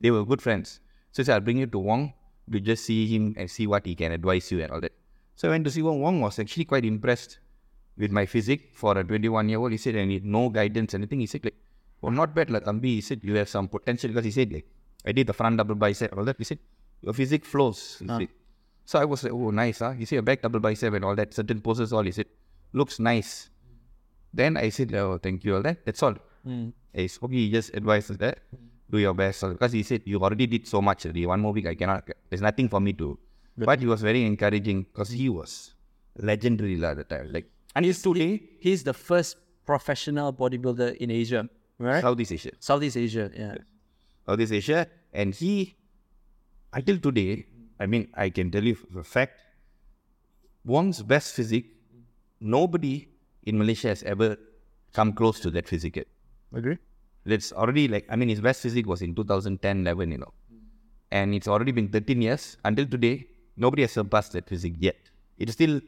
They 0.00 0.10
were 0.10 0.24
good 0.24 0.40
friends. 0.40 0.80
So 1.12 1.22
he 1.22 1.26
said, 1.26 1.34
I'll 1.34 1.40
bring 1.40 1.58
you 1.58 1.66
to 1.66 1.78
Wong 1.78 2.12
to 2.50 2.60
just 2.60 2.84
see 2.84 3.06
him 3.06 3.34
and 3.36 3.50
see 3.50 3.66
what 3.66 3.86
he 3.86 3.94
can 3.94 4.12
advise 4.12 4.50
you 4.50 4.62
and 4.62 4.72
all 4.72 4.80
that. 4.80 4.92
So 5.34 5.48
I 5.48 5.52
went 5.52 5.64
to 5.64 5.70
see 5.70 5.82
Wong. 5.82 6.00
Wong 6.00 6.20
was 6.20 6.38
actually 6.38 6.64
quite 6.64 6.84
impressed 6.84 7.38
with 7.96 8.10
my 8.10 8.26
physique 8.26 8.70
for 8.74 8.96
a 8.96 9.04
21 9.04 9.48
year 9.48 9.58
old. 9.58 9.72
He 9.72 9.78
said, 9.78 9.96
I 9.96 10.04
need 10.04 10.24
no 10.24 10.48
guidance, 10.48 10.94
anything. 10.94 11.20
He 11.20 11.26
said, 11.26 11.44
like, 11.44 11.56
well, 12.00 12.12
not 12.12 12.34
bad, 12.34 12.50
like, 12.50 12.64
Ambi. 12.64 12.84
He 12.84 13.00
said, 13.00 13.20
you 13.22 13.34
have 13.36 13.48
some 13.48 13.68
potential 13.68 14.08
because 14.08 14.24
he 14.24 14.30
said, 14.30 14.52
like, 14.52 14.66
I 15.04 15.12
did 15.12 15.26
the 15.26 15.32
front 15.32 15.56
double 15.58 15.74
bicep, 15.74 16.16
all 16.16 16.24
that. 16.24 16.36
He 16.38 16.44
said, 16.44 16.58
your 17.02 17.12
physique 17.14 17.44
flows. 17.44 17.98
He 17.98 18.06
ah. 18.08 18.18
said. 18.18 18.28
So 18.90 18.98
I 18.98 19.04
was 19.04 19.22
like, 19.22 19.32
oh, 19.32 19.50
nice, 19.52 19.78
huh? 19.78 19.92
He 19.92 20.04
said, 20.04 20.18
a 20.18 20.22
back 20.22 20.42
double 20.42 20.58
bicep 20.58 20.92
and 20.94 21.04
all 21.04 21.14
that, 21.14 21.32
certain 21.32 21.60
poses, 21.60 21.92
all. 21.92 22.02
He 22.02 22.10
said, 22.10 22.26
looks 22.72 22.98
nice. 22.98 23.48
Then 24.34 24.56
I 24.56 24.68
said, 24.70 24.92
oh, 24.96 25.16
thank 25.16 25.44
you, 25.44 25.54
all 25.54 25.62
that. 25.62 25.86
That's 25.86 26.02
all. 26.02 26.16
Mm. 26.44 26.72
I 26.92 27.08
he 27.30 27.52
just 27.52 27.72
advised 27.72 28.18
that. 28.18 28.40
Do 28.90 28.98
your 28.98 29.14
best. 29.14 29.42
Because 29.48 29.70
he 29.70 29.84
said, 29.84 30.02
you 30.06 30.18
already 30.18 30.48
did 30.48 30.66
so 30.66 30.82
much 30.82 31.06
already. 31.06 31.24
One 31.24 31.40
more 31.40 31.52
week, 31.52 31.68
I 31.68 31.76
cannot. 31.76 32.10
There's 32.28 32.42
nothing 32.42 32.68
for 32.68 32.80
me 32.80 32.92
to. 32.94 33.16
But 33.56 33.78
he 33.78 33.86
was 33.86 34.02
very 34.02 34.24
encouraging 34.24 34.82
because 34.82 35.10
he 35.10 35.28
was 35.28 35.72
legendary 36.16 36.84
at 36.84 36.96
the 36.96 37.04
time. 37.04 37.32
Like, 37.32 37.48
And 37.76 37.84
he's 37.84 38.02
today 38.02 38.42
he's 38.58 38.82
the 38.82 38.92
first 38.92 39.36
professional 39.66 40.32
bodybuilder 40.32 40.96
in 40.96 41.12
Asia, 41.12 41.48
right? 41.78 42.02
Southeast 42.02 42.32
Asia. 42.32 42.50
Southeast 42.58 42.96
Asia. 42.96 43.30
Yeah. 43.32 43.54
Southeast 44.26 44.52
Asia. 44.52 44.88
And 45.12 45.32
he, 45.32 45.76
until 46.72 46.98
today, 46.98 47.46
I 47.80 47.86
mean, 47.86 48.08
I 48.14 48.28
can 48.28 48.50
tell 48.50 48.62
you 48.62 48.74
for 48.74 49.00
a 49.00 49.04
fact, 49.04 49.40
Wong's 50.64 51.02
best 51.02 51.34
physique, 51.34 51.74
nobody 52.40 53.08
in 53.44 53.58
Malaysia 53.58 53.88
has 53.88 54.02
ever 54.02 54.36
come 54.92 55.12
close 55.14 55.40
to 55.40 55.50
that 55.50 55.66
physique 55.66 55.96
yet. 55.96 56.06
Agree. 56.54 56.78
It's 57.24 57.52
already 57.52 57.88
like, 57.88 58.06
I 58.10 58.16
mean, 58.16 58.28
his 58.28 58.40
best 58.40 58.60
physique 58.62 58.86
was 58.86 59.00
in 59.02 59.14
2010 59.14 59.80
11, 59.80 60.12
you 60.12 60.18
know. 60.18 60.32
And 61.10 61.34
it's 61.34 61.48
already 61.48 61.72
been 61.72 61.88
13 61.88 62.22
years. 62.22 62.56
Until 62.64 62.86
today, 62.86 63.26
nobody 63.56 63.82
has 63.82 63.92
surpassed 63.92 64.32
that 64.32 64.48
physique 64.48 64.76
yet. 64.78 64.96
It's 65.38 65.52
still 65.52 65.80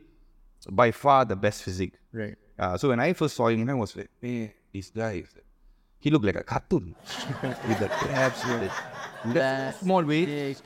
by 0.70 0.90
far 0.90 1.24
the 1.24 1.36
best 1.36 1.62
physique. 1.62 1.94
Right. 2.12 2.36
Uh, 2.58 2.76
so 2.78 2.88
when 2.88 3.00
I 3.00 3.12
first 3.12 3.36
saw 3.36 3.48
him, 3.48 3.68
I 3.68 3.74
was 3.74 3.94
like, 3.96 4.10
hey, 4.20 4.54
this 4.72 4.90
guy, 4.90 5.24
he 5.98 6.10
looked 6.10 6.24
like 6.24 6.36
a 6.36 6.42
cartoon 6.42 6.94
with 7.42 7.78
the 7.78 7.90
abs, 8.10 9.78
small 9.78 10.02
waist, 10.04 10.62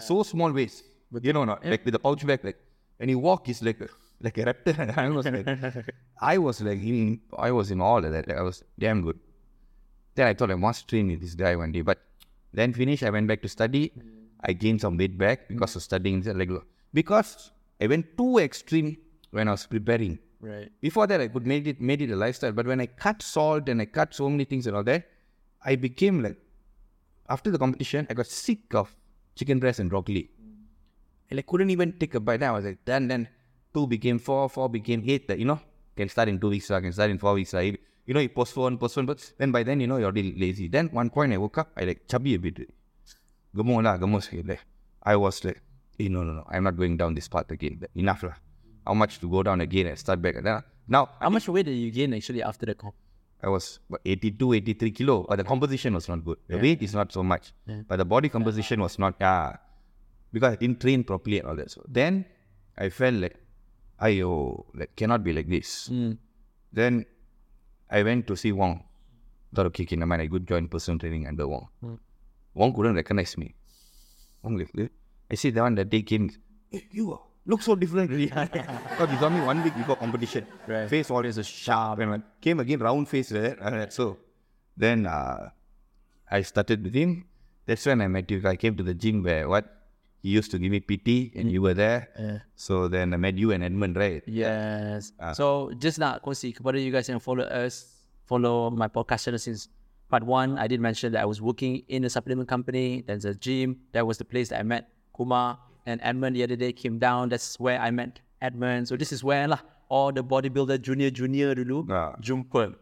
so 0.00 0.22
small 0.22 0.52
waist. 0.52 0.84
you 1.22 1.32
know, 1.32 1.44
not 1.44 1.64
like 1.64 1.84
with 1.84 1.92
the 1.92 1.98
pouch 1.98 2.26
bag, 2.26 2.44
like 2.44 2.58
when 2.98 3.08
he 3.08 3.14
walk, 3.14 3.46
he's 3.46 3.62
like 3.62 3.80
like 4.20 4.38
a 4.38 4.44
raptor. 4.44 4.96
I 5.04 5.08
was 5.08 5.26
like, 5.26 5.84
I 6.20 6.38
was 6.38 6.60
like, 6.60 6.80
in, 6.80 7.20
I 7.36 7.50
was 7.50 7.70
in 7.70 7.80
awe 7.80 7.98
of 7.98 8.10
that. 8.12 8.28
Like, 8.28 8.36
I 8.36 8.42
was 8.42 8.64
damn 8.78 9.02
good. 9.02 9.18
Then 10.14 10.26
I 10.26 10.34
thought 10.34 10.50
I 10.50 10.56
must 10.56 10.88
train 10.88 11.08
with 11.08 11.20
this 11.20 11.34
guy 11.34 11.54
one 11.56 11.72
day, 11.72 11.82
but 11.82 11.98
Then 12.52 12.72
finish, 12.72 13.02
I 13.02 13.10
went 13.10 13.28
back 13.28 13.42
to 13.42 13.48
study. 13.48 13.92
I 14.40 14.52
gained 14.52 14.80
some 14.80 14.96
weight 14.96 15.18
back 15.18 15.48
because 15.48 15.76
of 15.76 15.82
studying. 15.82 16.22
Like, 16.22 16.50
because 16.92 17.50
I 17.80 17.86
went 17.86 18.16
too 18.16 18.38
extreme 18.38 18.96
when 19.30 19.48
I 19.48 19.52
was 19.52 19.66
preparing. 19.66 20.18
Right. 20.40 20.70
Before 20.80 21.06
that, 21.06 21.20
I 21.20 21.28
could 21.28 21.46
make 21.46 21.66
it 21.66 21.80
made 21.80 22.00
it 22.00 22.10
a 22.10 22.16
lifestyle. 22.16 22.52
But 22.52 22.66
when 22.66 22.80
I 22.80 22.86
cut 22.86 23.22
salt 23.22 23.68
and 23.68 23.82
I 23.82 23.86
cut 23.86 24.14
so 24.14 24.30
many 24.30 24.44
things 24.44 24.66
and 24.66 24.76
all 24.76 24.84
that, 24.84 25.08
I 25.64 25.76
became 25.76 26.22
like 26.22 26.36
after 27.28 27.50
the 27.50 27.58
competition, 27.58 28.06
I 28.08 28.14
got 28.14 28.26
sick 28.26 28.74
of 28.74 28.94
chicken 29.38 29.62
breast 29.62 29.78
and 29.78 29.88
broccoli. 29.88 30.28
And 31.30 31.38
I 31.38 31.42
couldn't 31.42 31.70
even 31.70 31.92
take 31.98 32.14
a 32.14 32.20
bite. 32.20 32.40
Then 32.40 32.50
I 32.50 32.52
was 32.52 32.64
like, 32.64 32.84
then 32.84 33.06
then 33.06 33.28
two 33.72 33.86
became 33.86 34.18
four, 34.18 34.48
four 34.48 34.68
became 34.68 35.02
eight. 35.06 35.28
That 35.28 35.38
you 35.38 35.46
know 35.46 35.60
can 35.96 36.08
start 36.08 36.28
in 36.28 36.38
two 36.38 36.50
weeks, 36.50 36.66
so 36.66 36.74
I 36.74 36.80
can 36.80 36.92
start 36.92 37.10
in 37.10 37.18
four 37.18 37.34
weeks. 37.34 37.52
Like, 37.52 37.80
you 38.06 38.14
know, 38.14 38.20
you 38.20 38.28
postpone, 38.28 38.78
postpone, 38.78 39.06
but 39.06 39.32
then 39.38 39.52
by 39.52 39.62
then 39.62 39.80
you 39.80 39.86
know 39.86 39.96
you're 39.96 40.10
already 40.10 40.34
lazy. 40.34 40.68
Then 40.68 40.88
one 40.88 41.10
point 41.10 41.32
I 41.32 41.38
woke 41.38 41.58
up, 41.58 41.70
I 41.76 41.84
like 41.84 42.08
chubby 42.08 42.34
a 42.34 42.38
bit. 42.38 42.70
Gemuk 43.54 43.82
lah, 43.82 43.98
gemuk 43.98 44.22
sikit. 44.22 44.46
Like, 44.46 44.62
I 45.02 45.16
was 45.16 45.44
like, 45.44 45.60
hey, 45.98 46.08
no, 46.08 46.22
no, 46.22 46.32
no, 46.32 46.44
I'm 46.48 46.64
not 46.64 46.76
going 46.76 46.96
down 46.96 47.14
this 47.14 47.28
path 47.28 47.50
again. 47.50 47.80
Enough 47.94 48.22
lah. 48.22 48.36
How 48.86 48.94
much 48.94 49.18
to 49.20 49.28
go 49.28 49.42
down 49.42 49.60
again 49.60 49.86
and 49.86 49.98
start 49.98 50.22
back? 50.22 50.36
Then, 50.36 50.46
ah, 50.46 50.62
now, 50.86 51.10
How 51.20 51.28
much 51.28 51.48
weight 51.48 51.66
did 51.66 51.76
you 51.76 51.90
gain 51.90 52.14
actually 52.14 52.42
after 52.42 52.64
the 52.64 52.74
comp? 52.74 52.94
I 53.42 53.48
was 53.48 53.78
what, 53.88 54.00
82, 54.04 54.52
83 54.54 54.90
kilo, 54.90 55.24
but 55.28 55.36
the 55.36 55.44
composition 55.44 55.94
was 55.94 56.08
not 56.08 56.24
good. 56.24 56.38
The 56.48 56.58
weight 56.58 56.82
is 56.82 56.94
not 56.94 57.12
so 57.12 57.22
much, 57.22 57.52
Yeah. 57.66 57.82
but 57.86 57.96
the 57.96 58.04
body 58.04 58.28
composition 58.28 58.80
was 58.80 58.98
not, 58.98 59.14
yeah, 59.20 59.56
because 60.32 60.52
I 60.54 60.56
didn't 60.56 60.80
train 60.80 61.04
properly 61.04 61.38
and 61.38 61.48
all 61.48 61.56
that. 61.56 61.70
So 61.70 61.84
then 61.88 62.24
I 62.76 62.88
felt 62.88 63.14
like, 63.14 63.36
ayo, 64.00 64.64
like 64.74 64.96
cannot 64.96 65.22
be 65.22 65.32
like 65.32 65.48
this. 65.48 65.88
Mm. 65.88 66.18
Then 66.72 67.06
I 67.90 68.02
went 68.02 68.26
to 68.26 68.36
see 68.36 68.52
Wong. 68.52 68.82
Thought, 69.54 69.66
okay, 69.66 69.84
okay, 69.84 69.96
never 69.96 70.06
mind, 70.08 70.22
I 70.22 70.26
could 70.26 70.46
join 70.46 70.68
personal 70.68 70.98
training 70.98 71.26
under 71.26 71.46
Wong. 71.46 71.68
Mm. 71.84 71.98
Wong 72.54 72.72
couldn't 72.74 72.96
recognize 72.96 73.38
me. 73.38 73.54
Wong 74.42 74.58
like, 74.58 74.70
"Eh?" 74.78 74.88
I 75.30 75.34
see 75.36 75.50
the 75.50 75.62
one 75.62 75.74
that 75.76 75.88
day 75.90 76.02
came, 76.02 76.28
hey, 76.70 76.86
you 76.90 77.12
are, 77.12 77.20
look 77.48 77.64
so 77.64 77.74
different. 77.74 78.12
Because 78.12 79.08
you 79.10 79.18
saw 79.18 79.32
me 79.32 79.40
one 79.40 79.64
week 79.64 79.74
before 79.74 79.96
competition. 79.96 80.46
Right. 80.68 80.88
Face 80.88 81.10
always 81.10 81.40
a 81.40 81.42
sharp. 81.42 81.98
And 81.98 82.22
came 82.40 82.60
again, 82.60 82.78
round 82.78 83.08
face. 83.08 83.32
Right? 83.32 83.58
Uh, 83.58 83.88
so 83.88 84.18
then 84.76 85.06
uh, 85.08 85.48
I 86.30 86.42
started 86.42 86.84
with 86.84 86.94
him. 86.94 87.24
That's 87.66 87.84
when 87.84 88.00
I 88.00 88.06
met 88.06 88.30
you. 88.30 88.44
I 88.44 88.56
came 88.56 88.76
to 88.76 88.84
the 88.84 88.94
gym 88.94 89.24
where 89.24 89.48
what? 89.48 89.74
He 90.20 90.30
used 90.30 90.50
to 90.50 90.58
give 90.58 90.72
me 90.72 90.80
PT 90.80 91.32
and 91.38 91.50
you 91.50 91.62
were 91.62 91.74
there. 91.74 92.08
Yeah. 92.18 92.38
So 92.56 92.88
then 92.88 93.14
I 93.14 93.16
met 93.16 93.38
you 93.38 93.52
and 93.52 93.62
Edmund, 93.62 93.96
right? 93.96 94.22
Yes. 94.26 95.12
Ah. 95.20 95.32
so 95.32 95.70
just 95.78 96.02
nak 96.02 96.26
kongsi 96.26 96.50
kepada 96.50 96.74
you 96.74 96.90
guys 96.90 97.06
yang 97.06 97.22
follow 97.22 97.46
us, 97.46 98.02
follow 98.26 98.66
my 98.68 98.90
podcast 98.90 99.30
channel 99.30 99.38
since 99.38 99.70
part 100.10 100.26
one. 100.26 100.58
I 100.58 100.66
did 100.66 100.82
mention 100.82 101.14
that 101.14 101.22
I 101.22 101.28
was 101.30 101.38
working 101.38 101.86
in 101.86 102.02
a 102.02 102.10
supplement 102.10 102.50
company. 102.50 103.06
There's 103.06 103.30
a 103.30 103.34
gym. 103.38 103.78
That 103.94 104.10
was 104.10 104.18
the 104.18 104.26
place 104.26 104.50
that 104.50 104.58
I 104.58 104.66
met 104.66 104.90
Kumar 105.14 105.67
and 105.88 106.00
Edmund 106.04 106.36
the 106.36 106.44
other 106.44 106.56
day 106.60 106.72
came 106.72 106.98
down. 107.00 107.32
That's 107.32 107.56
where 107.58 107.80
I 107.80 107.90
met 107.90 108.20
Edmund. 108.44 108.88
So 108.92 108.96
this 109.00 109.12
is 109.16 109.24
where 109.24 109.48
lah 109.48 109.60
all 109.88 110.12
the 110.12 110.22
bodybuilder 110.22 110.76
junior 110.84 111.08
junior 111.10 111.56
dulu 111.56 111.88
Ah. 111.88 112.12
jumpa 112.20 112.76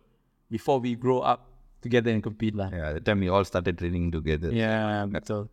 before 0.50 0.82
we 0.82 0.98
grow 0.98 1.22
up 1.22 1.46
together 1.86 2.10
and 2.10 2.22
compete 2.22 2.58
lah. 2.58 2.68
Yeah, 2.74 2.98
the 2.98 3.02
time 3.10 3.22
we 3.22 3.30
all 3.30 3.46
started 3.46 3.78
training 3.78 4.10
together. 4.10 4.50
Yeah, 4.50 5.06
betul. 5.06 5.46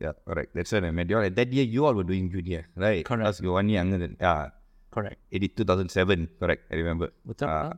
Yeah, 0.00 0.16
correct. 0.26 0.56
That's 0.56 0.72
when 0.74 0.88
I 0.88 0.90
met 0.90 1.12
you 1.12 1.20
all. 1.20 1.28
That 1.30 1.52
year, 1.52 1.64
you 1.64 1.84
all 1.86 1.94
were 1.94 2.08
doing 2.08 2.32
junior, 2.32 2.64
right? 2.74 3.04
Correct. 3.04 3.28
Us, 3.28 3.40
you 3.44 3.52
one 3.52 3.68
year 3.68 3.84
younger 3.84 3.98
than, 4.00 4.16
yeah, 4.18 4.48
Correct. 4.90 5.20
80, 5.30 5.48
2007, 5.60 6.28
correct, 6.40 6.66
I 6.72 6.74
remember. 6.82 7.12
Betul. 7.22 7.46
Ah. 7.46 7.70
ah. 7.70 7.72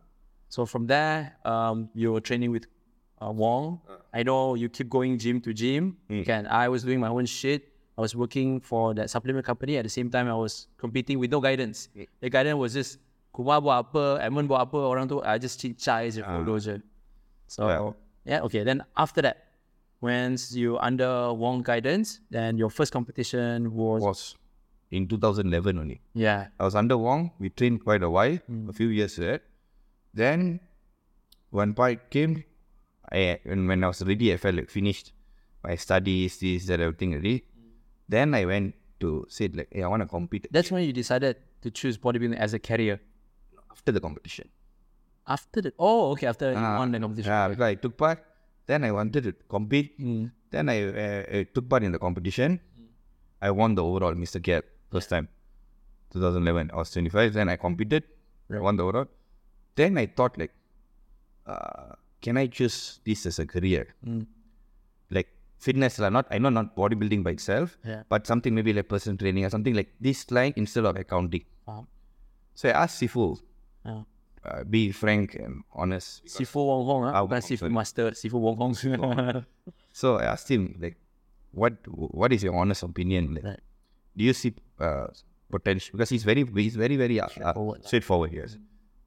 So 0.49 0.65
from 0.65 0.87
there, 0.87 1.37
um, 1.45 1.91
you 1.93 2.13
were 2.13 2.21
training 2.23 2.53
with 2.53 2.71
uh, 3.21 3.33
Wong. 3.33 3.81
I 4.15 4.23
know 4.23 4.55
you 4.55 4.69
keep 4.69 4.89
going 4.89 5.19
gym 5.19 5.41
to 5.43 5.53
gym. 5.53 5.97
And 6.09 6.47
I 6.49 6.69
was 6.69 6.85
doing 6.85 7.01
my 7.01 7.09
own 7.09 7.27
shit. 7.27 7.72
I 8.03 8.11
was 8.11 8.17
working 8.17 8.59
for 8.59 8.95
that 8.95 9.11
supplement 9.11 9.47
company. 9.47 9.79
At 9.79 9.85
the 9.85 9.89
same 9.89 10.11
time, 10.11 10.27
I 10.27 10.35
was 10.35 10.67
competing 10.77 11.21
with 11.21 11.31
no 11.31 11.39
guidance. 11.39 11.89
The 12.19 12.29
guidance 12.29 12.59
was 12.59 12.75
just 12.75 12.99
Kumar 13.31 13.63
buat 13.63 13.87
apa, 13.87 14.19
Edmund 14.19 14.51
buat 14.51 14.67
apa, 14.67 14.75
orang 14.75 15.07
tu 15.07 15.23
I 15.23 15.39
just 15.39 15.63
cincai 15.63 16.11
je, 16.11 16.19
ah. 16.19 16.43
follow 16.43 16.59
je. 16.59 16.83
So 17.47 17.71
Well. 17.71 17.95
yeah, 18.27 18.43
okay. 18.43 18.67
Then 18.67 18.83
after 18.99 19.23
that, 19.23 19.55
once 20.03 20.51
you 20.51 20.83
under 20.83 21.31
Wong 21.31 21.63
guidance, 21.63 22.19
then 22.27 22.59
your 22.59 22.75
first 22.75 22.91
competition 22.91 23.71
was, 23.71 24.03
Was 24.03 24.35
in 24.91 25.07
2011 25.07 25.79
only. 25.79 26.03
yeah, 26.19 26.51
I 26.59 26.67
was 26.67 26.75
under 26.75 26.99
Wong. 26.99 27.31
We 27.39 27.55
trained 27.55 27.87
quite 27.87 28.03
a 28.03 28.11
while, 28.11 28.35
a 28.35 28.51
hmm. 28.51 28.75
few 28.75 28.91
years 28.91 29.15
there. 29.15 29.47
Then 30.11 30.59
one 31.55 31.73
part 31.73 32.11
came, 32.11 32.43
I, 33.07 33.39
when, 33.47 33.71
when 33.71 33.87
I 33.87 33.95
was 33.95 34.03
ready, 34.03 34.35
I 34.35 34.43
felt 34.43 34.59
like 34.59 34.75
finished 34.75 35.15
my 35.63 35.79
studies, 35.79 36.43
this, 36.43 36.67
that, 36.67 36.83
everything 36.83 37.15
already. 37.15 37.47
Then 38.15 38.35
I 38.41 38.45
went 38.53 38.75
to 39.03 39.11
say 39.37 39.49
like, 39.61 39.69
hey, 39.73 39.83
I 39.87 39.89
want 39.93 40.03
to 40.05 40.09
compete 40.17 40.47
that's 40.57 40.71
when 40.75 40.83
you 40.89 40.93
decided 41.03 41.37
to 41.65 41.69
choose 41.79 41.97
bodybuilding 42.05 42.37
as 42.47 42.53
a 42.59 42.61
career. 42.71 42.97
after 43.75 43.93
the 43.97 44.01
competition. 44.07 44.47
After 45.35 45.59
the 45.67 45.71
oh 45.89 46.01
okay 46.13 46.27
after 46.33 46.47
you 46.53 46.59
Ah, 46.63 46.77
won 46.81 46.91
the 46.95 47.01
competition. 47.05 47.31
Yeah, 47.33 47.49
because 47.51 47.67
I 47.73 47.75
took 47.85 47.95
part. 48.03 48.19
Then 48.71 48.85
I 48.89 48.91
wanted 48.99 49.23
to 49.29 49.33
compete. 49.55 49.89
Mm. 50.09 50.25
Then 50.55 50.69
I, 50.75 50.77
uh, 51.05 51.39
I 51.39 51.41
took 51.55 51.67
part 51.73 51.83
in 51.89 51.93
the 51.97 52.01
competition. 52.07 52.61
I 53.41 53.51
won 53.61 53.75
the 53.79 53.85
overall 53.91 54.15
Mr. 54.25 54.41
Cap 54.49 54.65
first 54.95 55.09
time, 55.15 55.27
2011. 56.13 56.71
I 56.73 56.77
was 56.83 56.91
25. 56.97 57.33
Then 57.39 57.49
I 57.55 57.57
competed. 57.57 58.05
I 58.59 58.61
won 58.67 58.77
the 58.77 58.85
overall. 58.89 59.09
Then 59.81 59.97
I 60.03 60.07
thought 60.07 60.37
like, 60.43 60.53
uh, 61.47 61.95
can 62.21 62.37
I 62.37 62.47
choose 62.59 63.01
this 63.05 63.27
as 63.33 63.39
a 63.39 63.47
career? 63.47 63.85
Mm. 64.07 64.27
Fitness, 65.63 65.99
not 66.03 66.27
I 66.35 66.39
know 66.43 66.51
not 66.51 66.75
bodybuilding 66.77 67.23
by 67.27 67.33
itself, 67.39 67.79
Yeah. 67.87 68.03
but 68.13 68.27
something 68.27 68.55
maybe 68.55 68.73
like 68.79 68.89
personal 68.91 69.17
training 69.17 69.45
or 69.47 69.51
something 69.55 69.75
like 69.79 69.91
this 70.07 70.27
line 70.37 70.53
instead 70.57 70.85
of 70.91 70.97
accounting. 70.99 71.45
Faham. 71.67 71.87
So 72.59 72.69
I 72.69 72.73
asked 72.85 72.99
Sifu, 73.01 73.39
Yeah. 73.87 74.03
uh, 74.45 74.65
be 74.65 74.91
frank 74.91 75.37
and 75.39 75.63
honest. 75.73 76.27
Sifu 76.27 76.59
Wong 76.71 76.83
Hong 76.91 77.05
Ah, 77.15 77.23
bukan 77.23 77.43
Sifu. 77.47 77.71
Master, 77.71 78.11
Sifu 78.23 78.41
Wong 78.47 78.57
Hong. 78.59 78.75
So 79.93 80.17
I 80.19 80.25
asked 80.35 80.51
him 80.51 80.75
like, 80.83 80.97
what 81.53 81.79
what 82.19 82.33
is 82.33 82.43
your 82.43 82.57
honest 82.59 82.83
opinion? 82.83 83.35
Like, 83.39 83.45
Right. 83.45 83.61
do 84.19 84.25
you 84.25 84.33
see 84.35 84.55
uh, 84.81 85.07
potential? 85.51 85.93
Because 85.95 86.11
he's 86.11 86.25
very 86.25 86.43
he's 86.57 86.75
very 86.75 86.97
very 86.97 87.21
uh, 87.21 87.29
Straightforward. 87.29 87.81
uh, 87.85 87.87
straightforward. 87.87 88.33
Yes. 88.35 88.59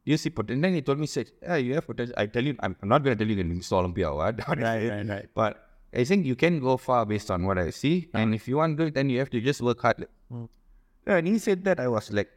Do 0.06 0.12
you 0.14 0.18
see 0.22 0.30
potential? 0.30 0.62
Then 0.62 0.74
he 0.78 0.82
told 0.86 1.00
me, 1.02 1.08
said, 1.10 1.32
yeah, 1.42 1.58
you 1.58 1.74
have 1.74 1.88
potential. 1.90 2.14
I 2.16 2.28
tell 2.28 2.46
you, 2.46 2.56
I'm, 2.62 2.76
I'm 2.82 2.90
not 2.90 3.02
going 3.04 3.18
to 3.18 3.20
tell 3.20 3.28
you 3.30 3.36
you 3.36 3.44
can 3.44 3.60
Mr. 3.60 3.74
Olympia 3.74 4.08
or 4.14 4.18
what. 4.22 4.38
Right, 4.48 4.88
right, 4.88 5.08
right. 5.10 5.28
But 5.34 5.65
I 5.96 6.04
think 6.04 6.26
you 6.26 6.36
can 6.36 6.60
go 6.60 6.78
far 6.78 7.06
based 7.06 7.32
on 7.32 7.46
what 7.46 7.58
I 7.58 7.70
see. 7.70 8.10
And 8.14 8.36
if 8.36 8.48
you 8.48 8.58
want 8.58 8.78
to, 8.80 8.92
then 8.92 9.10
you 9.10 9.20
have 9.20 9.30
to 9.32 9.42
just 9.42 9.62
work 9.62 9.82
hard. 9.82 10.08
Mm. 10.32 10.50
And 11.08 11.28
he 11.28 11.38
said 11.38 11.64
that 11.66 11.80
I 11.80 11.88
was 11.88 12.12
like, 12.12 12.30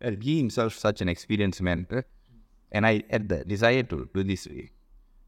well, 0.00 0.16
he 0.20 0.38
himself 0.38 0.74
such 0.74 1.00
an 1.00 1.08
experienced 1.08 1.62
man. 1.62 1.86
right? 1.90 2.04
And 2.70 2.86
I 2.86 3.02
had 3.10 3.28
the 3.28 3.44
desire 3.44 3.82
to 3.84 4.08
do 4.14 4.22
this. 4.22 4.46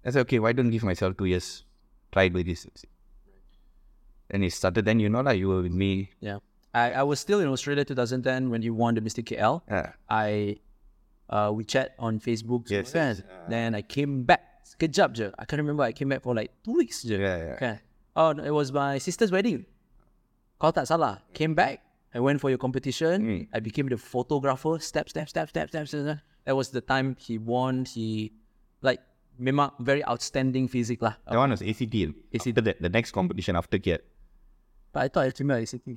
I 0.05 0.11
said, 0.11 0.21
okay, 0.21 0.39
why 0.39 0.53
don't 0.53 0.71
give 0.71 0.85
myself 0.85 1.17
two 1.17 1.25
years? 1.27 1.65
Try 2.13 2.29
do 2.29 2.43
this. 2.45 2.67
And 4.31 4.43
he 4.43 4.51
started, 4.51 4.85
then 4.85 5.01
you 5.01 5.09
know, 5.09 5.21
like, 5.21 5.39
you 5.39 5.49
were 5.49 5.63
with 5.63 5.73
me. 5.73 6.11
yeah. 6.21 6.39
I, 6.75 6.91
I 6.91 7.03
was 7.05 7.21
still 7.21 7.39
in 7.39 7.47
Australia 7.47 7.85
2010 7.85 8.51
when 8.51 8.61
you 8.63 8.75
won 8.75 8.97
the 8.97 9.01
Mr. 9.01 9.23
KL. 9.23 9.63
Yeah. 9.71 9.93
I 10.11 10.57
uh, 11.31 11.53
we 11.55 11.65
chat 11.65 11.95
on 11.99 12.19
Facebook. 12.19 12.69
Yes, 12.69 12.91
semua 12.91 13.15
kan. 13.15 13.15
yes. 13.17 13.49
Then 13.49 13.75
I 13.75 13.83
came 13.83 14.25
back 14.25 14.43
sekejap 14.65 15.13
je. 15.15 15.29
I 15.39 15.45
can't 15.45 15.61
remember. 15.61 15.85
I 15.85 15.93
came 15.93 16.09
back 16.09 16.25
for 16.25 16.35
like 16.35 16.51
two 16.65 16.75
weeks 16.75 17.05
je. 17.05 17.21
Yeah, 17.21 17.37
yeah. 17.37 17.57
Okay. 17.61 17.75
Oh, 18.17 18.33
no, 18.33 18.43
it 18.43 18.55
was 18.55 18.73
my 18.73 18.99
sister's 18.99 19.31
wedding. 19.31 19.67
Kau 20.59 20.71
tak 20.73 20.89
salah. 20.89 21.21
Came 21.37 21.53
back. 21.53 21.83
I 22.15 22.23
went 22.23 22.39
for 22.39 22.49
your 22.49 22.63
competition. 22.63 23.23
Mm. 23.27 23.43
I 23.51 23.59
became 23.59 23.91
the 23.91 23.99
photographer. 23.99 24.79
Step, 24.79 25.11
step, 25.11 25.29
step, 25.29 25.51
step, 25.51 25.69
step, 25.69 25.87
step. 25.91 26.23
That 26.47 26.55
was 26.55 26.71
the 26.71 26.81
time 26.81 27.19
he 27.19 27.43
won. 27.43 27.85
He 27.85 28.33
like 28.87 29.03
memang 29.35 29.75
very 29.83 30.07
outstanding 30.07 30.71
physique 30.71 31.03
lah. 31.03 31.19
That 31.27 31.43
one 31.43 31.51
was 31.51 31.63
ACT. 31.63 32.15
After 32.31 32.63
that, 32.63 32.79
the 32.79 32.89
next 32.89 33.11
competition 33.11 33.59
after 33.59 33.83
KL. 33.83 33.99
But 34.95 35.01
I 35.03 35.09
thought 35.11 35.27
I 35.27 35.35
out 35.35 35.59
ACT 35.59 35.91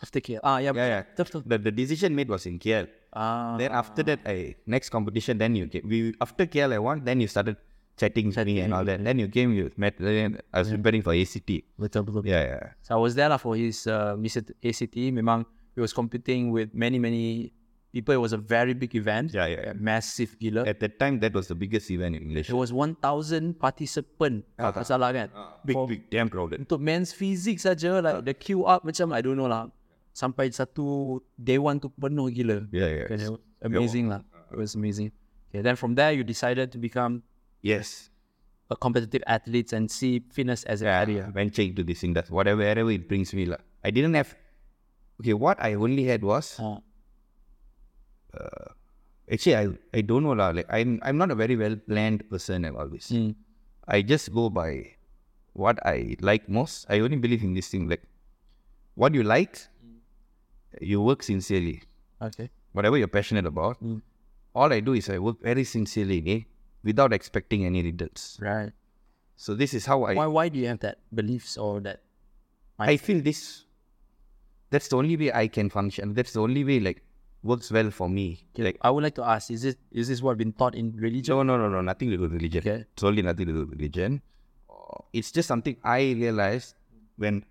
after 0.00 0.20
KL. 0.24 0.40
Ah, 0.40 0.58
yeah. 0.58 0.72
Yeah, 0.72 0.88
yeah. 0.88 1.02
Betul, 1.04 1.24
betul. 1.28 1.42
The, 1.44 1.56
the 1.68 1.72
decision 1.74 2.16
made 2.16 2.32
was 2.32 2.46
in 2.48 2.56
KL. 2.58 2.88
Ah, 3.12 3.60
Then 3.60 3.72
after 3.72 4.02
that, 4.08 4.24
I 4.24 4.56
next 4.64 4.88
competition. 4.88 5.36
Then 5.36 5.52
you 5.52 5.68
came. 5.68 5.84
We 5.84 6.14
after 6.16 6.48
KL 6.48 6.72
I 6.72 6.80
won. 6.80 7.04
Then 7.04 7.20
you 7.20 7.28
started 7.28 7.60
chatting 7.98 8.30
with 8.30 8.38
me 8.46 8.62
and 8.62 8.72
all 8.72 8.86
that. 8.86 9.02
Then 9.02 9.18
you 9.18 9.28
came. 9.28 9.52
You 9.52 9.70
met. 9.76 9.98
Then 9.98 10.40
I 10.54 10.62
was 10.62 10.70
preparing 10.70 11.02
for 11.02 11.12
ACT. 11.12 11.50
betul, 11.74 12.06
betul. 12.06 12.22
Yeah, 12.24 12.42
yeah. 12.46 12.64
So 12.86 12.94
I 12.94 13.00
was 13.02 13.18
there 13.18 13.28
lah 13.28 13.42
for 13.42 13.58
his 13.58 13.84
uh. 13.90 14.14
ACT. 14.14 14.96
Memang 15.10 15.44
he 15.74 15.80
was 15.82 15.92
competing 15.92 16.54
with 16.54 16.70
many 16.70 17.02
many 17.02 17.52
people. 17.92 18.14
It 18.14 18.22
was 18.22 18.32
a 18.32 18.38
very 18.38 18.74
big 18.74 18.94
event. 18.94 19.34
Yeah, 19.34 19.46
yeah, 19.46 19.60
yeah. 19.70 19.74
Massive 19.74 20.38
gila. 20.38 20.64
At 20.66 20.80
that 20.80 20.98
time, 20.98 21.20
that 21.20 21.34
was 21.34 21.48
the 21.48 21.54
biggest 21.54 21.90
event 21.90 22.16
in 22.16 22.22
English. 22.22 22.50
It 22.50 22.54
was 22.54 22.72
1,000 22.72 23.58
participant. 23.58 24.44
Ah, 24.58 24.70
tak 24.70 24.86
salah 24.86 25.10
kan? 25.12 25.28
Ah, 25.34 25.38
ah. 25.38 25.48
Big, 25.64 25.76
For- 25.76 25.88
big, 25.88 26.02
damn 26.10 26.28
crowded. 26.28 26.62
Untuk 26.62 26.80
men's 26.80 27.10
physique 27.10 27.58
saja 27.58 27.98
like 28.02 28.24
the 28.24 28.34
queue 28.34 28.64
up 28.64 28.84
macam 28.84 29.10
I 29.10 29.20
don't 29.22 29.36
know 29.36 29.50
lah. 29.50 29.72
Sampai 30.12 30.50
satu 30.50 31.18
day 31.38 31.62
one 31.62 31.78
tu 31.78 31.90
penuh 31.94 32.30
gila. 32.34 32.66
Yeah, 32.74 32.90
yeah. 32.90 33.06
Kan, 33.06 33.18
it 33.22 33.30
was 33.30 33.42
amazing 33.62 34.10
lah. 34.10 34.22
It 34.50 34.58
was 34.58 34.74
amazing. 34.74 35.14
Okay, 35.48 35.62
then 35.64 35.78
from 35.78 35.94
there 35.96 36.12
you 36.12 36.26
decided 36.26 36.74
to 36.74 36.78
become 36.78 37.24
Yes. 37.62 38.10
a 38.70 38.76
competitive 38.76 39.22
athletes 39.26 39.72
and 39.72 39.88
see 39.90 40.20
fitness 40.30 40.62
as 40.64 40.82
a 40.82 40.84
yeah, 40.84 41.04
career. 41.04 41.30
venture 41.32 41.62
into 41.64 41.82
this 41.82 42.00
thing. 42.04 42.12
That's 42.12 42.28
whatever 42.30 42.60
wherever 42.60 42.90
it 42.92 43.08
brings 43.08 43.32
me. 43.32 43.46
lah. 43.48 43.56
I 43.82 43.88
didn't 43.90 44.12
have 44.12 44.36
okay, 45.20 45.32
what 45.32 45.56
I 45.62 45.72
only 45.74 46.04
had 46.04 46.22
was 46.22 46.60
Uh, 48.34 48.68
actually 49.32 49.56
I, 49.56 49.66
I 49.94 50.00
don't 50.02 50.22
know 50.22 50.36
lah. 50.36 50.50
Like 50.52 50.68
I'm 50.68 51.00
I'm 51.02 51.16
not 51.16 51.30
a 51.30 51.34
very 51.34 51.56
well 51.56 51.76
planned 51.76 52.28
person 52.28 52.64
and 52.68 52.76
this. 52.92 53.08
mm, 53.10 53.32
I 53.88 54.02
just 54.02 54.32
go 54.36 54.50
by 54.50 54.94
what 55.56 55.80
I 55.86 56.16
like 56.20 56.48
most. 56.48 56.84
I 56.92 57.00
only 57.00 57.16
believe 57.16 57.42
in 57.42 57.54
this 57.54 57.68
thing 57.72 57.88
like 57.88 58.04
what 58.94 59.14
you 59.14 59.22
like, 59.24 59.56
you 60.80 61.00
work 61.00 61.22
sincerely. 61.22 61.82
okay. 62.20 62.50
Whatever 62.76 62.98
you're 63.00 63.08
passionate 63.08 63.46
about, 63.48 63.80
Mm. 63.80 64.02
all 64.54 64.70
I 64.72 64.80
do 64.84 64.92
is 64.92 65.08
I 65.08 65.18
work 65.18 65.40
very 65.40 65.64
sincerely 65.64 66.20
eh, 66.28 66.40
without 66.84 67.12
expecting 67.12 67.64
any 67.64 67.82
returns. 67.82 68.38
Right. 68.40 68.72
So 69.36 69.54
this 69.54 69.74
is 69.74 69.86
how 69.86 70.02
I 70.04 70.14
Why 70.14 70.26
why 70.26 70.48
do 70.48 70.58
you 70.58 70.66
have 70.66 70.80
that 70.80 70.98
beliefs 71.14 71.56
or 71.56 71.80
that 71.80 72.02
I 72.78 72.96
feel 72.96 73.20
this 73.20 73.64
that's 74.70 74.88
the 74.88 74.96
only 74.96 75.16
way 75.16 75.32
I 75.32 75.48
can 75.48 75.70
function. 75.70 76.14
That's 76.14 76.32
the 76.32 76.40
only 76.40 76.62
way 76.64 76.78
like 76.80 77.02
works 77.42 77.70
well 77.70 77.90
for 77.90 78.08
me. 78.08 78.44
Like 78.56 78.78
I 78.82 78.90
would 78.90 79.02
like 79.02 79.14
to 79.14 79.24
ask, 79.24 79.50
is 79.50 79.62
this 79.62 79.76
is 79.92 80.08
this 80.08 80.22
what 80.22 80.38
been 80.38 80.52
taught 80.52 80.74
in 80.74 80.92
religion? 80.96 81.34
no 81.36 81.42
no 81.42 81.56
no 81.56 81.68
no 81.68 81.80
nothing 81.80 82.10
to 82.10 82.16
do 82.16 82.22
with 82.22 82.32
religion. 82.32 82.60
Okay. 82.66 82.84
It's 82.92 83.02
only 83.02 83.22
nothing 83.22 83.46
to 83.46 83.52
do 83.52 83.60
with 83.60 83.70
religion. 83.70 84.20
Uh, 84.70 85.02
It's 85.12 85.30
just 85.32 85.48
something 85.48 85.76
I 85.82 86.00
realized 86.12 86.74
when 87.16 87.44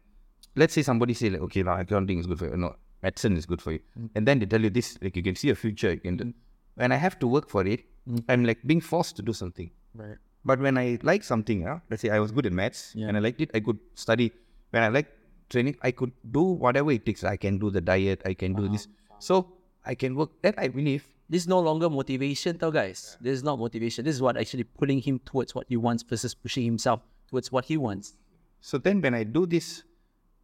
let's 0.56 0.74
say 0.74 0.82
somebody 0.82 1.14
say 1.14 1.30
like 1.30 1.42
okay 1.42 1.64
now 1.64 1.80
accounting 1.80 2.20
is 2.20 2.28
good 2.28 2.40
for 2.40 2.48
you. 2.50 2.58
No, 2.58 2.76
medicine 3.02 3.38
is 3.38 3.46
good 3.46 3.62
for 3.62 3.72
you. 3.72 3.80
And 4.16 4.28
then 4.28 4.40
they 4.40 4.46
tell 4.46 4.62
you 4.62 4.70
this, 4.70 4.98
like 5.02 5.16
you 5.16 5.24
can 5.24 5.36
see 5.36 5.50
a 5.50 5.56
future, 5.56 5.94
you 5.94 6.00
can 6.00 6.34
when 6.76 6.92
I 6.92 6.96
have 6.98 7.18
to 7.20 7.28
work 7.28 7.50
for 7.50 7.66
it, 7.66 7.86
Mm. 8.08 8.24
I'm 8.30 8.46
like 8.46 8.60
being 8.66 8.82
forced 8.82 9.16
to 9.18 9.22
do 9.22 9.34
something. 9.34 9.70
Right. 9.94 10.18
But 10.46 10.60
when 10.60 10.78
I 10.78 10.98
like 11.04 11.24
something, 11.24 11.62
yeah, 11.62 11.80
let's 11.90 12.02
say 12.02 12.10
I 12.10 12.20
was 12.20 12.32
good 12.32 12.46
in 12.46 12.56
maths 12.56 12.94
Yeah. 12.96 13.08
and 13.08 13.18
I 13.18 13.20
liked 13.20 13.42
it, 13.42 13.52
I 13.54 13.60
could 13.60 13.80
study. 13.96 14.32
When 14.72 14.84
I 14.84 14.88
like 14.88 15.08
training, 15.50 15.76
I 15.82 15.92
could 15.92 16.12
do 16.32 16.44
whatever 16.44 16.92
it 16.92 17.06
takes. 17.06 17.24
I 17.24 17.36
can 17.36 17.58
do 17.58 17.70
the 17.70 17.82
diet, 17.82 18.22
I 18.26 18.34
can 18.34 18.54
do 18.54 18.68
this. 18.70 18.88
So 19.20 19.48
I 19.86 19.96
can 19.96 20.16
work. 20.16 20.32
That 20.42 20.56
I 20.58 20.68
believe. 20.68 21.08
This 21.30 21.42
is 21.44 21.48
no 21.48 21.60
longer 21.60 21.90
motivation, 21.90 22.58
though, 22.58 22.72
guys. 22.72 23.18
This 23.20 23.34
is 23.34 23.44
not 23.44 23.60
motivation. 23.60 24.06
This 24.06 24.16
is 24.16 24.22
what 24.22 24.38
actually 24.38 24.64
pulling 24.64 25.02
him 25.02 25.20
towards 25.26 25.54
what 25.54 25.66
he 25.68 25.76
wants 25.76 26.04
versus 26.04 26.34
pushing 26.34 26.64
himself 26.64 27.02
towards 27.30 27.52
what 27.52 27.66
he 27.66 27.76
wants. 27.76 28.16
So 28.62 28.78
then 28.78 29.02
when 29.02 29.14
I 29.14 29.24
do 29.24 29.46
this 29.46 29.84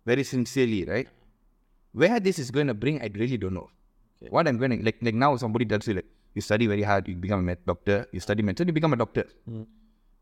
very 0.05 0.23
sincerely, 0.23 0.83
right? 0.83 1.07
Where 1.93 2.19
this 2.19 2.39
is 2.39 2.51
going 2.51 2.67
to 2.67 2.73
bring, 2.73 3.01
I 3.01 3.09
really 3.13 3.37
don't 3.37 3.53
know. 3.53 3.69
Okay. 4.21 4.29
What 4.29 4.47
I'm 4.47 4.57
going 4.57 4.71
to, 4.77 4.83
like, 4.83 4.97
like 5.01 5.15
now 5.15 5.35
somebody 5.37 5.65
tells 5.65 5.87
you, 5.87 5.93
like, 5.93 6.05
you 6.33 6.41
study 6.41 6.67
very 6.67 6.83
hard, 6.83 7.07
you 7.07 7.15
become 7.15 7.39
a 7.39 7.43
med- 7.43 7.65
doctor, 7.65 8.07
you 8.11 8.19
study 8.19 8.41
medicine, 8.43 8.67
you 8.67 8.73
become 8.73 8.93
a 8.93 8.97
doctor. 8.97 9.25
Mm. 9.49 9.65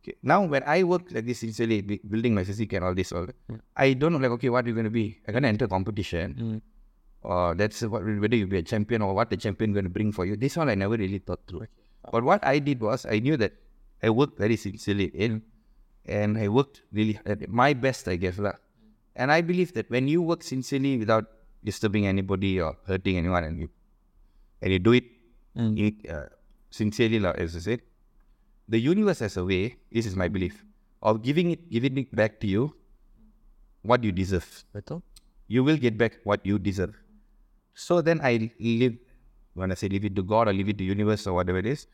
Okay. 0.04 0.16
Now, 0.24 0.44
when 0.46 0.64
I 0.66 0.84
work 0.84 1.12
like 1.12 1.26
this 1.26 1.40
sincerely, 1.40 1.82
bu- 1.82 2.00
building 2.10 2.34
my 2.34 2.44
physique 2.44 2.74
and 2.74 2.84
all 2.84 2.96
this, 2.96 3.12
all, 3.12 3.28
I 3.76 3.94
don't 3.94 4.14
know, 4.14 4.20
like, 4.20 4.32
okay, 4.32 4.50
what 4.50 4.66
are 4.66 4.68
you 4.68 4.74
going 4.74 4.86
to 4.86 4.92
be? 4.92 5.20
I'm 5.28 5.34
going 5.34 5.44
to 5.44 5.50
enter 5.50 5.68
competition. 5.68 6.36
Mm. 6.40 6.62
Or 7.22 7.54
that's 7.54 7.82
what, 7.84 8.04
whether 8.04 8.36
you 8.36 8.48
be 8.48 8.58
a 8.58 8.64
champion 8.64 9.04
or 9.04 9.14
what 9.14 9.30
the 9.30 9.38
champion 9.38 9.74
going 9.74 9.86
to 9.86 9.92
bring 9.92 10.12
for 10.12 10.26
you. 10.26 10.36
This 10.36 10.58
one 10.58 10.70
I 10.70 10.76
never 10.76 10.98
really 10.98 11.20
thought 11.20 11.42
through. 11.48 11.68
But 12.12 12.24
what 12.24 12.44
I 12.44 12.58
did 12.58 12.82
was, 12.82 13.06
I 13.06 13.20
knew 13.20 13.38
that 13.38 13.54
I 14.02 14.10
worked 14.10 14.40
very 14.40 14.56
sincerely 14.56 15.06
in, 15.14 15.44
and 16.08 16.36
I 16.36 16.48
worked 16.48 16.82
really 16.92 17.20
at 17.28 17.48
my 17.48 17.74
best, 17.74 18.08
I 18.08 18.16
guess. 18.16 18.40
lah. 18.40 18.54
And 19.16 19.32
I 19.32 19.42
believe 19.42 19.74
that 19.74 19.88
when 19.92 20.08
you 20.08 20.24
work 20.24 20.42
sincerely 20.42 20.98
without 20.98 21.26
disturbing 21.64 22.08
anybody 22.08 22.60
or 22.60 22.76
hurting 22.88 23.18
anyone, 23.18 23.44
and 23.44 23.60
you 23.60 23.70
and 24.64 24.74
you 24.74 24.80
do 24.80 24.94
it, 24.94 25.04
Mm. 25.58 25.76
it, 25.78 26.10
uh, 26.10 26.28
sincerely, 26.70 27.20
as 27.26 27.56
I 27.56 27.60
said, 27.60 27.82
the 28.70 28.80
universe 28.80 29.20
has 29.20 29.36
a 29.38 29.44
way. 29.44 29.76
This 29.92 30.06
is 30.06 30.16
my 30.16 30.28
belief 30.28 30.64
of 31.02 31.22
giving 31.22 31.52
it, 31.52 31.70
giving 31.70 31.98
it 31.98 32.16
back 32.16 32.40
to 32.42 32.48
you, 32.48 32.76
what 33.82 34.04
you 34.04 34.12
deserve. 34.12 34.48
Betul? 34.74 35.02
You 35.48 35.64
will 35.64 35.78
get 35.78 35.98
back 35.98 36.20
what 36.24 36.46
you 36.46 36.60
deserve. 36.60 36.96
So 37.74 38.02
then 38.02 38.22
I 38.24 38.52
live. 38.60 38.96
When 39.54 39.72
I 39.72 39.76
say 39.76 39.90
leave 39.90 40.06
it 40.06 40.16
to 40.16 40.24
God 40.24 40.48
or 40.48 40.54
leave 40.54 40.70
it 40.70 40.78
to 40.78 40.84
universe 40.84 41.28
or 41.28 41.34
whatever 41.34 41.60
it 41.60 41.66
is, 41.66 41.88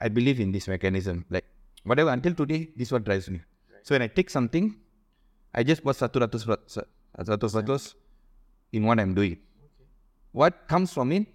I 0.00 0.08
believe 0.08 0.40
in 0.40 0.52
this 0.52 0.68
mechanism. 0.68 1.26
Like 1.28 1.44
whatever 1.84 2.10
until 2.10 2.34
today, 2.34 2.70
this 2.76 2.88
is 2.88 2.92
what 2.92 3.04
drives 3.04 3.28
me. 3.28 3.42
So 3.82 3.94
when 3.94 4.00
I 4.00 4.08
take 4.08 4.30
something, 4.30 4.76
I 5.52 5.62
just 5.62 5.84
put 5.84 5.96
satu 5.96 6.24
ratus 6.24 6.48
per- 6.48 6.64
sa- 6.66 6.88
satu 7.20 7.52
ratus 7.52 7.94
in 8.72 8.88
what 8.88 8.98
I'm 8.98 9.12
doing. 9.12 9.36
What 10.32 10.66
comes 10.66 10.92
from 10.92 11.12
it, 11.12 11.28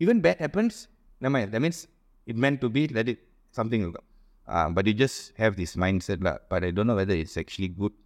even 0.00 0.20
bad 0.24 0.38
happens, 0.40 0.88
never 1.24 1.32
mind. 1.32 1.56
That 1.56 1.64
means 1.64 1.88
it 2.28 2.36
meant 2.36 2.60
to 2.60 2.68
be. 2.68 2.84
Let 2.92 3.08
it 3.08 3.24
something 3.56 3.80
will 3.80 3.96
come. 3.96 4.08
Uh, 4.44 4.68
but 4.68 4.84
you 4.84 4.92
just 4.92 5.32
have 5.40 5.56
this 5.56 5.72
mindset, 5.72 6.20
lah. 6.20 6.36
But 6.52 6.68
I 6.68 6.70
don't 6.70 6.84
know 6.84 7.00
whether 7.00 7.16
it's 7.16 7.40
actually 7.40 7.72
good 7.72 7.96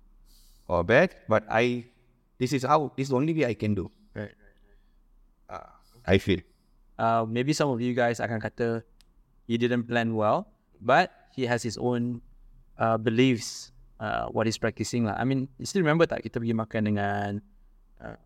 or 0.71 0.87
bad. 0.87 1.19
But 1.27 1.43
I, 1.51 1.91
this 2.39 2.55
is 2.55 2.62
how 2.62 2.95
this 2.95 3.11
is 3.11 3.11
the 3.11 3.19
only 3.19 3.35
way 3.35 3.51
I 3.51 3.59
can 3.59 3.75
do. 3.75 3.91
Right. 4.14 4.31
right, 4.31 5.59
Uh, 5.59 5.75
I 6.07 6.23
feel. 6.23 6.39
Uh, 6.95 7.27
maybe 7.27 7.51
some 7.51 7.75
of 7.75 7.83
you 7.83 7.91
guys 7.91 8.23
akan 8.23 8.39
kata 8.39 8.87
he 9.51 9.59
didn't 9.59 9.91
plan 9.91 10.14
well, 10.14 10.47
but 10.79 11.11
he 11.35 11.47
has 11.47 11.62
his 11.62 11.79
own 11.79 12.23
uh, 12.79 12.99
beliefs, 12.99 13.71
uh, 13.99 14.27
what 14.31 14.47
he's 14.47 14.59
practicing 14.59 15.07
lah. 15.07 15.19
I 15.19 15.25
mean, 15.27 15.51
you 15.59 15.66
still 15.66 15.83
remember 15.83 16.07
tak 16.07 16.23
kita 16.23 16.39
pergi 16.39 16.55
makan 16.55 16.83
dengan 16.95 17.29
uh, 18.03 18.19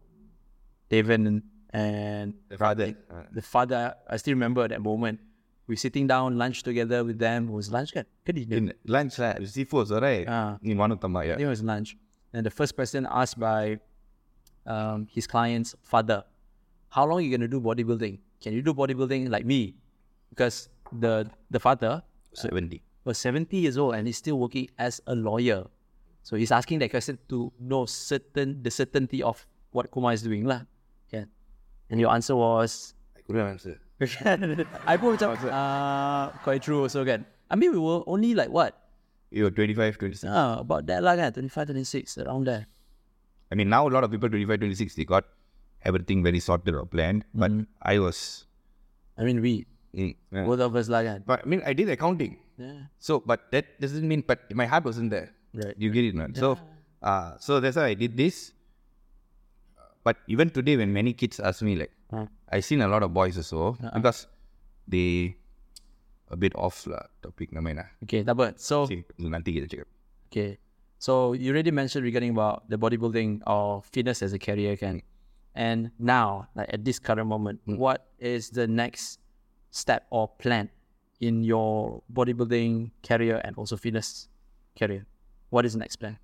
Devon 0.89 1.41
and, 1.73 2.35
The 2.49 2.59
father. 2.59 2.95
Uh, 3.11 3.23
the 3.33 3.43
father? 3.43 3.95
I 4.09 4.17
still 4.17 4.33
remember 4.35 4.69
that 4.69 4.81
moment. 4.81 5.21
We 5.67 5.77
sitting 5.77 6.07
down 6.07 6.37
lunch 6.37 6.63
together 6.63 7.05
with 7.05 7.19
them. 7.19 7.49
It 7.49 7.53
was 7.53 7.71
lunch 7.71 7.95
kan? 7.95 8.05
Dinner? 8.27 8.57
in 8.57 8.73
lunch, 8.85 9.19
lah, 9.19 9.35
seafood, 9.45 9.91
right? 9.91 10.27
Ah. 10.29 10.59
In 10.63 10.77
one 10.77 10.91
of 10.93 11.01
them, 11.01 11.15
yeah. 11.23 11.39
it 11.39 11.47
was 11.47 11.63
lunch. 11.63 11.97
And 12.35 12.45
the 12.45 12.51
first 12.51 12.77
person 12.77 13.07
asked 13.09 13.39
by 13.39 13.79
um, 14.67 15.07
his 15.09 15.27
client's 15.27 15.75
father, 15.83 16.25
"How 16.91 17.07
long 17.07 17.19
are 17.19 17.25
you 17.25 17.31
gonna 17.31 17.49
do 17.49 17.61
bodybuilding? 17.61 18.19
Can 18.43 18.53
you 18.53 18.61
do 18.61 18.75
bodybuilding 18.75 19.31
like 19.31 19.47
me?" 19.47 19.77
Because 20.31 20.69
the 20.93 21.31
the 21.51 21.61
father 21.61 22.03
70. 22.35 22.83
was 23.05 23.19
70 23.19 23.57
years 23.57 23.77
old 23.79 23.95
and 23.95 24.07
he's 24.07 24.17
still 24.17 24.39
working 24.39 24.69
as 24.79 25.01
a 25.07 25.15
lawyer. 25.15 25.67
So 26.23 26.37
he's 26.37 26.53
asking 26.53 26.79
that 26.81 26.91
question 26.91 27.19
to 27.29 27.53
know 27.59 27.87
certain 27.87 28.63
the 28.63 28.71
certainty 28.71 29.23
of 29.23 29.47
what 29.73 29.91
Kumar 29.91 30.13
is 30.13 30.23
doing 30.23 30.45
lah. 30.45 30.63
Okay. 31.93 32.01
And 32.01 32.01
your 32.01 32.09
answer 32.17 32.33
was 32.33 32.97
I 33.13 33.21
couldn't 33.21 33.45
answer. 33.45 33.77
I 34.89 34.97
pun 34.97 35.15
macam 35.15 35.37
uh, 35.45 36.33
quite 36.41 36.65
true 36.65 36.89
also 36.89 37.05
again. 37.05 37.29
I 37.53 37.55
mean 37.55 37.77
we 37.77 37.79
were 37.79 38.01
only 38.09 38.33
like 38.33 38.49
what? 38.49 38.73
You 39.29 39.45
were 39.45 39.53
25, 39.53 40.01
26. 40.01 40.25
Ah, 40.25 40.65
about 40.65 40.89
that 40.89 41.05
lah 41.05 41.17
kan, 41.21 41.37
25, 41.37 41.77
26 41.77 42.17
around 42.25 42.49
there. 42.49 42.65
I 43.49 43.55
mean, 43.55 43.69
now 43.69 43.85
a 43.85 43.93
lot 43.93 44.05
of 44.05 44.09
people 44.13 44.29
25, 44.29 44.61
26, 44.61 44.97
they 44.97 45.05
got 45.05 45.25
everything 45.85 46.25
very 46.25 46.41
sorted 46.41 46.73
or 46.73 46.89
planned. 46.89 47.29
But 47.37 47.53
I 47.85 48.01
was. 48.01 48.49
I 49.21 49.29
mean 49.29 49.45
we 49.45 49.69
Mm, 49.93 50.17
yeah. 50.33 50.49
both 50.49 50.65
of 50.65 50.73
us 50.73 50.89
lah 50.89 51.05
kan. 51.05 51.21
But 51.29 51.45
I 51.45 51.47
mean, 51.49 51.61
I 51.69 51.77
did 51.77 51.85
accounting. 51.93 52.41
Yeah. 52.57 52.89
So, 52.97 53.21
but 53.21 53.53
that 53.53 53.77
doesn't 53.77 54.01
mean, 54.09 54.25
but 54.25 54.49
my 54.57 54.65
heart 54.65 54.89
wasn't 54.89 55.13
there. 55.13 55.37
Right. 55.53 55.77
You 55.77 55.93
get 55.93 56.09
it, 56.09 56.17
man. 56.17 56.33
So, 56.33 56.57
uh, 57.05 57.37
so 57.37 57.61
that's 57.61 57.77
why 57.77 57.93
I 57.93 57.95
did 57.95 58.17
this. 58.17 58.57
But 60.03 60.19
even 60.27 60.51
today, 60.51 60.77
when 60.77 60.93
many 60.93 61.15
kids 61.15 61.39
ask 61.39 61.63
me, 61.63 61.77
like, 61.79 61.93
Uh. 62.13 62.29
I 62.53 62.61
seen 62.61 62.85
a 62.85 62.89
lot 62.89 63.01
of 63.01 63.17
boys 63.17 63.41
also 63.41 63.73
because 63.97 64.29
they 64.85 65.33
a 66.29 66.37
bit 66.37 66.53
off 66.61 66.85
lah 66.85 67.09
topic 67.25 67.49
nama 67.57 67.73
lah. 67.73 67.89
Okay, 68.05 68.21
apa. 68.21 68.53
So 68.61 68.85
See, 68.85 69.01
nanti 69.17 69.57
kita 69.57 69.65
cakap. 69.65 69.89
okay. 70.29 70.61
So 71.01 71.33
you 71.33 71.51
already 71.57 71.73
mentioned 71.73 72.05
regarding 72.05 72.37
about 72.37 72.69
the 72.69 72.77
bodybuilding 72.77 73.49
or 73.49 73.81
fitness 73.89 74.21
as 74.21 74.37
a 74.37 74.39
career 74.39 74.77
can. 74.77 75.01
And 75.57 75.89
now, 75.97 76.53
like 76.53 76.69
at 76.69 76.85
this 76.85 77.01
current 77.01 77.29
moment, 77.33 77.65
what 77.65 78.13
is 78.21 78.53
the 78.53 78.69
next 78.69 79.19
step 79.73 80.05
or 80.13 80.29
plan 80.37 80.69
in 81.21 81.45
your 81.49 82.05
bodybuilding 82.13 82.93
career 83.01 83.41
and 83.41 83.57
also 83.57 83.81
fitness 83.81 84.29
career? 84.77 85.09
What 85.49 85.65
is 85.65 85.73
the 85.73 85.81
next 85.81 85.97
plan? 85.97 86.21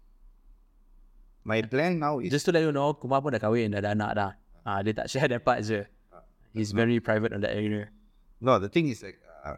My 1.49 1.65
plan 1.65 1.97
now 1.97 2.21
is 2.21 2.29
Just 2.29 2.45
to 2.45 2.53
let 2.53 2.61
you 2.61 2.73
know, 2.77 2.93
Kumar 2.93 3.25
pun 3.25 3.33
dah 3.33 3.41
kahwin, 3.41 3.73
dah 3.73 3.81
ada 3.81 3.97
anak 3.97 4.11
dah. 4.13 4.31
Ah, 4.69 4.85
dia 4.85 4.93
tak 4.93 5.09
share 5.09 5.33
that 5.33 5.41
part 5.41 5.65
je. 5.65 5.81
He's 6.53 6.77
very 6.77 7.01
private 7.01 7.33
on 7.33 7.41
that 7.41 7.57
area. 7.57 7.89
no. 8.45 8.61
The 8.61 8.69
thing 8.69 8.93
is 8.93 9.01
like 9.01 9.17
uh, 9.45 9.57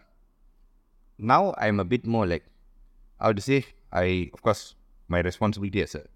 now 1.19 1.51
I'm 1.59 1.83
a 1.83 1.87
bit 1.87 2.07
more 2.07 2.31
like 2.31 2.47
I 3.19 3.27
would 3.27 3.43
say 3.43 3.67
I 3.91 4.31
of 4.31 4.39
course 4.47 4.79
my 5.11 5.19
responsibility 5.19 5.83
as 5.83 5.99
a 5.99 6.07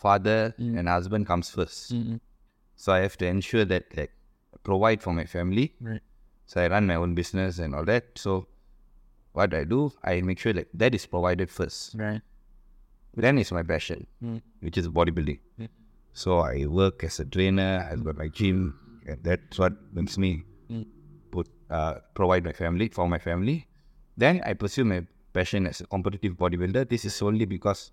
father 0.00 0.56
and 0.56 0.88
husband 0.88 1.28
comes 1.28 1.52
first. 1.52 1.92
Mm-mm. 1.92 2.18
So 2.74 2.96
I 2.96 3.04
have 3.04 3.20
to 3.20 3.26
ensure 3.28 3.68
that 3.68 3.92
like 3.92 4.12
provide 4.64 5.04
for 5.04 5.12
my 5.12 5.28
family. 5.28 5.76
Right. 5.84 6.00
So 6.48 6.64
I 6.64 6.68
run 6.72 6.88
my 6.88 6.96
own 6.96 7.12
business 7.12 7.60
and 7.60 7.76
all 7.76 7.84
that. 7.92 8.16
So 8.16 8.48
what 9.36 9.52
I 9.52 9.64
do, 9.68 9.92
I 10.00 10.20
make 10.24 10.40
sure 10.40 10.56
like 10.56 10.72
that 10.72 10.96
is 10.96 11.04
provided 11.04 11.52
first. 11.52 11.92
Right. 11.94 12.24
Then 13.16 13.38
is 13.38 13.52
my 13.52 13.62
passion, 13.62 14.06
Mm. 14.22 14.40
which 14.60 14.76
is 14.78 14.88
bodybuilding. 14.88 15.38
So 16.12 16.38
I 16.40 16.66
work 16.66 17.02
as 17.04 17.18
a 17.20 17.24
trainer. 17.24 17.88
I've 17.90 18.04
got 18.04 18.16
my 18.16 18.28
gym. 18.28 18.78
And 19.06 19.22
that's 19.22 19.58
what 19.58 19.72
makes 19.92 20.16
me 20.18 20.44
Mm. 20.70 20.86
put 21.30 21.48
uh, 21.70 21.94
provide 22.14 22.44
my 22.44 22.52
family 22.52 22.88
for 22.88 23.08
my 23.08 23.18
family. 23.18 23.66
Then 24.16 24.40
I 24.44 24.54
pursue 24.54 24.84
my 24.84 25.06
passion 25.32 25.66
as 25.66 25.80
a 25.80 25.86
competitive 25.86 26.34
bodybuilder. 26.34 26.88
This 26.88 27.04
is 27.04 27.14
solely 27.14 27.44
because 27.46 27.90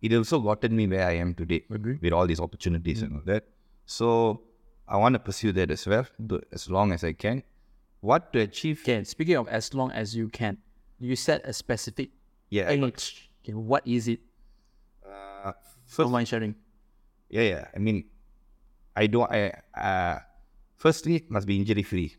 it 0.00 0.12
also 0.12 0.38
gotten 0.40 0.76
me 0.76 0.86
where 0.86 1.06
I 1.06 1.12
am 1.24 1.34
today 1.34 1.64
with 1.68 2.12
all 2.12 2.26
these 2.26 2.40
opportunities 2.40 3.02
and 3.02 3.14
all 3.14 3.22
that. 3.26 3.44
So 3.86 4.42
I 4.86 4.96
want 4.96 5.14
to 5.14 5.18
pursue 5.18 5.52
that 5.52 5.70
as 5.70 5.86
well, 5.86 6.06
to, 6.28 6.40
as 6.52 6.70
long 6.70 6.92
as 6.92 7.02
I 7.02 7.12
can. 7.12 7.42
What 8.00 8.32
to 8.34 8.40
achieve? 8.40 8.82
Okay, 8.84 9.02
speaking 9.04 9.36
of 9.36 9.48
as 9.48 9.74
long 9.74 9.90
as 9.90 10.14
you 10.14 10.28
can, 10.28 10.58
you 11.00 11.16
set 11.16 11.42
a 11.44 11.52
specific 11.52 12.10
Yeah, 12.50 12.70
age. 12.70 13.30
Okay, 13.42 13.54
what 13.54 13.86
is 13.86 14.06
it? 14.06 14.20
Uh, 15.10 15.52
first, 15.86 16.10
mind 16.10 16.28
sharing. 16.28 16.54
yeah, 17.28 17.42
yeah. 17.42 17.64
I 17.74 17.78
mean, 17.78 18.04
I 18.96 19.06
don't. 19.06 19.30
I 19.30 19.52
uh, 19.76 20.18
firstly 20.76 21.16
it 21.16 21.30
must 21.30 21.46
be 21.46 21.56
injury 21.56 21.82
free 21.82 22.16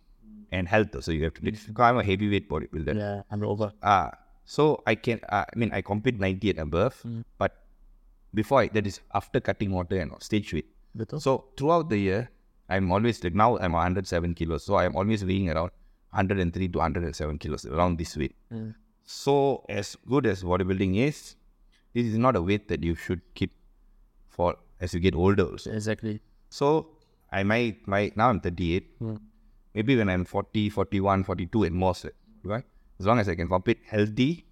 and 0.51 0.67
health. 0.67 1.03
So 1.03 1.11
you 1.11 1.23
have 1.25 1.33
to. 1.35 1.41
Because 1.41 1.65
I'm 1.77 1.97
a 1.97 2.03
heavyweight 2.03 2.49
bodybuilder. 2.49 2.95
Yeah, 2.95 3.21
I'm 3.31 3.43
over. 3.43 3.71
Ah, 3.83 4.11
so 4.45 4.83
I 4.85 4.95
can. 4.95 5.19
Uh, 5.29 5.45
I 5.53 5.55
mean, 5.57 5.71
I 5.73 5.81
compete 5.81 6.19
90 6.19 6.51
and 6.51 6.59
above, 6.59 7.03
but 7.37 7.63
before 8.33 8.61
I, 8.61 8.67
that 8.69 8.85
is 8.85 8.99
after 9.13 9.39
cutting 9.39 9.71
water 9.71 9.97
and 9.99 10.11
stage 10.21 10.53
weight. 10.53 10.67
Betul? 10.95 11.19
So 11.19 11.45
throughout 11.57 11.89
the 11.89 11.97
year, 11.97 12.29
I'm 12.69 12.91
always 12.91 13.23
like 13.23 13.33
now 13.33 13.57
I'm 13.57 13.71
107 13.71 14.33
kilos, 14.35 14.65
so 14.65 14.75
I'm 14.77 14.95
always 14.95 15.23
weighing 15.23 15.49
around 15.49 15.71
103 16.11 16.67
to 16.67 16.77
107 16.79 17.37
kilos 17.39 17.65
around 17.65 17.97
this 17.97 18.15
weight. 18.17 18.35
So 19.05 19.63
as 19.69 19.95
good 20.07 20.25
as 20.25 20.43
bodybuilding 20.43 20.97
is, 20.97 21.36
this 21.97 22.07
is 22.13 22.17
not 22.25 22.35
a 22.39 22.43
weight 22.49 22.67
that 22.71 22.83
you 22.87 22.93
should 23.05 23.21
keep 23.39 23.53
for 24.37 24.49
as 24.79 24.93
you 24.93 24.99
get 25.07 25.15
older. 25.15 25.45
Also. 25.53 25.71
Exactly. 25.79 26.19
So 26.49 26.67
I 27.31 27.43
might, 27.51 27.87
might 27.93 28.15
now 28.15 28.29
I'm 28.29 28.39
38. 28.39 29.01
Maybe 29.77 29.95
when 29.99 30.09
I'm 30.09 30.25
40, 30.25 30.69
41, 30.69 31.23
42 31.23 31.65
at 31.65 31.71
most, 31.71 32.05
right? 32.43 32.63
As 32.99 33.05
long 33.05 33.19
as 33.23 33.29
I 33.29 33.35
can 33.39 33.47
compete 33.47 33.79
healthy 33.93 34.45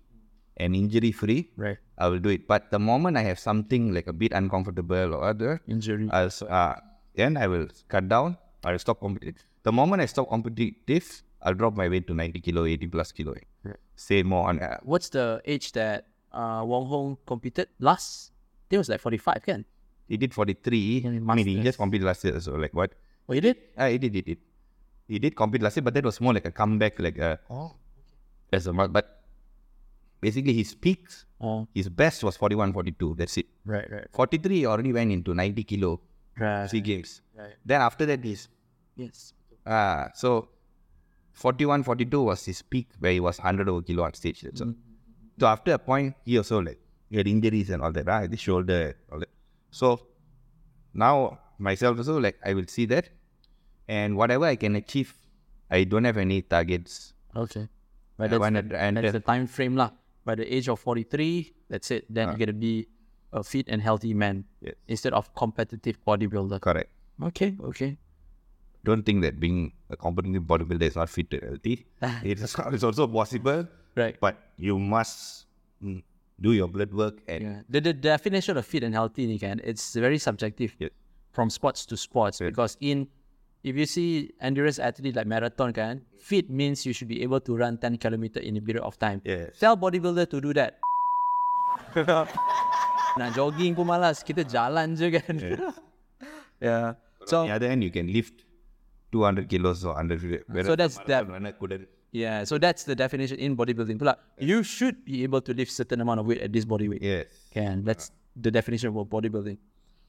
and 0.57 0.75
injury 0.75 1.11
free, 1.11 1.51
Right. 1.57 1.77
I 1.97 2.07
will 2.07 2.19
do 2.19 2.29
it. 2.29 2.47
But 2.47 2.71
the 2.71 2.79
moment 2.79 3.17
I 3.17 3.23
have 3.23 3.39
something 3.39 3.93
like 3.93 4.07
a 4.07 4.13
bit 4.13 4.31
uncomfortable 4.33 5.13
or 5.15 5.23
other, 5.23 5.61
Injury. 5.67 6.09
I'll, 6.11 6.31
uh, 6.49 6.75
then 7.15 7.37
I 7.37 7.47
will 7.47 7.67
cut 7.87 8.09
down. 8.09 8.37
I 8.63 8.71
will 8.71 8.79
stop 8.79 8.99
competing. 8.99 9.35
The 9.63 9.71
moment 9.71 10.01
I 10.01 10.07
stop 10.07 10.29
competitive, 10.29 11.23
I'll 11.41 11.53
drop 11.53 11.75
my 11.75 11.87
weight 11.89 12.07
to 12.07 12.13
90 12.13 12.39
kilo, 12.41 12.65
80 12.65 12.87
plus 12.87 13.11
kilo. 13.11 13.35
Right. 13.63 13.77
Stay 13.95 14.23
more 14.23 14.49
on. 14.49 14.59
Uh, 14.59 14.77
What's 14.83 15.09
the 15.09 15.41
age 15.45 15.71
that 15.73 16.05
uh, 16.35 16.61
Wong 16.71 16.85
Hong 16.93 17.17
competed 17.25 17.67
last? 17.79 18.31
I 18.71 18.75
it 18.75 18.77
was 18.77 18.89
like 18.89 18.99
45, 18.99 19.41
can? 19.45 19.65
he 20.07 20.17
did 20.17 20.33
43. 20.33 20.77
Yeah, 21.03 21.09
I 21.09 21.35
mean, 21.35 21.47
he 21.47 21.61
just 21.63 21.77
competed 21.79 22.05
last 22.05 22.23
year. 22.25 22.39
So 22.39 22.53
like 22.63 22.73
what? 22.73 22.91
Oh, 23.27 23.33
you 23.33 23.41
did? 23.41 23.57
Uh, 23.77 23.87
he 23.89 23.97
did, 23.97 24.13
he 24.13 24.21
did. 24.21 24.37
He 25.07 25.17
did 25.19 25.35
compete 25.35 25.61
last 25.61 25.77
year, 25.77 25.83
but 25.87 25.93
that 25.95 26.03
was 26.03 26.19
more 26.21 26.33
like 26.33 26.45
a 26.45 26.51
comeback, 26.51 26.99
like 26.99 27.17
a 27.17 27.39
Oh. 27.49 27.71
as 28.53 28.67
a 28.67 28.73
mar- 28.73 28.87
but 28.97 29.23
basically 30.21 30.53
his 30.53 30.73
peaks, 30.75 31.25
Oh, 31.41 31.67
his 31.73 31.89
best 31.89 32.23
was 32.23 32.37
41, 32.37 32.73
42. 32.73 33.15
That's 33.15 33.37
it. 33.37 33.47
right, 33.65 33.89
right. 33.91 34.07
43 34.13 34.57
he 34.59 34.65
already 34.65 34.93
went 34.93 35.11
into 35.11 35.33
90 35.33 35.63
kilo 35.63 36.01
Right. 36.39 36.67
three 36.69 36.81
games. 36.81 37.21
Right. 37.37 37.55
Then 37.65 37.81
after 37.81 38.05
that 38.11 38.23
he's 38.23 38.47
Yes. 38.95 39.33
ah 39.65 40.09
so 40.13 40.49
41, 41.33 41.83
42 41.83 42.21
was 42.23 42.45
his 42.45 42.61
peak 42.61 42.87
where 42.99 43.11
he 43.11 43.19
was 43.19 43.39
100 43.39 43.67
over 43.69 43.81
kilo 43.81 44.03
on 44.03 44.13
stage. 44.13 44.41
That's 44.41 44.61
all. 44.61 44.73
So 45.39 45.47
after 45.47 45.73
a 45.73 45.79
point 45.79 46.15
he 46.25 46.37
also 46.37 46.61
like 46.61 46.79
had 47.11 47.27
injuries 47.27 47.69
and 47.69 47.81
all 47.81 47.91
that, 47.91 48.05
right? 48.05 48.29
The 48.29 48.37
shoulder, 48.37 48.95
all 49.11 49.19
that. 49.19 49.29
So 49.71 49.99
now 50.93 51.39
myself 51.57 51.97
also 51.97 52.19
like 52.19 52.37
I 52.45 52.53
will 52.53 52.67
see 52.67 52.85
that 52.87 53.09
and 53.87 54.17
whatever 54.17 54.45
I 54.45 54.55
can 54.55 54.75
achieve, 54.75 55.13
I 55.69 55.83
don't 55.83 56.03
have 56.03 56.17
any 56.17 56.41
targets. 56.41 57.13
Okay. 57.35 57.67
But 58.17 58.31
that's, 58.31 58.41
the, 58.41 58.79
and 58.79 58.97
that's 58.97 59.11
the- 59.11 59.19
time 59.19 59.47
frame 59.47 59.75
lah. 59.75 59.91
By 60.23 60.33
the 60.33 60.47
age 60.55 60.67
of 60.69 60.79
43, 60.79 61.53
that's 61.69 61.91
it. 61.91 62.05
Then 62.09 62.29
ah. 62.29 62.31
you're 62.31 62.39
going 62.39 62.47
to 62.47 62.53
be 62.53 62.87
a 63.31 63.43
fit 63.43 63.67
and 63.69 63.79
healthy 63.79 64.13
man 64.13 64.45
Yes. 64.59 64.73
instead 64.87 65.13
of 65.13 65.29
competitive 65.35 65.99
bodybuilder. 66.03 66.61
Correct. 66.61 66.89
Okay, 67.21 67.55
okay. 67.61 67.97
don't 68.85 69.03
think 69.03 69.25
that 69.25 69.39
being 69.41 69.73
a 69.89 69.97
competitive 69.97 70.43
bodybuilder 70.43 70.83
is 70.83 70.95
not 70.95 71.09
fit 71.09 71.33
and 71.33 71.43
healthy. 71.43 71.85
it's, 72.23 72.55
it's 72.55 72.83
also 72.83 73.07
possible, 73.07 73.67
Right. 73.95 74.19
but 74.19 74.35
you 74.59 74.77
must 74.77 75.47
mm, 75.81 76.03
do 76.39 76.51
your 76.51 76.67
blood 76.67 76.91
work 76.91 77.19
and 77.31 77.41
Yeah. 77.43 77.59
The, 77.71 77.79
the 77.81 77.93
definition 77.95 78.57
of 78.59 78.65
fit 78.67 78.83
and 78.83 78.93
healthy, 78.93 79.25
ni 79.25 79.39
kan, 79.39 79.61
it's 79.63 79.95
very 79.95 80.17
subjective 80.19 80.75
Yes. 80.79 80.91
from 81.31 81.49
sports 81.49 81.85
to 81.87 81.95
sports 81.95 82.39
because 82.39 82.75
in 82.79 83.07
if 83.63 83.73
you 83.75 83.87
see 83.87 84.29
endurance 84.43 84.77
athlete 84.77 85.15
like 85.15 85.25
marathon 85.25 85.71
kan, 85.73 86.03
fit 86.19 86.49
means 86.51 86.85
you 86.85 86.91
should 86.93 87.07
be 87.07 87.23
able 87.23 87.39
to 87.39 87.55
run 87.55 87.77
10 87.79 87.97
kilometer 87.97 88.39
in 88.39 88.57
a 88.57 88.61
period 88.61 88.83
of 88.83 88.99
time. 88.99 89.21
Yes. 89.25 89.57
Tell 89.59 89.75
bodybuilder 89.75 90.29
to 90.29 90.37
do 90.43 90.53
that. 90.53 90.77
Nak 93.17 93.31
jogging 93.31 93.71
pun 93.75 93.87
malas, 93.87 94.19
kita 94.27 94.43
jalan 94.43 94.95
je 94.99 95.07
kan. 95.15 95.35
yeah. 96.61 96.99
So 97.25 97.41
on 97.41 97.47
the 97.47 97.55
other 97.55 97.67
hand, 97.71 97.81
you 97.83 97.89
can 97.91 98.11
lift 98.11 98.43
200 99.15 99.47
kilos 99.47 99.87
or 99.87 99.95
100 99.95 100.43
whereas 100.51 100.67
So 100.67 100.75
that's 100.75 100.99
a 100.99 101.03
that- 101.07 101.23
marathon 101.25 101.33
runner 101.33 101.53
couldn't. 101.55 101.87
Yeah, 102.15 102.47
so 102.47 102.57
that's 102.57 102.87
the 102.87 102.95
definition 102.95 103.37
in 103.39 103.57
bodybuilding. 103.59 103.99
Pula, 103.99 104.15
you 104.39 104.63
should 104.63 105.03
be 105.03 105.23
able 105.23 105.41
to 105.41 105.53
lift 105.53 105.69
certain 105.69 105.99
amount 105.99 106.21
of 106.21 106.25
weight 106.25 106.39
at 106.39 106.53
this 106.53 106.63
body 106.63 106.87
weight. 106.87 107.03
Yes. 107.03 107.27
Can 107.51 107.83
that's 107.83 108.11
the 108.39 108.49
definition 108.49 108.95
of 108.95 108.95
bodybuilding. 109.11 109.57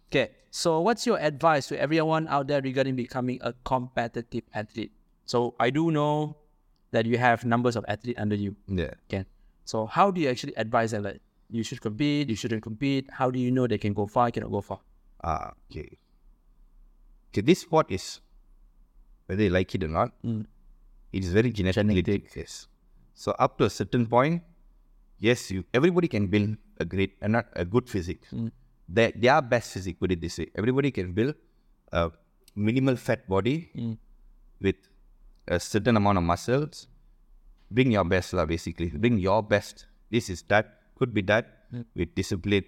Okay, 0.07 0.31
so 0.55 0.81
what's 0.81 1.05
your 1.05 1.19
advice 1.19 1.67
to 1.67 1.75
everyone 1.75 2.29
out 2.29 2.47
there 2.47 2.63
regarding 2.63 2.95
becoming 2.95 3.43
a 3.43 3.53
competitive 3.67 4.47
athlete? 4.55 4.93
So 5.27 5.59
I 5.59 5.71
do 5.71 5.91
know 5.91 6.37
that 6.93 7.07
you 7.07 7.19
have 7.19 7.45
numbers 7.45 7.75
of 7.75 7.85
athletes 7.89 8.21
under 8.23 8.37
you. 8.37 8.55
Yeah. 8.69 8.95
Can 9.09 9.27
so 9.65 9.87
how 9.87 10.13
do 10.13 10.21
you 10.21 10.31
actually 10.31 10.55
advise 10.55 10.93
them 10.93 11.03
that 11.03 11.19
you 11.51 11.65
should 11.65 11.81
compete, 11.81 12.31
you 12.31 12.37
shouldn't 12.37 12.63
compete? 12.63 13.11
How 13.11 13.33
do 13.35 13.41
you 13.41 13.51
know 13.51 13.67
they 13.67 13.79
can 13.79 13.95
go 13.95 14.07
far, 14.07 14.31
cannot 14.31 14.53
go 14.53 14.61
far? 14.61 14.79
Ah, 15.25 15.59
okay. 15.67 15.99
Okay, 17.35 17.43
this 17.43 17.67
sport 17.67 17.91
is, 17.91 18.21
whether 19.27 19.43
you 19.43 19.51
like 19.51 19.75
it 19.75 19.83
or 19.83 19.89
not, 19.89 20.13
it 21.17 21.25
is 21.25 21.33
very 21.39 21.51
genetically 21.51 22.23
yes. 22.37 22.67
So 23.15 23.35
up 23.39 23.59
to 23.59 23.65
a 23.65 23.71
certain 23.71 24.07
point, 24.07 24.43
yes, 25.19 25.51
you 25.51 25.65
everybody 25.73 26.09
can 26.09 26.27
build 26.27 26.57
a 26.79 26.85
great 26.85 27.17
and 27.21 27.33
not 27.39 27.47
a 27.55 27.65
good 27.65 27.89
physique. 27.89 28.25
Hmm. 28.31 28.49
They 28.89 29.13
they 29.17 29.29
are 29.29 29.43
best 29.43 29.73
physique, 29.77 29.99
put 29.99 30.13
it 30.17 30.21
this 30.21 30.39
way. 30.39 30.49
Everybody 30.55 30.91
can 30.99 31.13
build 31.13 31.35
a 31.93 32.11
minimal 32.55 32.97
fat 32.97 33.27
body 33.29 33.71
hmm. 33.73 33.95
with 34.61 34.77
a 35.49 35.59
certain 35.61 35.97
amount 35.97 36.19
of 36.19 36.25
muscles. 36.25 36.87
Bring 37.71 37.91
your 37.91 38.05
best, 38.05 38.33
lah, 38.33 38.47
basically. 38.47 38.91
Bring 39.07 39.19
your 39.19 39.43
best. 39.43 39.87
This 40.11 40.31
is 40.31 40.43
that 40.55 40.79
could 41.01 41.15
be 41.15 41.23
that 41.33 41.51
hmm. 41.71 41.83
with 41.95 42.15
discipline, 42.15 42.65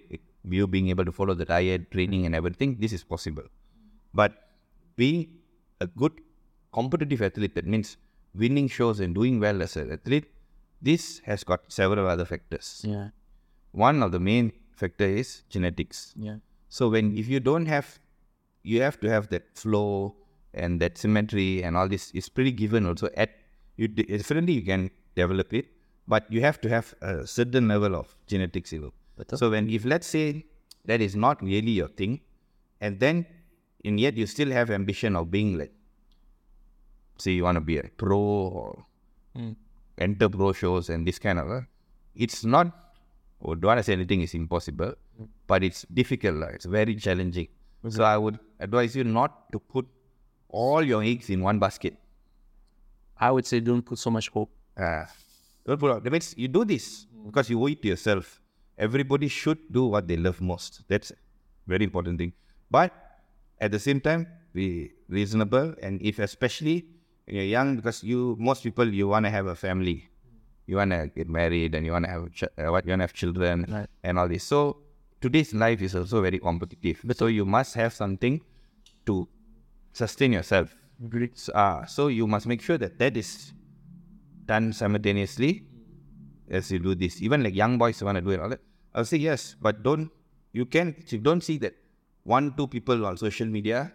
you 0.57 0.67
being 0.67 0.89
able 0.89 1.05
to 1.05 1.15
follow 1.21 1.33
the 1.33 1.45
diet, 1.45 1.89
training, 1.91 2.25
and 2.25 2.35
everything. 2.35 2.77
This 2.79 2.93
is 2.99 3.03
possible. 3.03 3.43
But 4.13 4.33
being 4.97 5.39
a 5.79 5.87
good 5.87 6.19
competitive 6.73 7.21
athlete, 7.21 7.55
that 7.55 7.67
means 7.67 7.97
winning 8.39 8.67
shows 8.67 8.99
and 8.99 9.13
doing 9.13 9.39
well 9.39 9.61
as 9.61 9.75
an 9.75 9.91
athlete, 9.91 10.27
this 10.81 11.19
has 11.25 11.43
got 11.43 11.61
several 11.79 12.07
other 12.07 12.25
factors. 12.25 12.81
Yeah, 12.87 13.09
One 13.71 14.01
of 14.01 14.11
the 14.11 14.19
main 14.19 14.51
factor 14.81 15.05
is 15.05 15.43
genetics. 15.49 16.13
yeah, 16.17 16.37
So 16.69 16.89
when 16.89 17.17
if 17.17 17.27
you 17.27 17.39
don't 17.39 17.65
have, 17.67 17.99
you 18.63 18.81
have 18.81 18.99
to 19.01 19.09
have 19.09 19.27
that 19.29 19.57
flow 19.57 20.15
and 20.53 20.79
that 20.81 20.97
symmetry 20.97 21.63
and 21.63 21.75
all 21.77 21.87
this 21.87 22.11
is 22.11 22.29
pretty 22.29 22.51
given 22.51 22.85
also. 22.85 23.09
At 23.15 23.31
you 23.77 23.87
definitely 23.87 24.53
you 24.53 24.63
can 24.63 24.89
develop 25.15 25.53
it, 25.53 25.67
but 26.07 26.25
you 26.31 26.41
have 26.41 26.59
to 26.61 26.69
have 26.69 26.93
a 27.01 27.27
certain 27.27 27.67
level 27.67 27.95
of 27.95 28.15
genetics. 28.27 28.73
Betul. 28.73 29.37
So 29.37 29.49
when 29.51 29.69
if 29.69 29.83
let's 29.85 30.07
say 30.07 30.45
that 30.85 31.01
is 31.01 31.15
not 31.15 31.41
really 31.43 31.71
your 31.71 31.89
thing, 31.89 32.21
and 32.81 32.99
then 32.99 33.25
and 33.85 33.99
yet 33.99 34.15
you 34.17 34.25
still 34.25 34.51
have 34.51 34.71
ambition 34.71 35.15
of 35.15 35.29
being 35.31 35.57
like, 35.57 35.71
say 37.21 37.31
you 37.31 37.43
want 37.43 37.55
to 37.55 37.61
be 37.61 37.77
a 37.77 37.83
pro 37.97 38.17
or 38.19 38.83
enter 39.97 40.29
pro 40.29 40.53
shows 40.53 40.89
and 40.89 41.07
this 41.07 41.19
kind 41.19 41.39
of, 41.39 41.49
uh, 41.49 41.61
it's 42.15 42.43
not. 42.43 42.67
Or 43.41 43.55
don't 43.55 43.69
want 43.69 43.79
to 43.79 43.83
say 43.83 43.93
anything 43.93 44.21
is 44.21 44.33
impossible, 44.33 44.95
but 45.47 45.63
it's 45.63 45.85
difficult. 45.93 46.35
lah. 46.35 46.47
It's 46.47 46.65
very 46.65 46.95
challenging. 46.95 47.47
So 47.87 48.03
I 48.03 48.17
would 48.17 48.37
advise 48.59 48.95
you 48.95 49.05
not 49.05 49.49
to 49.53 49.59
put 49.59 49.87
all 50.49 50.83
your 50.83 51.01
eggs 51.03 51.29
in 51.29 51.41
one 51.41 51.59
basket. 51.59 51.95
I 53.17 53.31
would 53.31 53.45
say 53.45 53.61
don't 53.61 53.81
put 53.81 53.97
so 53.97 54.09
much 54.09 54.27
hope. 54.29 54.51
Uh, 54.75 55.05
don't 55.65 55.79
put 55.79 55.91
out. 55.91 56.03
That 56.03 56.11
means 56.11 56.33
you 56.37 56.49
do 56.49 56.65
this 56.65 57.05
because 57.25 57.49
you 57.49 57.61
owe 57.61 57.67
it 57.67 57.81
to 57.83 57.87
yourself. 57.87 58.41
Everybody 58.77 59.27
should 59.27 59.59
do 59.71 59.85
what 59.85 60.07
they 60.07 60.17
love 60.17 60.41
most. 60.41 60.81
That's 60.87 61.11
very 61.67 61.83
important 61.85 62.19
thing. 62.19 62.33
But 62.71 62.91
at 63.61 63.71
the 63.71 63.79
same 63.79 64.01
time, 64.01 64.27
be 64.53 64.91
reasonable. 65.07 65.75
And 65.81 66.01
if 66.01 66.19
especially 66.19 66.87
you're 67.29 67.43
young, 67.43 67.75
because 67.77 68.03
you 68.03 68.35
most 68.39 68.63
people 68.63 68.87
you 68.87 69.07
want 69.07 69.25
to 69.25 69.29
have 69.31 69.47
a 69.47 69.55
family, 69.55 70.09
you 70.67 70.77
want 70.77 70.91
to 70.91 71.11
get 71.15 71.29
married, 71.29 71.75
and 71.75 71.85
you 71.85 71.91
want 71.91 72.05
to 72.05 72.11
have 72.11 72.31
ch- 72.33 72.43
uh, 72.57 72.71
what 72.71 72.85
you 72.85 72.91
want 72.91 72.99
to 73.01 73.03
have 73.03 73.13
children 73.13 73.65
Right. 73.69 73.87
and 74.03 74.17
all 74.19 74.27
this. 74.27 74.43
So 74.43 74.77
today's 75.21 75.53
life 75.53 75.81
is 75.81 75.95
also 75.95 76.21
very 76.21 76.39
competitive. 76.39 77.03
So 77.15 77.27
you 77.27 77.45
must 77.45 77.75
have 77.75 77.93
something 77.93 78.41
to 79.05 79.27
sustain 79.93 80.33
yourself. 80.33 80.75
So, 81.33 81.53
uh, 81.53 81.85
so 81.85 82.07
you 82.07 82.27
must 82.27 82.45
make 82.47 82.61
sure 82.61 82.77
that 82.77 82.99
that 82.99 83.15
is 83.15 83.53
done 84.45 84.73
simultaneously 84.73 85.63
as 86.49 86.71
you 86.71 86.79
do 86.79 86.95
this. 86.95 87.21
Even 87.21 87.43
like 87.43 87.55
young 87.55 87.77
boys 87.77 88.01
want 88.03 88.17
to 88.17 88.21
do 88.21 88.31
it. 88.31 88.39
All 88.39 88.49
that. 88.49 88.59
I'll 88.93 89.05
say 89.05 89.17
yes, 89.17 89.55
but 89.61 89.83
don't. 89.83 90.09
You 90.51 90.65
can. 90.65 90.95
You 91.07 91.19
don't 91.19 91.41
see 91.41 91.57
that 91.59 91.75
one, 92.23 92.53
two 92.57 92.67
people 92.67 93.05
on 93.05 93.17
social 93.17 93.47
media. 93.47 93.93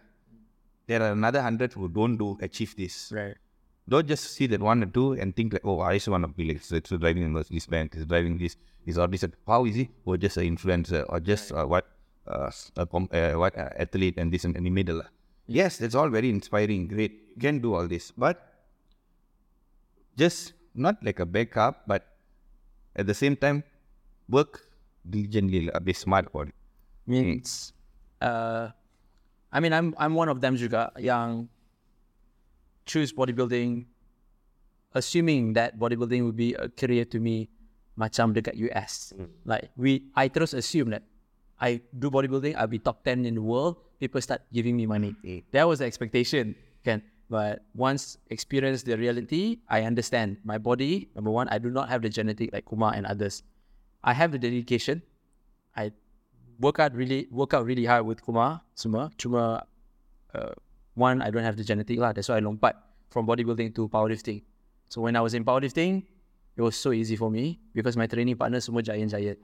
There 0.86 1.02
are 1.02 1.12
another 1.12 1.42
hundred 1.42 1.72
who 1.72 1.88
don't 1.88 2.16
do 2.16 2.38
achieve 2.40 2.76
this. 2.76 3.12
Right. 3.14 3.36
Don't 3.88 4.06
just 4.06 4.32
see 4.32 4.46
that 4.48 4.60
one 4.60 4.82
or 4.82 4.86
two 4.86 5.12
and 5.12 5.36
think 5.36 5.52
like, 5.52 5.64
oh, 5.64 5.80
I 5.80 5.94
just 5.94 6.08
want 6.08 6.24
to 6.24 6.28
be 6.28 6.52
like 6.52 6.62
so, 6.62 6.80
so 6.84 6.96
driving 6.96 7.32
this 7.34 7.66
Benz, 7.66 7.92
he's 7.94 8.06
driving 8.06 8.38
this, 8.38 8.56
he's 8.84 8.96
all 8.96 9.08
this. 9.08 9.24
How 9.46 9.64
is 9.66 9.74
he? 9.74 9.90
Or 10.04 10.16
just 10.16 10.36
an 10.36 10.44
influencer, 10.44 11.04
or 11.08 11.20
just 11.20 11.52
uh, 11.52 11.66
what, 11.66 11.86
uh, 12.26 12.50
a 12.76 12.82
uh, 12.82 13.38
what 13.38 13.56
uh, 13.58 13.68
athlete 13.76 14.14
and 14.16 14.32
this 14.32 14.44
and 14.44 14.56
in 14.56 14.64
the 14.64 14.70
middle. 14.70 15.02
Yes, 15.46 15.76
that's 15.76 15.94
all 15.94 16.08
very 16.08 16.30
inspiring, 16.30 16.88
great. 16.88 17.12
You 17.36 17.40
can 17.40 17.58
do 17.60 17.74
all 17.74 17.86
this, 17.86 18.10
but 18.16 18.40
just 20.16 20.54
not 20.74 20.96
like 21.04 21.20
a 21.20 21.26
backup, 21.26 21.86
but 21.86 22.06
at 22.96 23.06
the 23.06 23.14
same 23.14 23.36
time, 23.36 23.64
work 24.28 24.62
diligently, 25.08 25.70
uh, 25.70 25.80
be 25.80 25.92
smart 25.92 26.26
about 26.32 26.48
it. 26.48 26.54
means 27.06 27.72
uh 28.20 28.70
I 29.54 29.62
mean 29.62 29.70
I'm 29.70 29.94
I'm 29.94 30.18
one 30.18 30.26
of 30.26 30.42
them 30.42 30.58
juga 30.58 30.90
yang 30.98 31.46
choose 32.90 33.14
bodybuilding 33.14 33.86
assuming 34.98 35.54
that 35.54 35.78
bodybuilding 35.78 36.26
would 36.26 36.36
be 36.36 36.58
a 36.58 36.66
career 36.66 37.06
to 37.14 37.22
me 37.22 37.46
macam 37.94 38.34
dekat 38.34 38.58
US. 38.70 39.14
Hmm. 39.14 39.30
Like 39.46 39.70
we 39.78 40.10
I 40.18 40.26
terus 40.26 40.58
assume 40.58 40.90
that 40.90 41.06
I 41.62 41.78
do 41.94 42.10
bodybuilding, 42.10 42.58
I'll 42.58 42.66
be 42.66 42.82
top 42.82 43.06
10 43.06 43.24
in 43.24 43.38
the 43.38 43.44
world, 43.46 43.78
people 44.02 44.18
start 44.20 44.42
giving 44.50 44.74
me 44.74 44.90
money. 44.90 45.14
Hmm. 45.22 45.46
That 45.54 45.70
was 45.70 45.78
the 45.78 45.86
expectation, 45.86 46.58
kan? 46.82 47.02
But 47.30 47.64
once 47.72 48.18
experience 48.28 48.82
the 48.82 48.98
reality, 48.98 49.62
I 49.70 49.86
understand 49.86 50.42
my 50.44 50.58
body, 50.58 51.08
number 51.14 51.30
one, 51.30 51.48
I 51.48 51.56
do 51.56 51.70
not 51.70 51.88
have 51.88 52.02
the 52.02 52.10
genetic 52.10 52.52
like 52.52 52.66
Kumar 52.66 52.92
and 52.92 53.06
others. 53.06 53.42
I 54.02 54.12
have 54.12 54.34
the 54.34 54.38
dedication. 54.38 55.00
I 55.72 55.94
work 56.60 56.78
out 56.78 56.94
really 56.94 57.26
work 57.30 57.54
out 57.54 57.64
really 57.66 57.84
hard 57.84 58.06
with 58.06 58.22
Kumar 58.22 58.62
semua. 58.74 59.10
Cuma 59.18 59.64
uh, 60.34 60.52
one 60.94 61.22
I 61.22 61.30
don't 61.30 61.44
have 61.44 61.56
the 61.56 61.64
genetic 61.64 61.98
lah. 61.98 62.12
That's 62.12 62.28
why 62.28 62.38
I 62.38 62.40
lompat 62.40 62.74
from 63.10 63.26
bodybuilding 63.26 63.74
to 63.76 63.88
powerlifting. 63.88 64.42
So 64.88 65.00
when 65.00 65.16
I 65.16 65.20
was 65.20 65.34
in 65.34 65.44
powerlifting, 65.44 66.04
it 66.56 66.62
was 66.62 66.76
so 66.76 66.92
easy 66.92 67.16
for 67.16 67.30
me 67.30 67.58
because 67.74 67.96
my 67.96 68.06
training 68.06 68.36
partner 68.36 68.60
semua 68.60 68.82
giant-giant. 68.82 69.38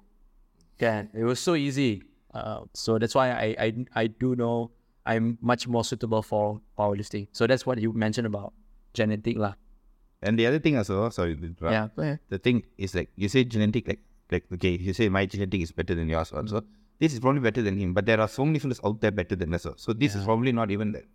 Kan? 0.78 1.11
It 1.12 1.24
was 1.24 1.40
so 1.40 1.54
easy. 1.54 2.02
Uh, 2.32 2.64
so 2.72 2.98
that's 2.98 3.14
why 3.14 3.34
I, 3.34 3.48
I 3.58 3.68
I 3.94 4.04
do 4.06 4.38
know 4.38 4.70
I'm 5.04 5.36
much 5.42 5.66
more 5.66 5.82
suitable 5.82 6.22
for 6.22 6.62
powerlifting. 6.78 7.26
So 7.34 7.46
that's 7.46 7.66
what 7.66 7.82
you 7.82 7.92
mentioned 7.92 8.30
about 8.30 8.54
genetic 8.94 9.36
lah. 9.36 9.58
And 10.22 10.38
the 10.38 10.46
other 10.46 10.61
thing 10.61 10.76
also, 10.76 11.08
sorry. 11.11 11.34
Yeah, 11.58 11.88
the 12.28 12.38
thing 12.38 12.62
is 12.78 12.94
like 12.94 13.11
you 13.16 13.26
say 13.28 13.42
genetic 13.42 13.88
like 13.88 14.00
like 14.30 14.46
okay 14.54 14.78
you 14.78 14.94
say 14.94 15.08
my 15.08 15.26
genetic 15.26 15.61
is 15.61 15.72
better 15.72 15.94
than 15.94 16.06
yours 16.06 16.30
also 16.30 16.62
this 17.01 17.12
is 17.14 17.20
probably 17.24 17.40
better 17.48 17.62
than 17.66 17.76
him 17.82 17.92
but 17.96 18.05
there 18.11 18.20
are 18.24 18.28
so 18.28 18.44
many 18.48 18.59
fellows 18.64 18.80
out 18.88 19.01
there 19.01 19.11
better 19.20 19.36
than 19.42 19.55
us 19.59 19.66
so 19.84 19.92
this 20.03 20.14
is 20.14 20.24
probably 20.24 20.53
not 20.53 20.70
even 20.70 20.92
that. 20.92 21.07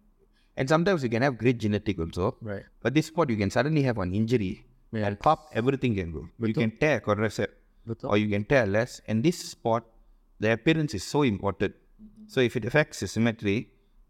And 0.57 0.69
sometimes 0.69 1.03
you 1.03 1.09
can 1.13 1.21
have 1.21 1.37
great 1.37 1.57
genetic 1.63 1.97
also. 1.99 2.25
Right. 2.41 2.63
but 2.81 2.93
this 2.97 3.07
sport 3.07 3.29
you 3.29 3.37
can 3.43 3.49
suddenly 3.55 3.81
have 3.87 3.97
an 4.03 4.13
injury 4.19 4.53
Yeah. 4.97 5.07
and 5.07 5.19
pop 5.25 5.49
everything 5.61 5.95
can 5.95 6.11
go. 6.17 6.21
You 6.39 6.53
can 6.53 6.71
tear 6.83 7.01
quadricep 7.07 7.49
or 8.03 8.17
you 8.17 8.29
can 8.33 8.45
tear 8.51 8.65
less. 8.65 9.01
And 9.07 9.23
this 9.27 9.37
sport 9.53 9.83
the 10.39 10.51
appearance 10.53 10.93
is 10.99 11.03
so 11.03 11.23
important. 11.23 11.73
So 12.27 12.39
if 12.49 12.55
it 12.59 12.63
affects 12.69 13.01
the 13.01 13.07
symmetry 13.15 13.57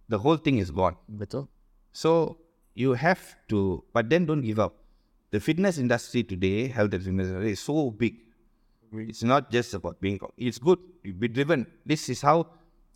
the 0.07 0.19
whole 0.19 0.37
thing 0.37 0.59
is 0.65 0.69
gone. 0.81 0.97
Betul. 1.23 1.47
so 1.91 2.37
you 2.83 2.93
have 2.93 3.23
to, 3.47 3.83
but 3.93 4.09
then 4.11 4.25
don't 4.29 4.41
give 4.41 4.59
up. 4.59 4.75
The 5.31 5.39
fitness 5.39 5.77
industry 5.79 6.23
today, 6.23 6.67
health 6.67 6.93
and 6.93 7.03
fitness 7.03 7.27
industry 7.29 7.51
is 7.53 7.59
so 7.59 7.89
big. 7.89 8.15
It's 8.93 9.23
not 9.23 9.51
just 9.51 9.73
about 9.73 9.99
being. 10.01 10.19
It's 10.37 10.57
good. 10.57 10.79
You 11.03 11.13
be 11.13 11.27
driven. 11.27 11.67
This 11.85 12.09
is 12.09 12.21
how, 12.21 12.47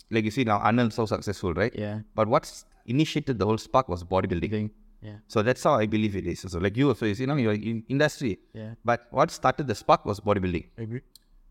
like 0.10 0.26
you 0.26 0.32
see 0.32 0.44
now, 0.44 0.58
Arnold's 0.60 0.96
so 0.96 1.06
successful, 1.06 1.54
right? 1.54 1.74
Yeah. 1.76 2.02
But 2.16 2.28
what's 2.28 2.66
initiated 2.86 3.40
the 3.40 3.46
whole 3.46 3.58
spark 3.58 3.90
was 3.90 4.04
bodybuilding. 4.04 4.72
Yeah. 5.02 5.18
So 5.28 5.42
that's 5.42 5.64
how 5.64 5.76
I 5.76 5.86
believe 5.86 6.16
it 6.16 6.28
is. 6.28 6.42
So 6.42 6.60
like 6.60 6.76
you 6.76 6.90
also, 6.90 7.06
you 7.06 7.28
know, 7.28 7.36
you're 7.36 7.54
in 7.54 7.84
industry. 7.88 8.40
Yeah. 8.54 8.74
But 8.84 9.08
what 9.12 9.32
started 9.32 9.68
the 9.68 9.76
spark 9.76 10.06
was 10.06 10.20
bodybuilding. 10.20 10.66
Agree. 10.78 11.02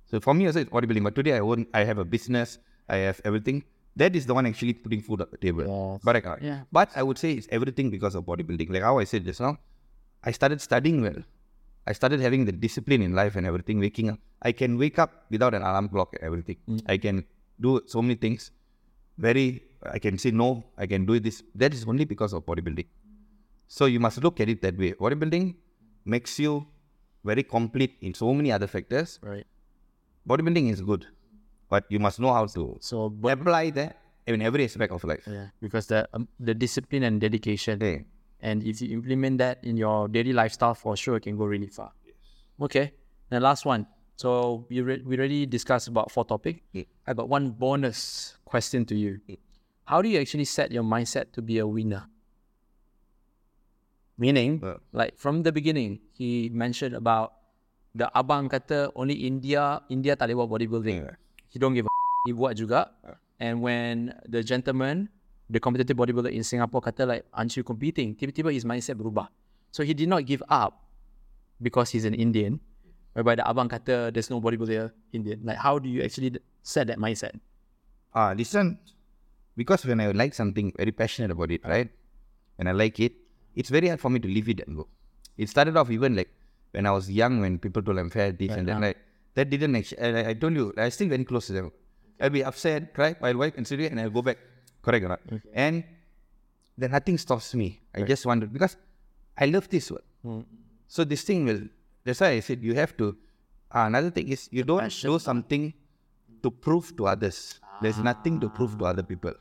So 0.06 0.20
for 0.20 0.34
me 0.34 0.46
also 0.46 0.60
it's 0.60 0.70
bodybuilding. 0.70 1.04
But 1.04 1.14
today 1.14 1.34
I 1.34 1.40
own, 1.40 1.66
I 1.72 1.84
have 1.84 1.98
a 1.98 2.04
business. 2.04 2.58
I 2.88 2.96
have 2.96 3.20
everything. 3.24 3.64
That 3.96 4.14
is 4.14 4.26
the 4.26 4.34
one 4.34 4.46
actually 4.46 4.74
putting 4.74 5.00
food 5.02 5.22
on 5.22 5.28
the 5.30 5.38
table. 5.38 5.64
Yes. 5.66 6.00
But 6.04 6.16
I 6.16 6.20
can't. 6.20 6.42
Yeah. 6.42 6.60
But 6.70 6.90
I 6.94 7.02
would 7.02 7.18
say 7.18 7.32
it's 7.32 7.48
everything 7.50 7.90
because 7.90 8.14
of 8.14 8.24
bodybuilding. 8.24 8.70
Like 8.70 8.82
how 8.82 8.98
I 8.98 9.04
said 9.04 9.24
just 9.24 9.40
now, 9.40 9.58
I 10.22 10.30
started 10.30 10.60
studying 10.60 11.02
well. 11.02 11.22
I 11.88 11.92
started 11.98 12.20
having 12.26 12.44
the 12.48 12.52
discipline 12.66 13.02
in 13.06 13.12
life 13.20 13.34
and 13.40 13.46
everything. 13.50 13.78
Waking 13.86 14.10
up, 14.12 14.18
I 14.42 14.52
can 14.60 14.72
wake 14.82 14.98
up 15.04 15.10
without 15.34 15.54
an 15.58 15.62
alarm 15.68 15.88
clock 15.94 16.10
and 16.16 16.24
everything. 16.30 16.58
I 16.94 16.96
can 17.04 17.24
do 17.66 17.80
so 17.86 18.02
many 18.02 18.16
things. 18.24 18.50
Very, 19.26 19.46
I 19.96 19.98
can 19.98 20.18
say 20.24 20.30
no. 20.42 20.48
I 20.76 20.86
can 20.86 21.06
do 21.10 21.18
this. 21.28 21.42
That 21.54 21.72
is 21.78 21.84
only 21.92 22.04
because 22.04 22.32
of 22.38 22.44
bodybuilding. 22.50 22.86
So 23.76 23.86
you 23.94 24.00
must 24.06 24.22
look 24.22 24.40
at 24.40 24.48
it 24.54 24.60
that 24.66 24.76
way. 24.82 24.92
Bodybuilding 24.92 25.54
makes 26.04 26.38
you 26.38 26.66
very 27.24 27.42
complete 27.42 27.96
in 28.00 28.12
so 28.14 28.32
many 28.32 28.52
other 28.56 28.66
factors 28.74 29.18
Right. 29.22 29.46
bodybuilding 30.28 30.70
is 30.74 30.80
good, 30.90 31.06
but 31.68 31.84
you 31.88 31.98
must 31.98 32.20
know 32.20 32.32
how 32.32 32.44
to 32.46 32.76
So 32.80 33.08
but 33.10 33.32
apply 33.38 33.70
that 33.80 33.96
in 34.26 34.40
every 34.42 34.64
aspect 34.64 34.92
of 34.92 35.04
life. 35.04 35.24
yeah, 35.26 35.48
because 35.60 35.86
the 35.88 36.00
um, 36.12 36.28
the 36.38 36.54
discipline 36.54 37.02
and 37.08 37.20
dedication 37.20 37.76
Okay. 37.82 38.04
And 38.40 38.62
if 38.62 38.80
you 38.80 38.94
implement 38.94 39.38
that 39.38 39.58
in 39.62 39.76
your 39.76 40.06
daily 40.06 40.32
lifestyle, 40.32 40.74
for 40.74 40.96
sure, 40.96 41.16
it 41.16 41.26
can 41.26 41.36
go 41.36 41.44
really 41.44 41.66
far. 41.66 41.92
Okay. 42.62 42.94
And 43.30 43.42
last 43.42 43.66
one. 43.66 43.86
So 44.16 44.66
we, 44.70 44.80
re- 44.80 45.02
we 45.04 45.18
already 45.18 45.46
discussed 45.46 45.86
about 45.88 46.10
four 46.10 46.24
topic. 46.24 46.62
Yeah. 46.72 46.84
I 47.06 47.14
got 47.14 47.28
one 47.28 47.50
bonus 47.50 48.34
question 48.44 48.84
to 48.86 48.94
you. 48.94 49.20
Mm. 49.28 49.38
How 49.86 50.02
do 50.02 50.08
you 50.08 50.18
actually 50.20 50.44
set 50.44 50.70
your 50.70 50.82
mindset 50.82 51.32
to 51.32 51.42
be 51.42 51.58
a 51.58 51.66
winner? 51.66 52.06
Meaning, 54.18 54.58
Uh. 54.62 54.82
like 54.92 55.14
from 55.14 55.42
the 55.46 55.52
beginning, 55.54 56.02
he 56.10 56.50
mentioned 56.50 56.94
about 56.94 57.38
the 57.94 58.10
abang 58.14 58.50
kata 58.50 58.90
only 58.98 59.14
India, 59.26 59.80
India 59.88 60.18
tak 60.18 60.30
boleh 60.34 60.42
buat 60.42 60.50
bodybuilding. 60.58 61.06
Yeah. 61.06 61.14
He 61.46 61.62
don't 61.62 61.74
give 61.74 61.86
a 61.86 61.92
he 62.26 62.34
buat 62.34 62.58
juga. 62.58 62.90
Uh. 63.06 63.14
And 63.38 63.62
when 63.62 64.18
the 64.26 64.42
gentleman, 64.42 65.14
the 65.50 65.60
competitive 65.60 65.96
bodybuilder 65.96 66.30
in 66.32 66.44
Singapore 66.44 66.80
kata 66.80 67.06
like, 67.06 67.24
aren't 67.32 67.56
you 67.56 67.64
competing? 67.64 68.14
Tiba-tiba 68.14 68.52
his 68.52 68.64
mindset 68.64 68.96
berubah. 68.96 69.28
So 69.72 69.82
he 69.82 69.94
did 69.94 70.08
not 70.08 70.24
give 70.24 70.42
up 70.48 70.84
because 71.60 71.90
he's 71.90 72.04
an 72.04 72.14
Indian. 72.14 72.60
Whereby 73.14 73.34
the 73.34 73.42
abang 73.42 73.68
kata 73.68 74.12
there's 74.12 74.30
no 74.30 74.40
bodybuilder 74.40 74.92
Indian. 75.12 75.40
Like 75.42 75.56
how 75.56 75.78
do 75.78 75.88
you 75.88 76.02
actually 76.04 76.36
set 76.62 76.86
that 76.86 76.98
mindset? 76.98 77.40
Ah, 78.14 78.32
this 78.32 78.54
one, 78.54 78.78
because 79.56 79.84
when 79.84 80.00
I 80.00 80.12
like 80.12 80.34
something, 80.34 80.72
very 80.76 80.92
passionate 80.92 81.30
about 81.30 81.50
it, 81.50 81.60
right? 81.64 81.90
When 82.56 82.68
I 82.68 82.72
like 82.72 83.00
it, 83.00 83.12
it's 83.56 83.68
very 83.68 83.88
hard 83.88 84.00
for 84.00 84.08
me 84.08 84.20
to 84.20 84.28
leave 84.28 84.48
it 84.48 84.62
and 84.66 84.76
go. 84.76 84.88
It 85.36 85.48
started 85.48 85.76
off 85.76 85.90
even 85.90 86.14
like 86.16 86.30
when 86.72 86.86
I 86.86 86.90
was 86.90 87.10
young, 87.10 87.40
when 87.40 87.58
people 87.58 87.82
told 87.82 87.98
I'm 87.98 88.10
fat, 88.10 88.38
this 88.38 88.50
and 88.52 88.68
that, 88.68 88.80
like 88.80 88.98
that 89.34 89.50
didn't 89.50 89.76
actually. 89.76 89.98
I, 89.98 90.30
I 90.30 90.34
told 90.34 90.54
you, 90.54 90.72
I 90.76 90.88
still 90.90 91.08
very 91.08 91.24
close 91.24 91.46
to 91.48 91.52
them. 91.52 91.72
I'll 92.20 92.30
be 92.30 92.44
upset, 92.44 92.94
cry, 92.94 93.16
I'll 93.22 93.36
wipe 93.36 93.56
and 93.56 93.66
sit 93.66 93.80
and 93.80 94.00
I'll 94.00 94.10
go 94.10 94.22
back. 94.22 94.38
Correct 94.88 95.04
or 95.04 95.08
not? 95.08 95.20
And 95.52 95.84
then 96.78 96.90
nothing 96.92 97.18
stops 97.18 97.54
me. 97.54 97.80
I 97.94 98.02
just 98.02 98.24
wanted 98.24 98.52
because 98.52 98.76
I 99.36 99.46
love 99.46 99.68
this 99.68 99.90
one. 99.90 100.44
So 100.86 101.04
this 101.04 101.22
thing 101.22 101.44
will. 101.44 101.62
That's 102.04 102.20
why 102.20 102.28
I 102.28 102.40
said 102.40 102.62
you 102.62 102.74
have 102.74 102.96
to. 102.96 103.16
Uh, 103.70 103.84
another 103.84 104.10
thing 104.10 104.28
is 104.28 104.48
you 104.50 104.64
don't 104.64 104.88
do 105.02 105.18
something 105.18 105.74
to 106.42 106.50
prove 106.50 106.96
to 106.96 107.06
others. 107.06 107.60
There's 107.82 107.98
nothing 107.98 108.40
to 108.40 108.48
prove 108.48 108.78
to 108.78 108.86
other 108.86 109.02
people. 109.02 109.34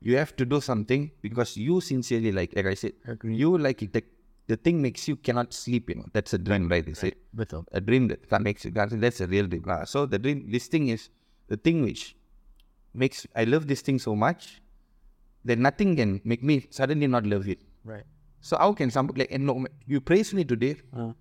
You 0.00 0.18
have 0.18 0.36
to 0.36 0.44
do 0.44 0.60
something 0.60 1.10
because 1.22 1.56
you 1.56 1.80
sincerely 1.80 2.32
like. 2.32 2.54
Like 2.54 2.66
I 2.66 2.74
said, 2.74 2.92
you 3.24 3.56
like 3.56 3.82
it. 3.82 3.92
The, 3.94 4.04
the 4.46 4.56
thing 4.56 4.82
makes 4.82 5.08
you 5.08 5.16
cannot 5.16 5.54
sleep. 5.54 5.88
You 5.88 5.96
know 5.96 6.06
that's 6.12 6.34
a 6.34 6.38
dream, 6.38 6.68
right? 6.68 6.84
They 6.84 6.92
say 6.92 7.14
Betul. 7.34 7.64
a 7.72 7.80
dream 7.80 8.08
that 8.08 8.28
can't 8.28 8.44
makes 8.44 8.64
you 8.66 8.72
can't 8.72 8.90
sleep. 8.90 9.00
That's 9.00 9.20
a 9.22 9.26
real 9.26 9.46
dream. 9.46 9.64
Ah, 9.66 9.84
so 9.84 10.04
the 10.04 10.18
dream, 10.18 10.50
this 10.50 10.66
thing 10.68 10.88
is 10.88 11.08
the 11.48 11.56
thing 11.56 11.82
which 11.82 12.14
makes 12.92 13.26
I 13.34 13.44
love 13.44 13.66
this 13.66 13.80
thing 13.80 13.98
so 13.98 14.14
much 14.14 14.60
that 15.48 15.58
nothing 15.66 15.94
can 15.98 16.20
make 16.32 16.42
me 16.50 16.66
suddenly 16.78 17.06
not 17.16 17.24
love 17.32 17.46
it. 17.54 17.60
Right. 17.84 18.04
So 18.42 18.58
how 18.62 18.70
can 18.78 18.90
somebody 18.90 19.22
like 19.24 19.32
and 19.38 19.46
no, 19.48 19.54
you 19.86 20.00
praise 20.10 20.30
me 20.38 20.44
today, 20.44 20.76
Uh, 20.92 21.12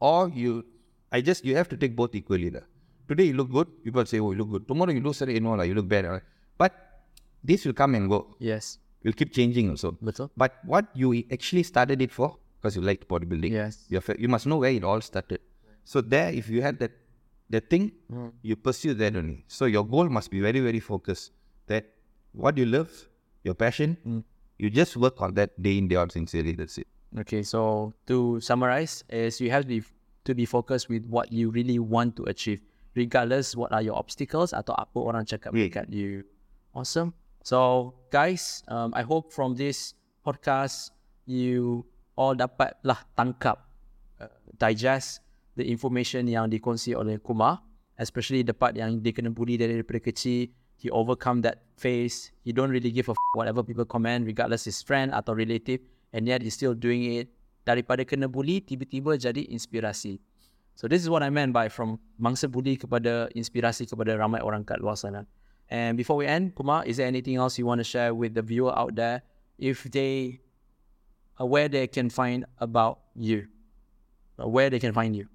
or 0.00 0.30
you, 0.42 0.64
I 1.12 1.20
just 1.20 1.44
you 1.44 1.54
have 1.60 1.68
to 1.74 1.76
take 1.76 1.94
both 2.00 2.14
equally. 2.14 2.50
lah. 2.56 2.64
Today 3.10 3.26
you 3.30 3.34
look 3.40 3.50
good, 3.50 3.68
people 3.84 4.04
say 4.06 4.18
oh 4.20 4.30
you 4.32 4.38
look 4.42 4.50
good. 4.54 4.64
Tomorrow 4.70 4.92
you 4.96 5.02
look 5.06 5.14
sorry, 5.20 5.34
you 5.38 5.44
know 5.46 5.54
lah, 5.60 5.66
you 5.70 5.74
look 5.78 5.88
bad. 5.94 6.04
lah. 6.06 6.20
But 6.58 6.74
this 7.42 7.64
will 7.66 7.74
come 7.84 7.94
and 8.00 8.08
go. 8.16 8.20
yes. 8.52 8.78
Will 9.06 9.14
keep 9.14 9.30
changing 9.34 9.70
also. 9.70 9.90
Betul. 10.02 10.26
But 10.36 10.58
what 10.66 10.86
you 10.92 11.10
actually 11.34 11.62
started 11.62 12.02
it 12.02 12.10
for, 12.10 12.34
because 12.58 12.74
you 12.74 12.82
liked 12.82 13.06
bodybuilding. 13.06 13.52
Yes. 13.54 13.86
You, 13.88 14.00
have, 14.02 14.18
you 14.18 14.26
must 14.26 14.44
know 14.50 14.56
where 14.58 14.72
it 14.74 14.82
all 14.82 15.00
started. 15.00 15.38
So 15.84 16.00
there, 16.02 16.32
if 16.34 16.50
you 16.50 16.62
had 16.66 16.80
that 16.82 16.90
that 17.48 17.70
thing, 17.70 17.92
you 18.42 18.56
pursue 18.56 18.94
that 18.98 19.14
only. 19.14 19.44
So 19.46 19.70
your 19.70 19.86
goal 19.86 20.10
must 20.10 20.32
be 20.34 20.40
very 20.42 20.58
very 20.58 20.80
focused. 20.80 21.30
That 21.70 21.86
what 22.34 22.58
you 22.58 22.66
love, 22.66 22.90
your 23.48 23.56
passion, 23.56 23.96
you 24.60 24.68
just 24.68 24.92
work 25.00 25.16
on 25.24 25.32
that 25.40 25.56
day 25.56 25.80
in 25.80 25.88
day 25.88 25.96
out 25.96 26.12
sincerely. 26.12 26.52
That's 26.52 26.76
it. 26.76 26.86
Okay, 27.24 27.40
so 27.40 27.96
to 28.04 28.36
summarize, 28.44 29.00
is 29.08 29.40
you 29.40 29.48
have 29.48 29.64
to 29.64 29.80
be, 29.80 29.80
to 30.28 30.36
be 30.36 30.44
focused 30.44 30.92
with 30.92 31.08
what 31.08 31.32
you 31.32 31.48
really 31.48 31.80
want 31.80 32.20
to 32.20 32.28
achieve, 32.28 32.60
regardless 32.92 33.56
what 33.56 33.72
are 33.72 33.80
your 33.80 33.96
obstacles 33.96 34.52
atau 34.52 34.76
apa 34.76 35.00
orang 35.00 35.24
cakap 35.24 35.56
Yeah. 35.56 35.72
dekat 35.72 35.88
you. 35.88 36.28
Awesome. 36.76 37.16
So 37.40 37.96
guys, 38.12 38.60
um, 38.68 38.92
I 38.92 39.08
hope 39.08 39.32
from 39.32 39.56
this 39.56 39.96
podcast 40.20 40.92
you 41.24 41.88
all 42.12 42.36
dapat 42.36 42.76
lah 42.84 43.00
tangkap, 43.16 43.56
uh, 44.20 44.28
digest 44.60 45.24
the 45.56 45.64
information 45.64 46.28
yang 46.28 46.52
dikongsi 46.52 46.92
oleh 46.92 47.16
Kumar, 47.24 47.64
especially 47.96 48.44
the 48.44 48.52
part 48.52 48.76
yang 48.76 49.00
dia 49.00 49.16
kena 49.16 49.32
bully 49.32 49.56
dari 49.56 49.80
daripada 49.80 50.04
kecil, 50.04 50.52
he 50.78 50.88
overcome 50.94 51.42
that 51.42 51.66
phase, 51.76 52.30
he 52.46 52.54
don't 52.54 52.70
really 52.70 52.94
give 52.94 53.10
a 53.10 53.14
f- 53.18 53.34
whatever 53.34 53.66
people 53.66 53.84
comment, 53.84 54.24
regardless 54.24 54.64
his 54.64 54.78
friend 54.80 55.10
atau 55.10 55.34
relative, 55.34 55.82
and 56.14 56.30
yet 56.30 56.40
he's 56.40 56.54
still 56.54 56.72
doing 56.72 57.04
it. 57.18 57.26
Daripada 57.66 58.06
kena 58.06 58.30
bully, 58.30 58.62
tiba-tiba 58.62 59.18
jadi 59.18 59.44
inspirasi. 59.50 60.22
So 60.78 60.86
this 60.86 61.02
is 61.02 61.10
what 61.10 61.26
I 61.26 61.28
meant 61.28 61.50
by 61.50 61.66
from 61.66 61.98
mangsa 62.22 62.46
bully 62.46 62.78
kepada 62.78 63.26
inspirasi 63.34 63.90
kepada 63.90 64.14
ramai 64.14 64.38
orang 64.38 64.62
kat 64.62 64.78
luar 64.78 64.94
sana. 64.94 65.26
And 65.68 65.98
before 65.98 66.16
we 66.16 66.24
end, 66.24 66.54
Kumar, 66.54 66.86
is 66.86 66.96
there 66.96 67.10
anything 67.10 67.36
else 67.36 67.58
you 67.58 67.66
want 67.66 67.82
to 67.82 67.84
share 67.84 68.14
with 68.14 68.32
the 68.38 68.40
viewer 68.40 68.72
out 68.72 68.94
there 68.94 69.20
if 69.58 69.84
they 69.90 70.40
uh, 71.36 71.44
where 71.44 71.68
they 71.68 71.90
can 71.90 72.08
find 72.08 72.46
about 72.62 73.02
you, 73.18 73.50
uh, 74.38 74.48
where 74.48 74.70
they 74.70 74.78
can 74.78 74.94
find 74.94 75.18
you? 75.18 75.26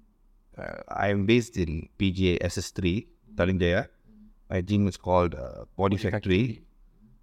Uh, 0.56 0.80
I'm 0.88 1.28
based 1.28 1.60
in 1.60 1.92
PGA 2.00 2.40
SS3, 2.40 3.06
Petaling 3.36 3.60
Jaya. 3.60 3.86
My 4.50 4.60
gym 4.60 4.86
is 4.86 4.96
called 4.96 5.34
uh, 5.34 5.64
Body 5.76 5.96
Factory. 5.96 6.62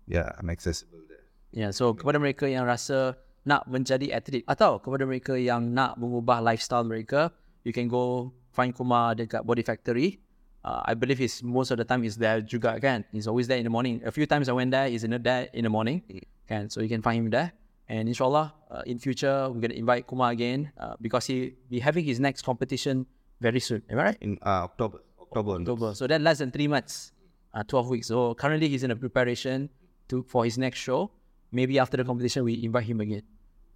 Yeah, 0.07 0.31
I'm 0.37 0.49
accessible 0.49 0.99
there. 1.07 1.25
Yeah, 1.53 1.71
so 1.71 1.93
kepada 1.93 2.17
mereka 2.17 2.49
yang 2.49 2.65
rasa 2.65 3.15
nak 3.45 3.65
menjadi 3.69 4.13
atlet 4.13 4.45
atau 4.45 4.81
kepada 4.81 5.05
mereka 5.05 5.33
yang 5.37 5.73
nak 5.73 5.97
mengubah 5.97 6.41
lifestyle 6.41 6.85
mereka, 6.85 7.29
you 7.63 7.73
can 7.73 7.89
go 7.89 8.33
find 8.53 8.73
Kumar 8.73 9.17
dekat 9.17 9.45
Body 9.45 9.61
Factory. 9.61 10.21
Uh, 10.61 10.81
I 10.85 10.93
believe 10.93 11.17
he's 11.17 11.41
most 11.41 11.73
of 11.73 11.81
the 11.81 11.85
time 11.85 12.05
is 12.05 12.21
there 12.21 12.41
juga 12.41 12.77
kan. 12.77 13.01
He's 13.09 13.25
always 13.25 13.49
there 13.49 13.57
in 13.57 13.65
the 13.65 13.73
morning. 13.73 14.01
A 14.05 14.13
few 14.13 14.29
times 14.29 14.45
I 14.45 14.53
went 14.53 14.69
there, 14.69 14.89
he's 14.89 15.01
in 15.01 15.13
there 15.13 15.49
in 15.53 15.65
the 15.65 15.73
morning. 15.73 16.05
Kan, 16.45 16.69
so 16.69 16.81
you 16.81 16.89
can 16.89 17.01
find 17.01 17.25
him 17.25 17.29
there. 17.33 17.53
And 17.89 18.07
inshallah, 18.07 18.53
uh, 18.69 18.83
in 18.85 19.01
future 19.01 19.49
we're 19.49 19.61
gonna 19.61 19.77
invite 19.77 20.05
Kumar 20.05 20.31
again 20.31 20.71
uh, 20.77 20.95
because 21.01 21.25
he 21.25 21.57
be 21.69 21.81
having 21.81 22.05
his 22.05 22.21
next 22.21 22.45
competition 22.45 23.09
very 23.41 23.59
soon. 23.59 23.81
Am 23.89 23.97
I 23.97 24.13
right? 24.13 24.19
In 24.21 24.37
uh, 24.45 24.69
October. 24.69 25.01
October. 25.31 25.63
October. 25.63 25.95
So 25.95 26.07
that 26.07 26.19
less 26.19 26.43
than 26.43 26.51
three 26.51 26.67
months, 26.67 27.15
uh, 27.55 27.63
12 27.63 27.89
weeks. 27.89 28.07
So 28.07 28.35
currently 28.35 28.67
he's 28.67 28.83
in 28.83 28.91
a 28.91 28.99
preparation 28.99 29.71
to 30.11 30.23
for 30.27 30.43
his 30.43 30.59
next 30.59 30.79
show. 30.79 31.11
Maybe 31.51 31.79
after 31.79 31.95
the 31.95 32.03
competition 32.03 32.43
we 32.43 32.63
invite 32.63 32.85
him 32.85 32.99
again. 32.99 33.23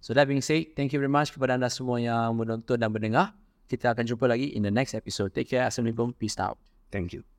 So 0.00 0.12
that 0.14 0.28
being 0.28 0.44
said, 0.44 0.76
thank 0.76 0.92
you 0.92 1.00
very 1.00 1.10
much 1.12 1.32
kepada 1.32 1.56
anda 1.56 1.72
semua 1.72 2.00
yang 2.00 2.36
menonton 2.36 2.76
dan 2.76 2.92
mendengar. 2.92 3.32
Kita 3.66 3.96
akan 3.96 4.06
jumpa 4.06 4.30
lagi 4.30 4.54
in 4.54 4.62
the 4.62 4.70
next 4.70 4.94
episode. 4.94 5.34
Take 5.34 5.50
care. 5.50 5.66
Assalamualaikum. 5.66 6.14
Peace 6.14 6.38
out. 6.38 6.60
Thank 6.92 7.16
you. 7.16 7.35